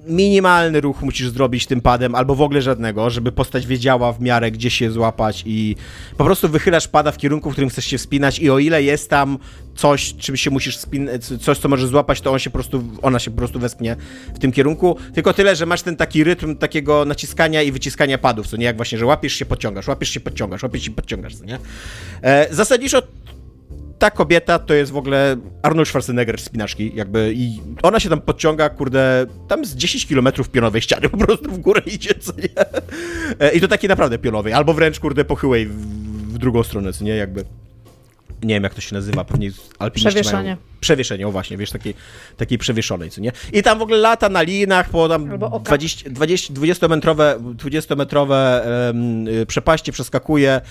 [0.09, 4.51] minimalny ruch musisz zrobić tym padem, albo w ogóle żadnego, żeby postać wiedziała w miarę,
[4.51, 5.75] gdzie się złapać i
[6.17, 9.09] po prostu wychylasz pada w kierunku, w którym chcesz się wspinać i o ile jest
[9.09, 9.37] tam
[9.75, 13.19] coś, czym się musisz wspinać, coś, co możesz złapać, to on się po prostu, ona
[13.19, 13.95] się po prostu wespnie
[14.35, 18.47] w tym kierunku, tylko tyle, że masz ten taki rytm takiego naciskania i wyciskania padów,
[18.47, 21.45] co nie, jak właśnie, że łapiesz się, podciągasz, łapiesz się, podciągasz, łapiesz się, podciągasz, co
[21.45, 21.59] nie?
[22.21, 23.01] E, zasadniczo
[23.99, 28.21] ta kobieta to jest w ogóle Arnold Schwarzenegger z spinaczki, jakby i ona się tam
[28.21, 32.49] podciąga, kurde, tam z 10 km pionowej ściany po prostu w górę idzie, co nie?
[33.39, 35.76] E, I to takiej naprawdę pionowej, albo wręcz, kurde, pochyłej w,
[36.34, 37.45] w drugą stronę, co nie, jakby.
[38.43, 40.43] Nie wiem, jak to się nazywa, pewnie alpiniści Przewieszenie.
[40.43, 40.55] Mają...
[40.81, 41.93] Przewieszenie, o właśnie, wiesz, takiej,
[42.37, 43.31] takiej przewieszonej, co nie?
[43.53, 45.63] I tam w ogóle lata na linach po tam Albo oka.
[45.63, 50.61] 20, 20, 20-metrowe 20-metrowe em, y, przepaście przeskakuje,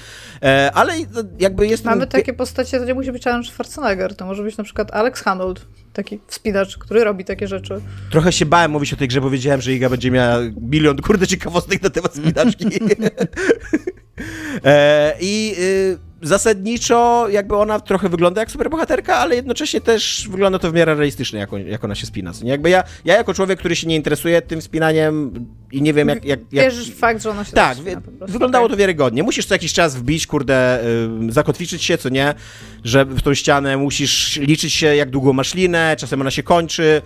[0.43, 0.93] e, ale
[1.39, 1.83] jakby jest...
[1.83, 4.65] ten Mamy pie- takie postacie, to nie musi być Arnold Schwarzenegger, to może być na
[4.65, 7.81] przykład Alex Honnold, taki wspinacz, który robi takie rzeczy.
[8.11, 11.27] Trochę się bałem mówić o tej grze, bo wiedziałem, że Iga będzie miała milion, kurde,
[11.27, 12.67] ciekawostek na temat spinaczki.
[14.65, 20.71] e, I y, zasadniczo jakby ona trochę wygląda jak superbohaterka, ale jednocześnie też wygląda to
[20.71, 22.33] w miarę realistycznie, jak, on- jak ona się spina.
[22.43, 22.51] nie?
[22.51, 25.33] Jakby ja, ja jako człowiek, który się nie interesuje tym spinaniem
[25.73, 26.25] i nie wiem jak...
[26.25, 28.33] jak, jak Wierzysz w fakt, że ona się tak, tak prostu.
[28.33, 28.77] wyglądało Okej.
[28.77, 29.23] to wiarygodnie.
[29.23, 30.85] Musisz co jakiś czas wbić, kurde,
[31.29, 32.35] y, zakotwiczyć się, co nie,
[32.85, 37.03] że w tą ścianę musisz liczyć się, jak długo masz linę, czasem ona się kończy.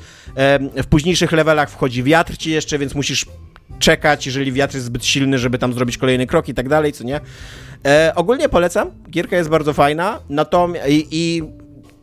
[0.76, 3.26] W późniejszych levelach wchodzi wiatr ci jeszcze, więc musisz
[3.78, 7.04] czekać, jeżeli wiatr jest zbyt silny, żeby tam zrobić kolejny krok i tak dalej, co
[7.04, 7.20] nie.
[7.86, 11.42] E, ogólnie polecam, gierka jest bardzo fajna, natomiast i, i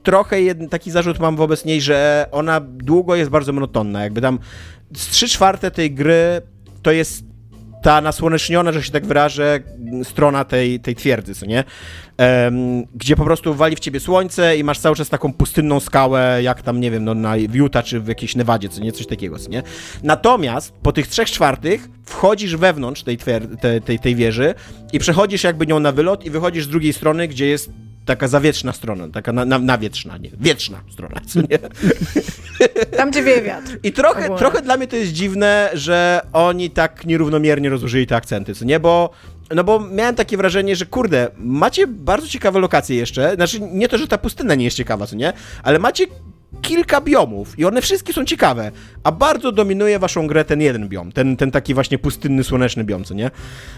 [0.03, 0.37] trochę
[0.69, 4.39] taki zarzut mam wobec niej, że ona długo jest bardzo monotonna, jakby tam
[4.95, 6.41] z 3 czwarte tej gry
[6.81, 7.28] to jest
[7.81, 9.59] ta nasłoneczniona, że się tak wyrażę,
[10.03, 11.63] strona tej, tej twierdzy, co nie?
[12.17, 16.39] Em, gdzie po prostu wali w ciebie słońce i masz cały czas taką pustynną skałę,
[16.43, 18.91] jak tam, nie wiem, no, na, Utah czy w jakiejś Nevadzie, co nie?
[18.91, 19.63] Coś takiego, co nie?
[20.03, 24.53] Natomiast po tych trzech czwartych wchodzisz wewnątrz tej, twier- tej, tej, tej wieży
[24.93, 27.71] i przechodzisz jakby nią na wylot i wychodzisz z drugiej strony, gdzie jest
[28.09, 31.59] taka zawietrzna strona, taka na, na, nawietrzna, nie, wietrzna strona, co nie?
[32.97, 33.77] Tam, gdzie wieje wiatr.
[33.83, 34.37] I trochę, Ogólnie.
[34.37, 38.79] trochę dla mnie to jest dziwne, że oni tak nierównomiernie rozłożyli te akcenty, co nie?
[38.79, 39.09] Bo,
[39.55, 43.35] no bo miałem takie wrażenie, że kurde, macie bardzo ciekawe lokacje jeszcze.
[43.35, 45.33] Znaczy, nie to, że ta pustynia nie jest ciekawa, co nie?
[45.63, 46.05] Ale macie
[46.61, 48.71] kilka biomów i one wszystkie są ciekawe,
[49.03, 53.03] a bardzo dominuje waszą grę ten jeden biom, ten, ten taki właśnie pustynny, słoneczny biom,
[53.03, 53.31] co nie?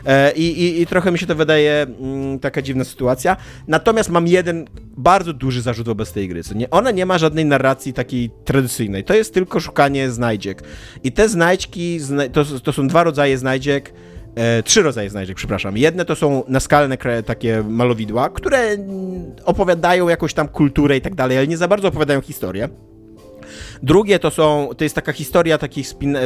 [0.06, 3.38] E, i, i, trochę mi się to wydaje mm, taka dziwna sytuacja.
[3.68, 4.68] Natomiast mam jeden
[4.98, 6.70] bardzo duży zarzut wobec tej gry, co nie?
[6.70, 10.64] Ona nie ma żadnej narracji takiej tradycyjnej, to jest tylko szukanie znajdziek.
[11.04, 13.94] I te znajdźki, zna to, to są dwa rodzaje znajdziek,
[14.36, 15.78] E, trzy rodzaje znajdziek, przepraszam.
[15.78, 21.38] Jedne to są naskalne takie malowidła, które mm, opowiadają jakąś tam kulturę i tak dalej,
[21.38, 22.70] ale nie za bardzo opowiadają historię.
[23.84, 26.22] Drugie to są, to jest taka historia takiej spin, e,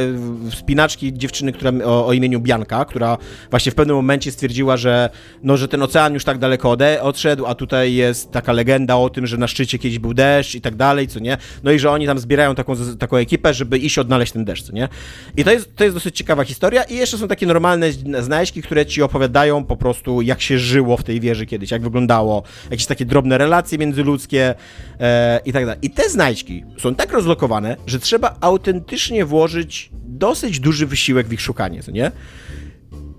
[0.56, 3.18] spinaczki dziewczyny, która, o, o, imieniu Bianka, która
[3.50, 5.10] właśnie w pewnym momencie stwierdziła, że,
[5.42, 9.10] no, że ten ocean już tak daleko ode, odszedł, a tutaj jest taka legenda o
[9.10, 11.36] tym, że na szczycie kiedyś był deszcz i tak dalej, co nie?
[11.64, 14.72] No i że oni tam zbierają taką, taką ekipę, żeby iść odnaleźć ten deszcz, co
[14.72, 14.88] nie?
[15.36, 18.86] I to jest, to jest dosyć ciekawa historia i jeszcze są takie normalne znajdźki, które
[18.86, 23.04] ci opowiadają po prostu, jak się żyło w tej wieży kiedyś, jak wyglądało, jakieś takie
[23.04, 24.54] drobne relacje międzyludzkie
[25.00, 25.78] e, i tak dalej.
[25.82, 27.45] I te znajdźki są tak rozlokowane,
[27.86, 32.12] że trzeba autentycznie włożyć dosyć duży wysiłek w ich szukanie, co nie?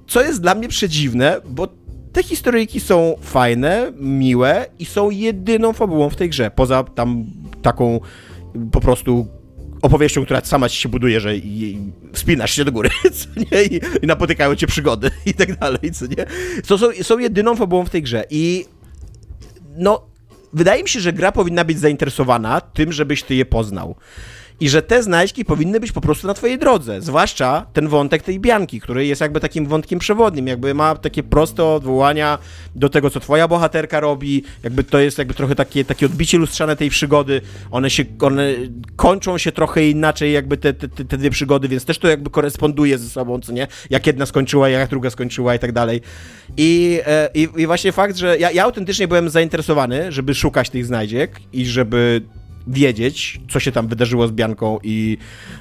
[0.08, 1.68] Co jest dla mnie przedziwne, bo
[2.14, 7.26] te historyjki są fajne, miłe i są jedyną fabułą w tej grze, poza tam
[7.62, 8.00] taką
[8.72, 9.28] po prostu
[9.82, 11.78] opowieścią, która sama ci się buduje, że i
[12.14, 13.64] wspinasz się do góry, co nie?
[13.64, 16.26] I, I, napotykają cię przygody i tak dalej, co nie?
[16.68, 18.66] To są, są jedyną fabułą w tej grze i
[19.78, 20.08] no
[20.58, 23.96] wydaje mi się, że gra powinna być zainteresowana tym, żebyś ty je poznał.
[24.60, 27.02] I że te znajdźki powinny być po prostu na twojej drodze.
[27.02, 31.66] Zwłaszcza ten wątek tej Bianki, który jest jakby takim wątkiem przewodnim, jakby ma takie proste
[31.66, 32.38] odwołania
[32.76, 36.76] do tego, co twoja bohaterka robi, jakby to jest jakby trochę takie, takie odbicie lustrzane
[36.76, 37.42] tej przygody.
[37.72, 38.56] One się, one
[38.96, 42.98] kończą się trochę inaczej jakby te, te, te dwie przygody, więc też to jakby koresponduje
[42.98, 43.68] ze sobą, co nie?
[43.90, 46.02] Jak jedna skończyła, jak druga skończyła i tak dalej.
[46.58, 50.86] I, e, i, i właśnie fakt, że ja, ja autentycznie byłem zainteresowany, żeby szukać tych
[50.86, 52.22] znajdziek i żeby
[52.68, 55.18] wiedzieć, co się tam wydarzyło z Bianką i,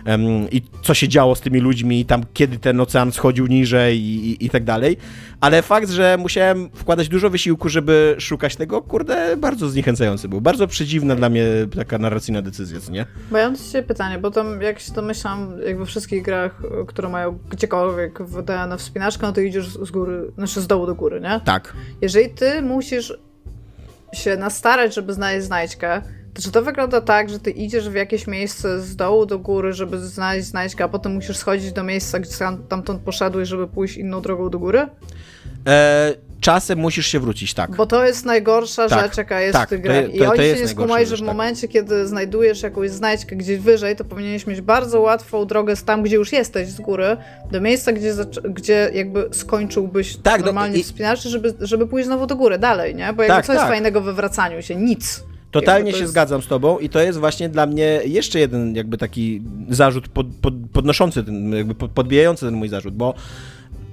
[0.06, 3.98] um, i co się działo z tymi ludźmi, i tam kiedy ten ocean schodził niżej
[3.98, 4.96] i, i, i, tak dalej.
[5.40, 10.40] Ale fakt, że musiałem wkładać dużo wysiłku, żeby szukać tego, kurde, bardzo zniechęcający był.
[10.40, 11.44] Bardzo przedziwna dla mnie
[11.76, 13.06] taka narracyjna decyzja, co nie?
[13.30, 18.18] Mam dzisiaj pytanie, bo tam jak się domyślam, jak we wszystkich grach, które mają gdziekolwiek
[18.48, 21.40] na wspinaczkę, no to idziesz z góry, znaczy z dołu do góry, nie?
[21.44, 21.72] Tak.
[22.02, 23.12] Jeżeli ty musisz
[24.14, 26.02] się nastarać, żeby znaleźć znajdźkę,
[26.42, 29.98] czy to wygląda tak, że ty idziesz w jakieś miejsce z dołu do góry, żeby
[29.98, 32.34] znaleźć znajdźkę, a potem musisz schodzić do miejsca, gdzie
[32.68, 34.86] tamtąd poszedłeś, żeby pójść inną drogą do góry?
[35.66, 37.76] E, czasem musisz się wrócić, tak.
[37.76, 40.14] Bo to jest najgorsza tak, rzecz, jaka jest tak, w tych grach.
[40.14, 41.26] I oni się nie skumali, że w tak.
[41.26, 46.02] momencie, kiedy znajdujesz jakąś znajdźkę gdzieś wyżej, to powinieneś mieć bardzo łatwą drogę z tam,
[46.02, 47.16] gdzie już jesteś z góry,
[47.50, 48.14] do miejsca, gdzie,
[48.44, 53.12] gdzie jakby skończyłbyś tak, normalnie no, żeby, żeby pójść znowu do góry, dalej, nie?
[53.12, 53.70] Bo jakby tak, co jest tak.
[53.70, 54.76] fajnego we wracaniu się?
[54.76, 55.24] Nic.
[55.50, 56.10] Totalnie się jest...
[56.10, 60.26] zgadzam z tobą i to jest właśnie dla mnie jeszcze jeden jakby taki zarzut pod,
[60.42, 63.14] pod, podnoszący, ten, jakby podbijający ten mój zarzut, bo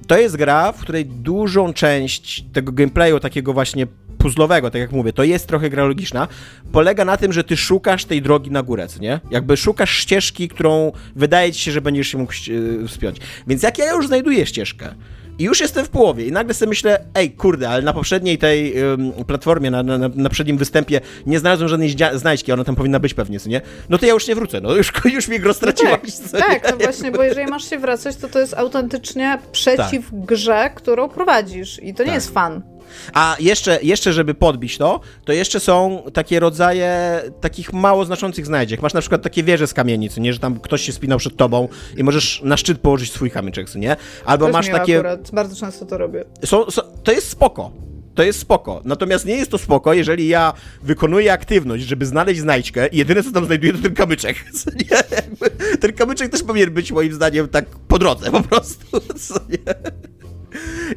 [0.07, 5.13] to jest gra, w której dużą część tego gameplayu takiego właśnie puzzlowego, tak jak mówię,
[5.13, 6.27] to jest trochę gra logiczna,
[6.71, 9.19] polega na tym, że ty szukasz tej drogi na górę, nie?
[9.31, 13.17] Jakby szukasz ścieżki, którą wydaje ci się, że będziesz się mógł e, wspiąć.
[13.47, 14.95] Więc jak ja już znajduję ścieżkę,
[15.39, 18.79] i już jestem w połowie i nagle sobie myślę, ej, kurde, ale na poprzedniej tej
[18.79, 23.13] ym, platformie, na, na, na przednim występie nie znalazłem żadnej znajdźki, ona tam powinna być
[23.13, 23.61] pewnie, co nie?
[23.89, 25.99] No to ja już nie wrócę, no już, już mi go straciłaś.
[26.33, 30.11] No tak, tak no właśnie, bo jeżeli masz się wracać, to to jest autentycznie przeciw
[30.11, 30.25] tak.
[30.25, 32.15] grze, którą prowadzisz i to nie tak.
[32.15, 32.72] jest fan.
[33.13, 38.81] A jeszcze, jeszcze, żeby podbić to, to jeszcze są takie rodzaje takich mało znaczących znajdziek.
[38.81, 41.67] Masz na przykład takie wieże z kamienic, nie, że tam ktoś się spinał przed tobą
[41.97, 43.95] i możesz na szczyt położyć swój kamyczek, nie?
[44.25, 44.95] Albo Też masz takie...
[44.95, 45.31] Akurat.
[45.31, 46.23] Bardzo często to robię.
[46.45, 47.71] Są, są, to jest spoko.
[48.15, 48.81] To jest spoko.
[48.85, 50.53] Natomiast nie jest to spoko, jeżeli ja
[50.83, 54.37] wykonuję aktywność, żeby znaleźć znajdźkę i jedyne co tam znajduję to ten kamyczek.
[55.81, 58.85] Ten kamyczek też powinien być moim zdaniem tak po drodze po prostu.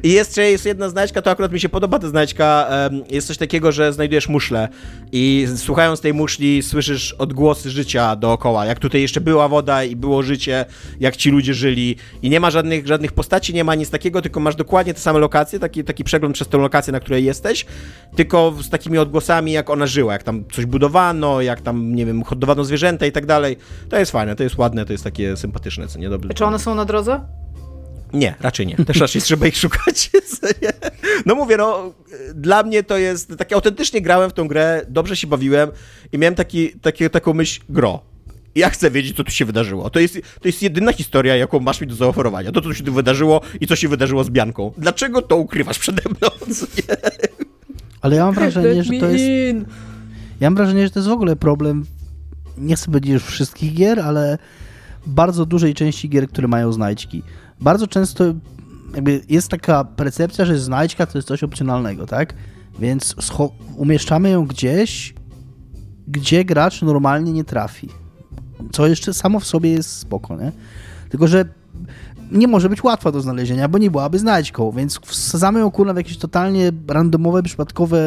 [0.03, 2.69] I jeszcze jest jedna znajdźka, to akurat mi się podoba ta znajdźka.
[3.11, 4.67] Jest coś takiego, że znajdujesz muszlę
[5.11, 8.65] i słuchając tej muszli słyszysz odgłosy życia dookoła.
[8.65, 10.65] Jak tutaj jeszcze była woda i było życie,
[10.99, 11.95] jak ci ludzie żyli.
[12.21, 15.19] I nie ma żadnych, żadnych postaci, nie ma nic takiego, tylko masz dokładnie te same
[15.19, 17.65] lokacje, taki, taki przegląd przez tę lokację, na której jesteś,
[18.15, 22.23] tylko z takimi odgłosami, jak ona żyła, jak tam coś budowano, jak tam, nie wiem,
[22.23, 23.57] hodowano zwierzęta i tak dalej.
[23.89, 26.09] To jest fajne, to jest ładne, to jest takie sympatyczne, co nie?
[26.09, 26.33] Dobrze.
[26.33, 27.21] Czy one są na drodze?
[28.13, 28.75] Nie, raczej nie.
[28.75, 30.09] Też raczej trzeba ich szukać.
[31.25, 31.93] No mówię, no,
[32.35, 35.71] dla mnie to jest, takie autentycznie grałem w tą grę, dobrze się bawiłem
[36.11, 38.01] i miałem taki, taki, taką myśl, gro.
[38.55, 39.89] Ja chcę wiedzieć, co tu się wydarzyło.
[39.89, 42.51] To jest, to jest jedyna historia, jaką masz mi do zaoferowania.
[42.51, 44.71] To, co się tu wydarzyło i co się wydarzyło z Bianką.
[44.77, 46.29] Dlaczego to ukrywasz przede mną?
[48.01, 49.25] Ale ja mam wrażenie, że to jest...
[50.39, 51.85] Ja mam wrażenie, że to jest w ogóle problem,
[52.57, 54.37] nie chcę powiedzieć już wszystkich gier, ale
[55.05, 57.23] bardzo dużej części gier, które mają znajdźki
[57.61, 58.23] bardzo często
[58.95, 62.33] jakby jest taka percepcja, że znajdźka to jest coś opcjonalnego, tak?
[62.79, 63.15] Więc
[63.75, 65.13] umieszczamy ją gdzieś,
[66.07, 67.89] gdzie gracz normalnie nie trafi.
[68.71, 70.51] Co jeszcze samo w sobie jest spoko, nie?
[71.09, 71.45] Tylko, że
[72.31, 75.97] nie może być łatwa do znalezienia, bo nie byłaby znajdźką, więc wsadzamy ją kurna w
[75.97, 77.99] jakieś totalnie randomowe, przypadkowe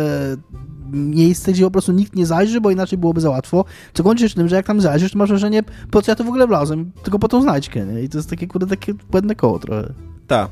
[0.93, 3.65] miejsce, gdzie po prostu nikt nie zajrzy, bo inaczej byłoby za łatwo.
[3.95, 6.25] Co kończy się tym, że jak tam zajrzysz, to masz wrażenie, po co ja to
[6.25, 8.03] w ogóle wlazłem, tylko po tą znajdźkę, nie?
[8.03, 9.93] I to jest takie, kurde, takie błędne koło trochę.
[10.27, 10.49] Tak.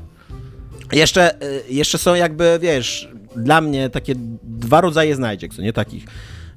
[0.93, 6.05] Jeszcze, y, jeszcze są jakby, wiesz, dla mnie takie dwa rodzaje znajdziek, co nie takich.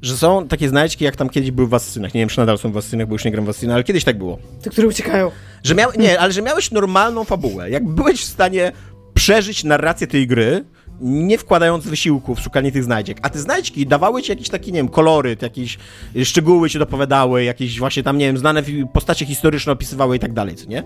[0.01, 2.13] Że są takie znajdźki, jak tam kiedyś były w Asysynach.
[2.13, 4.03] Nie wiem, czy nadal są w Asysynach, bo już nie gram w Asysyny, ale kiedyś
[4.03, 4.37] tak było.
[4.61, 5.31] Te, które uciekają.
[5.63, 7.69] Że miał, nie, ale że miałeś normalną fabułę.
[7.69, 8.71] Jak byłeś w stanie
[9.13, 10.65] przeżyć narrację tej gry,
[11.01, 13.17] nie wkładając wysiłku w szukanie tych znajdziek.
[13.21, 15.77] A te znajdźki dawały ci jakiś taki, nie wiem, koloryt, jakieś
[16.23, 18.63] szczegóły ci dopowiadały, jakieś właśnie tam, nie wiem, znane
[18.93, 20.83] postacie historyczne opisywały i tak dalej, co nie?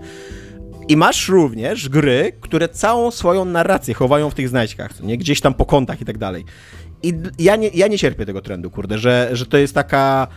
[0.88, 5.18] I masz również gry, które całą swoją narrację chowają w tych znajdźkach, nie?
[5.18, 6.44] Gdzieś tam po kątach i tak dalej.
[7.02, 10.28] I ja nie, ja nie cierpię tego trendu, kurde, że, że to jest taka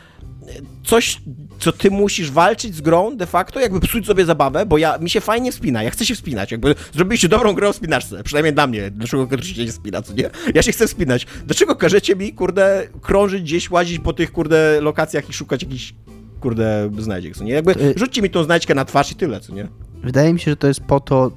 [0.83, 1.21] coś,
[1.59, 5.09] co ty musisz walczyć z grą de facto, jakby psuć sobie zabawę, bo ja, mi
[5.09, 8.67] się fajnie wspina, ja chcę się wspinać, jakby zrobiliście dobrą grę o spinaczce, przynajmniej dla
[8.67, 10.29] mnie, dlaczego każecie się wspina, co nie?
[10.55, 11.27] Ja się chcę wspinać.
[11.45, 15.93] Dlaczego każecie mi, kurde, krążyć gdzieś, łazić po tych, kurde, lokacjach i szukać jakichś,
[16.39, 17.53] kurde, znajdziek, co nie?
[17.53, 19.67] Jakby rzućcie mi tą znajdźkę na twarz i tyle, co nie?
[20.03, 21.31] Wydaje mi się, że to jest po to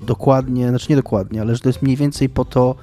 [0.00, 2.74] dokładnie, znaczy nie dokładnie, ale że to jest mniej więcej po to,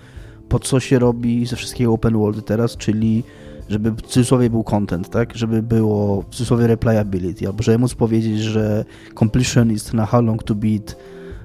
[0.50, 3.24] po co się robi ze wszystkiego open world teraz, czyli
[3.70, 5.36] żeby w cudzysłowie był content, tak?
[5.36, 8.86] Żeby było w cudzysłowie replayability, albo żeby móc powiedzieć, że
[9.20, 10.96] completionist na How Long to Beat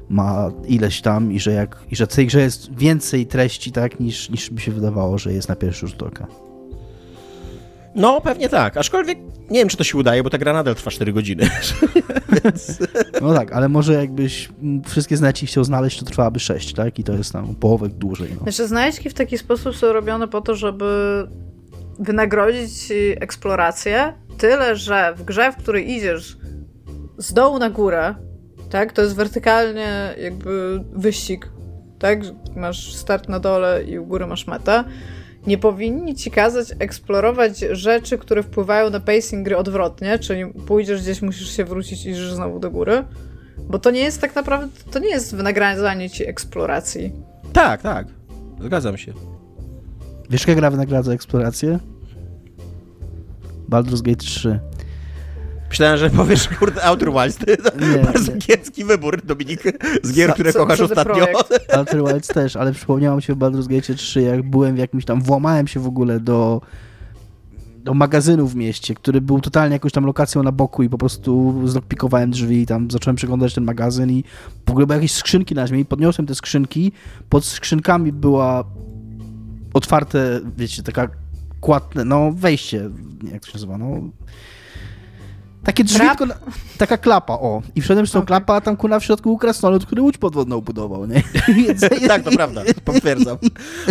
[0.09, 4.31] ma ileś tam i że, jak, i że tej grze jest więcej treści, tak, niż,
[4.31, 6.27] niż by się wydawało, że jest na pierwszy rzut oka.
[7.95, 8.77] No, pewnie tak.
[8.77, 9.19] Aczkolwiek
[9.51, 11.51] nie wiem, czy to się udaje, bo ta gra nadal trwa 4 godziny.
[12.45, 12.79] Więc...
[13.23, 14.49] No tak, ale może jakbyś
[14.87, 16.99] wszystkie znajdźki chciał znaleźć, to trwałaby 6, tak?
[16.99, 18.29] I to jest tam połowę dłużej.
[18.35, 18.43] No.
[18.43, 20.85] Znaczy, znajdźki w taki sposób są robione po to, żeby
[21.99, 26.37] wynagrodzić eksplorację, tyle że w grze, w której idziesz
[27.19, 28.15] z dołu na górę,
[28.71, 31.49] tak, to jest wertykalnie jakby wyścig,
[31.99, 32.21] tak,
[32.57, 34.85] masz start na dole i u góry masz metę,
[35.47, 41.23] nie powinni ci kazać eksplorować rzeczy, które wpływają na pacing gry odwrotnie, czyli pójdziesz gdzieś,
[41.23, 43.05] musisz się wrócić i idziesz znowu do góry,
[43.59, 47.13] bo to nie jest tak naprawdę, to nie jest wynagradzanie ci eksploracji.
[47.53, 48.07] Tak, tak,
[48.61, 49.13] zgadzam się.
[50.31, 51.79] Wiesz, jaka gra wynagradza eksplorację?
[53.69, 54.61] Baldur's Gate 3.
[55.75, 57.39] Myślałem, że powiesz, kurde, Outer Wilds.
[57.39, 57.47] To
[58.05, 59.63] bardzo kiepski wybór, Dominik,
[60.03, 61.27] z gier, które co, kochasz co ostatnio.
[61.73, 65.05] Outer Wilds też, ale przypomniało mi się w Baldur's Gate 3, jak byłem w jakimś
[65.05, 66.61] tam, włamałem się w ogóle do
[67.85, 71.63] do magazynu w mieście, który był totalnie jakąś tam lokacją na boku i po prostu
[71.65, 74.25] zlockpikowałem drzwi i tam zacząłem przeglądać ten magazyn i
[74.67, 76.93] w ogóle były jakieś skrzynki na ziemi i podniosłem te skrzynki.
[77.29, 78.65] Pod skrzynkami była
[79.73, 81.09] otwarte, wiecie, taka
[81.61, 82.91] kładne, no wejście,
[83.33, 84.01] jak to się nazywa, no
[85.65, 86.35] takie drzwi, tylko,
[86.79, 87.63] taka klapa, o.
[87.75, 88.27] I wszedłem z tą okay.
[88.27, 91.23] klapą, a tam kuna w środku był krasnolud, który łódź podwodną budował, nie?
[92.09, 93.37] tak, to prawda, potwierdzam.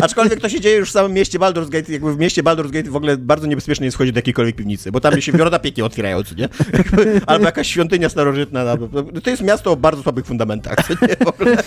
[0.01, 2.89] Aczkolwiek to się dzieje już w samym mieście Baldur's Gate, jakby w mieście Baldur's Gate
[2.89, 6.21] w ogóle bardzo niebezpiecznie jest wchodzić do jakiejkolwiek piwnicy, bo tam się wioroda pieki otwierają,
[6.37, 6.49] nie?
[7.27, 8.77] Albo jakaś świątynia starożytna.
[9.23, 11.25] To jest miasto o bardzo słabych fundamentach, nie?
[11.25, 11.57] W ogóle.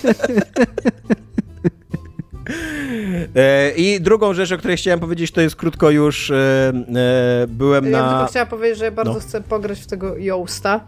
[3.36, 7.85] E, I drugą rzecz, o której chciałem powiedzieć, to jest krótko już e, e, byłem
[7.85, 7.98] ja na...
[7.98, 9.20] Ja tylko chciałam powiedzieć, że ja bardzo no.
[9.20, 10.81] chcę pograć w tego Yoasta.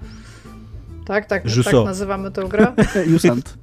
[1.06, 2.66] Tak, tak, tak nazywamy tę grę.
[3.12, 3.58] Jusant.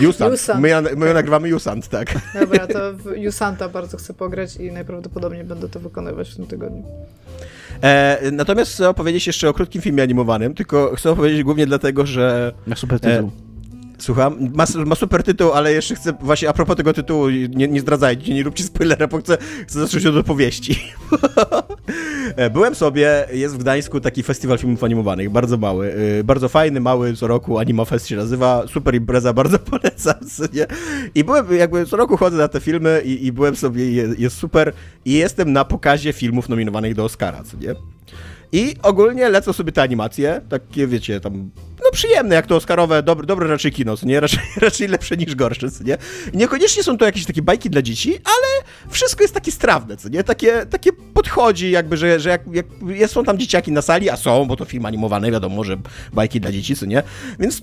[0.00, 0.48] Jusant.
[0.60, 2.14] My, my nagrywamy Jusant, tak.
[2.40, 6.82] Dobra, to w Jusanta bardzo chcę pograć i najprawdopodobniej będę to wykonywać w tym tygodniu.
[7.82, 12.52] E, natomiast chcę opowiedzieć jeszcze o krótkim filmie animowanym, tylko chcę opowiedzieć głównie dlatego, że...
[12.66, 13.28] Na super tytuł.
[13.28, 13.45] E,
[13.98, 14.50] Słucham?
[14.54, 18.34] Ma, ma, super tytuł, ale jeszcze chcę, właśnie a propos tego tytułu, nie, nie zdradzajcie,
[18.34, 20.78] nie róbcie spoilera, bo chcę, chcę zacząć od opowieści.
[22.36, 25.86] E, byłem sobie, jest w Gdańsku taki festiwal filmów animowanych, bardzo mały,
[26.16, 30.14] yy, bardzo fajny, mały, co roku Animafest się nazywa, super impreza, bardzo polecam,
[30.52, 30.66] nie?
[31.14, 34.36] I byłem, jakby co roku chodzę na te filmy i, i byłem sobie, jest, jest
[34.36, 34.72] super
[35.04, 37.74] i jestem na pokazie filmów nominowanych do Oscara, co nie?
[38.52, 41.50] I ogólnie lecą sobie te animacje, takie wiecie, tam,
[41.84, 44.20] no przyjemne, jak to Oscarowe, dobre, dobre raczej kino, nie?
[44.26, 45.98] Raczej, raczej lepsze niż gorsze, co nie?
[46.34, 50.24] Niekoniecznie są to jakieś takie bajki dla dzieci, ale wszystko jest takie strawne, co nie?
[50.24, 52.42] Takie, takie podchodzi jakby, że, że jak,
[52.96, 55.76] jak są tam dzieciaki na sali, a są, bo to film animowany, wiadomo, że
[56.12, 57.02] bajki dla dzieci, co nie?
[57.38, 57.62] Więc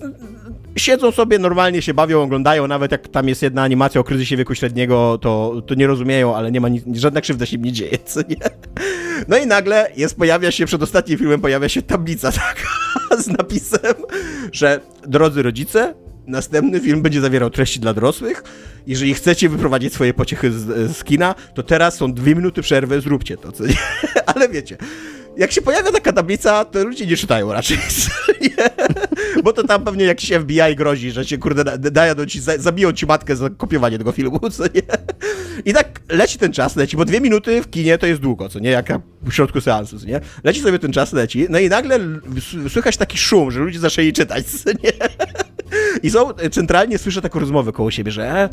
[0.76, 4.54] siedzą sobie, normalnie się bawią, oglądają, nawet jak tam jest jedna animacja o kryzysie wieku
[4.54, 7.98] średniego, to, to nie rozumieją, ale nie ma, ni- żadna krzywda się im nie dzieje,
[8.04, 8.36] co nie?
[9.28, 12.32] No i nagle jest, pojawia się, przed ostatnim filmem pojawia się tablica
[13.12, 13.94] taka z napisem,
[14.52, 15.94] że drodzy rodzice,
[16.26, 18.44] następny film będzie zawierał treści dla dorosłych.
[18.86, 23.36] Jeżeli chcecie wyprowadzić swoje pociechy z, z kina, to teraz są dwie minuty przerwy, zróbcie
[23.36, 23.76] to, co nie?
[24.34, 24.76] Ale wiecie,
[25.36, 27.78] jak się pojawia taka tablica, to ludzie nie czytają raczej.
[29.44, 33.36] Bo to tam pewnie jakiś FBI grozi, że się kurde dają ci, zabiją ci matkę
[33.36, 34.82] za kopiowanie tego filmu, co nie?
[35.64, 38.58] I tak leci ten czas, leci, bo dwie minuty w kinie to jest długo, co
[38.58, 38.70] nie?
[38.70, 38.88] Jak
[39.22, 40.20] w środku seansu, co nie?
[40.44, 41.98] Leci sobie ten czas, leci, no i nagle
[42.68, 44.92] słychać taki szum, że ludzie zaczęli czytać, co nie?
[46.02, 48.48] I są, centralnie słyszę taką rozmowę koło siebie, że e,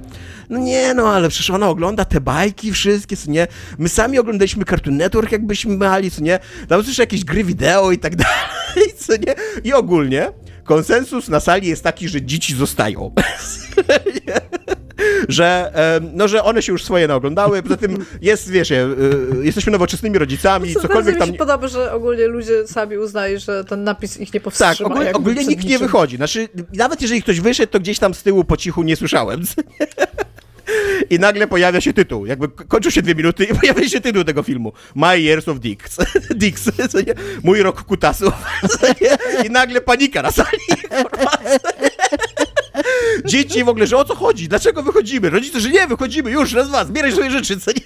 [0.50, 3.48] no nie, no ale przecież ona ogląda te bajki wszystkie, co nie?
[3.78, 6.40] My sami oglądaliśmy Cartoon Network, jakbyśmy mali, co nie?
[6.68, 9.36] Tam słyszę jakieś gry wideo i tak dalej, co nie?
[9.64, 10.32] I ogólnie
[10.64, 13.12] konsensus na sali jest taki, że dzieci zostają.
[15.28, 15.72] że,
[16.14, 18.88] no, że one się już swoje naoglądały, poza tym jest, wiesz, e,
[19.42, 21.28] jesteśmy nowoczesnymi rodzicami, Co, cokolwiek tam...
[21.28, 24.74] mi się podoba, że ogólnie ludzie sami uznali, że ten napis ich nie powstrzyma.
[24.74, 28.24] Tak, ogólnie, ogólnie nikt nie wychodzi, znaczy, nawet jeżeli ktoś wyszedł, to gdzieś tam z
[28.24, 29.42] tyłu po cichu nie słyszałem.
[31.10, 32.26] I nagle pojawia się tytuł.
[32.26, 34.74] Jakby kończą się dwie minuty i pojawia się tytuł tego filmu.
[34.96, 35.98] My Years of Dicks.
[36.42, 37.14] Dicks, co nie?
[37.44, 38.34] Mój rok kutasów.
[39.46, 40.50] I nagle panika na sali.
[43.26, 44.48] Dzieci w ogóle, że o co chodzi?
[44.48, 45.30] Dlaczego wychodzimy?
[45.30, 47.82] Rodzice, że nie, wychodzimy, już, raz, dwa, zbieraj swoje rzeczy, co nie?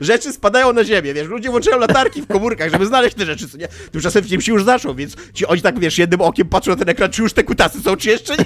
[0.00, 3.58] Rzeczy spadają na ziemię, wiesz, ludzie włączają latarki w komórkach, żeby znaleźć te rzeczy, co
[3.58, 3.68] nie?
[3.92, 6.88] Tymczasem w się już zaczął, więc ci oni tak, wiesz, jednym okiem patrzą na ten
[6.88, 8.44] ekran, czy już te kutasy są, czy jeszcze nie?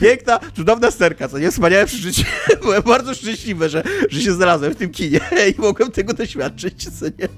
[0.00, 1.50] Piękna, cudowna sterka, co nie?
[1.50, 2.24] Wspaniałe przeżycie.
[2.62, 5.20] Byłem bardzo szczęśliwy, że, że się znalazłem w tym kinie
[5.58, 7.28] i mogłem tego doświadczyć, co nie?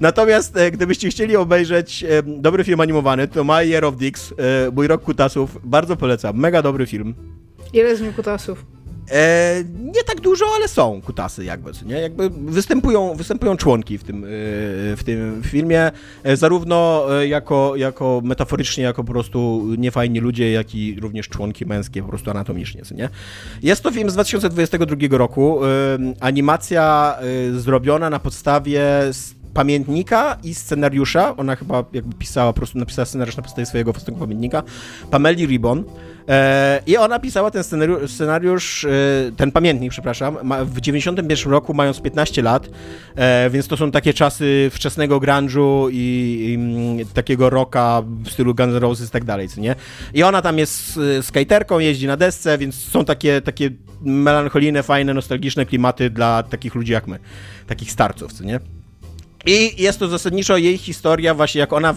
[0.00, 4.70] Natomiast e, gdybyście chcieli obejrzeć e, dobry film animowany, to My Year of Dicks, e,
[4.70, 6.36] Mój Rok Kutasów, bardzo polecam.
[6.36, 7.14] Mega dobry film.
[7.72, 8.64] Ile z nim kutasów?
[9.10, 12.00] E, nie tak dużo, ale są kutasy jakby, nie?
[12.00, 14.28] Jakby występują, występują członki w tym, e,
[14.96, 15.90] w tym filmie,
[16.22, 21.66] e, zarówno e, jako, jako metaforycznie, jako po prostu niefajni ludzie, jak i również członki
[21.66, 23.08] męskie po prostu anatomicznie, nie?
[23.62, 25.60] Jest to film z 2022 roku,
[26.20, 27.16] animacja
[27.52, 28.82] zrobiona na podstawie
[29.54, 31.36] pamiętnika i scenariusza.
[31.36, 34.62] Ona chyba jakby pisała, po prostu napisała scenariusz na podstawie swojego własnego pamiętnika.
[35.10, 35.84] Pameli Ribbon.
[36.28, 38.86] E, I ona pisała ten scenariusz, scenariusz
[39.36, 42.68] ten pamiętnik, przepraszam, w 91 roku, mając 15 lat,
[43.16, 45.96] e, więc to są takie czasy wczesnego grunge'u i,
[46.48, 49.74] i mm, takiego rocka w stylu Guns N' Roses i tak dalej, co nie?
[50.14, 53.70] I ona tam jest skaterką, jeździ na desce, więc są takie, takie
[54.02, 57.18] melancholijne, fajne, nostalgiczne klimaty dla takich ludzi jak my,
[57.66, 58.60] takich starców, co nie?
[59.48, 61.94] I jest to zasadniczo jej historia, właśnie jak ona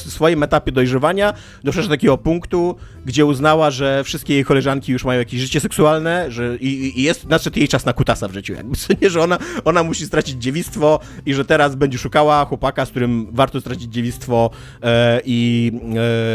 [0.00, 1.32] swoim etapie dojrzewania
[1.64, 2.76] doszła do takiego punktu,
[3.06, 7.28] gdzie uznała, że wszystkie jej koleżanki już mają jakieś życie seksualne, że i, i jest,
[7.28, 11.00] nadszedł jej czas na kutasa w życiu, jakby, nie, że ona, ona musi stracić dziewictwo
[11.26, 14.50] i że teraz będzie szukała chłopaka, z którym warto stracić dziewictwo
[14.82, 15.72] e, i,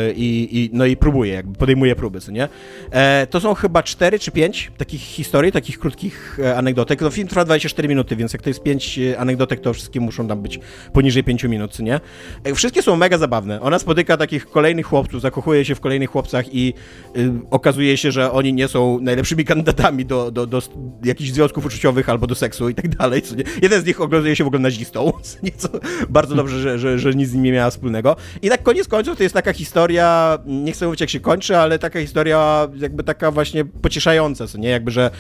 [0.10, 2.48] e, i, no i próbuje, jakby podejmuje próby, co nie?
[2.92, 7.02] E, to są chyba cztery czy pięć takich historii, takich krótkich e, anegdotek.
[7.02, 10.28] No, film trwa 24 minuty, więc jak to jest pięć e, anegdotek, to wszystkie muszą
[10.28, 10.60] tam być
[10.94, 12.00] poniżej 5 minut, co nie?
[12.44, 13.53] E, wszystkie są mega zabawne.
[13.62, 16.74] Ona spotyka takich kolejnych chłopców, zakochuje się w kolejnych chłopcach i
[17.18, 20.62] y, okazuje się, że oni nie są najlepszymi kandydatami do, do, do
[21.04, 23.22] jakichś związków uczuciowych albo do seksu i tak dalej.
[23.62, 25.12] Jeden z nich okazuje się w ogóle nazistą,
[25.58, 25.70] co
[26.10, 28.16] bardzo dobrze, że, że, że nic z nim nie miała wspólnego.
[28.42, 31.80] I tak koniec końców to jest taka historia, nie chcę mówić jak się kończy, ale
[31.80, 34.70] taka historia jakby taka właśnie pocieszająca, co nie?
[34.70, 35.12] Jakby, że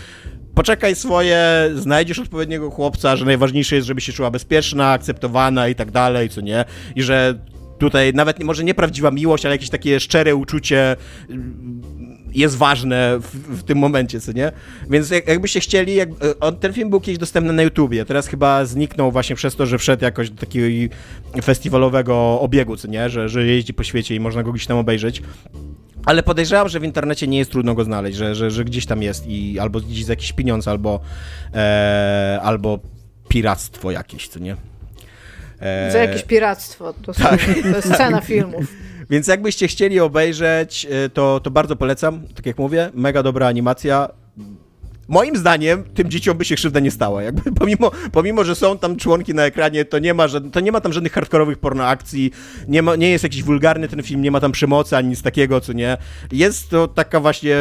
[0.56, 5.92] poczekaj swoje, znajdziesz odpowiedniego chłopca, że najważniejsze jest, żeby się czuła bezpieczna, akceptowana i tak
[5.92, 6.66] dalej, co nie?
[6.96, 7.40] I że
[7.84, 10.96] tutaj nawet może nie prawdziwa miłość, ale jakieś takie szczere uczucie
[11.30, 11.82] mm,
[12.34, 14.52] jest ważne w, w, tym momencie, co nie?
[14.90, 18.66] Więc jak, jakbyście chcieli, jak, on, ten film był kiedyś dostępny na YouTubie, teraz chyba
[18.66, 20.96] zniknął właśnie przez to, że wszedł jakoś do takiego
[21.44, 23.10] festiwalowego obiegu, co nie?
[23.10, 25.22] Że, że jeździ po świecie i można go gdzieś tam obejrzeć.
[26.06, 29.04] Ale podejrzewam, że w internecie nie jest trudno go znaleźć, że, że, że gdzieś tam
[29.04, 31.00] jest i albo gdzieś za jakiś pieniądz, albo,
[31.54, 32.80] e, albo
[33.28, 34.56] piractwo jakieś, co nie?
[35.64, 35.92] E...
[35.92, 37.40] Za jakieś piractwo, to, tak.
[37.62, 38.66] to jest scena filmów.
[39.10, 44.10] Więc jakbyście chcieli obejrzeć, e, to, to bardzo polecam, tak jak mówię, mega dobra animacja,
[45.08, 47.24] moim zdaniem tym dzieciom by się krzywda nie stała.
[47.24, 50.82] Jakby pomimo, pomimo, że są tam członki na ekranie, to nie ma, to nie ma
[50.82, 52.32] tam żadnych hardkorowych pornoakcji,
[52.68, 55.62] nie, ma, nie jest jakiś wulgarny ten film, nie ma tam przemocy ani nic takiego,
[55.62, 55.98] co nie.
[56.32, 57.56] Jest to taka właśnie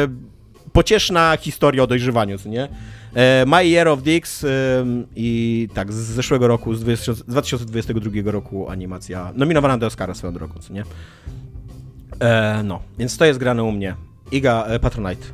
[0.73, 2.67] pocieszna historia o dojrzewaniu, co nie.
[3.15, 4.45] E, My Year of Dicks
[5.15, 6.83] i tak, z zeszłego roku, z
[7.27, 10.83] 2022 roku animacja nominowana do Oscara swoją drogą, co nie?
[12.19, 13.95] E, no, więc to jest grane u mnie.
[14.31, 15.25] Iga e, Patronite.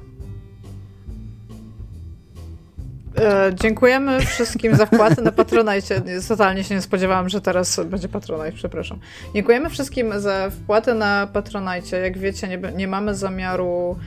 [3.18, 6.02] E, dziękujemy wszystkim za wpłatę na Patronite.
[6.28, 9.00] Totalnie się nie spodziewałam, że teraz będzie Patronite, przepraszam.
[9.36, 12.00] Dziękujemy wszystkim za wpłatę na Patronite.
[12.00, 13.98] Jak wiecie, nie, nie mamy zamiaru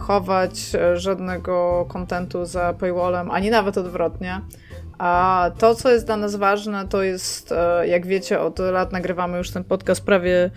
[0.00, 4.40] chować żadnego kontentu za paywallem, ani nawet odwrotnie.
[4.98, 9.38] A to, co jest dla nas ważne, to jest, e, jak wiecie, od lat nagrywamy
[9.38, 10.50] już ten podcast prawie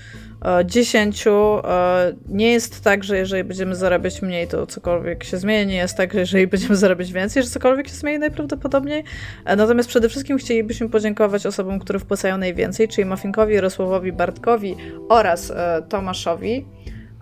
[0.45, 1.27] e, 10.
[1.27, 5.71] E, Nie jest tak, że jeżeli będziemy zarabiać mniej, to cokolwiek się zmieni.
[5.71, 9.03] Nie jest tak, że jeżeli będziemy zarabiać więcej, że cokolwiek się zmieni najprawdopodobniej.
[9.45, 14.75] E, Natomiast przede wszystkim chcielibyśmy podziękować osobom, które wpłacają najwięcej, czyli Mafinkowi, Jarosławowi, Bartkowi
[15.09, 16.65] oraz e, Tomaszowi.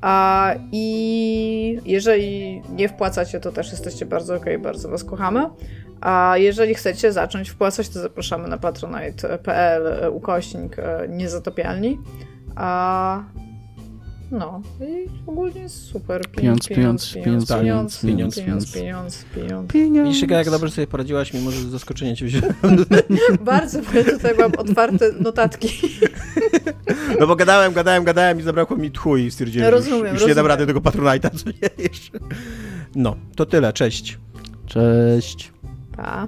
[0.01, 5.49] A, I jeżeli nie wpłacacie, to też jesteście bardzo okej, bardzo Was kochamy.
[6.01, 11.97] A jeżeli chcecie zacząć wpłacać, to zapraszamy na patronite.pl e, ukośnik e, niezatopialni.
[12.55, 13.23] A
[14.31, 16.21] no i ogólnie jest super.
[16.31, 19.25] Pieniądz, pieniądz, pieniądz, pieniądz, pieniądz, pieniądz, pieniądz.
[19.67, 20.09] pieniądz.
[20.09, 22.53] Widzisz, jak dobrze sobie poradziłaś, mimo że z zaskoczenia cię wziąłem.
[23.41, 25.69] Bardzo, bo ja tutaj mam otwarte notatki.
[27.19, 30.27] No bo gadałem, gadałem, gadałem i zabrakło mi tchu i stwierdziłem, że Rozumiem, już, już
[30.29, 32.19] nie dam rady tego Patronite'a, co nie jeszcze.
[32.95, 34.19] No, to tyle, cześć.
[34.65, 35.51] Cześć.
[35.97, 36.27] Pa.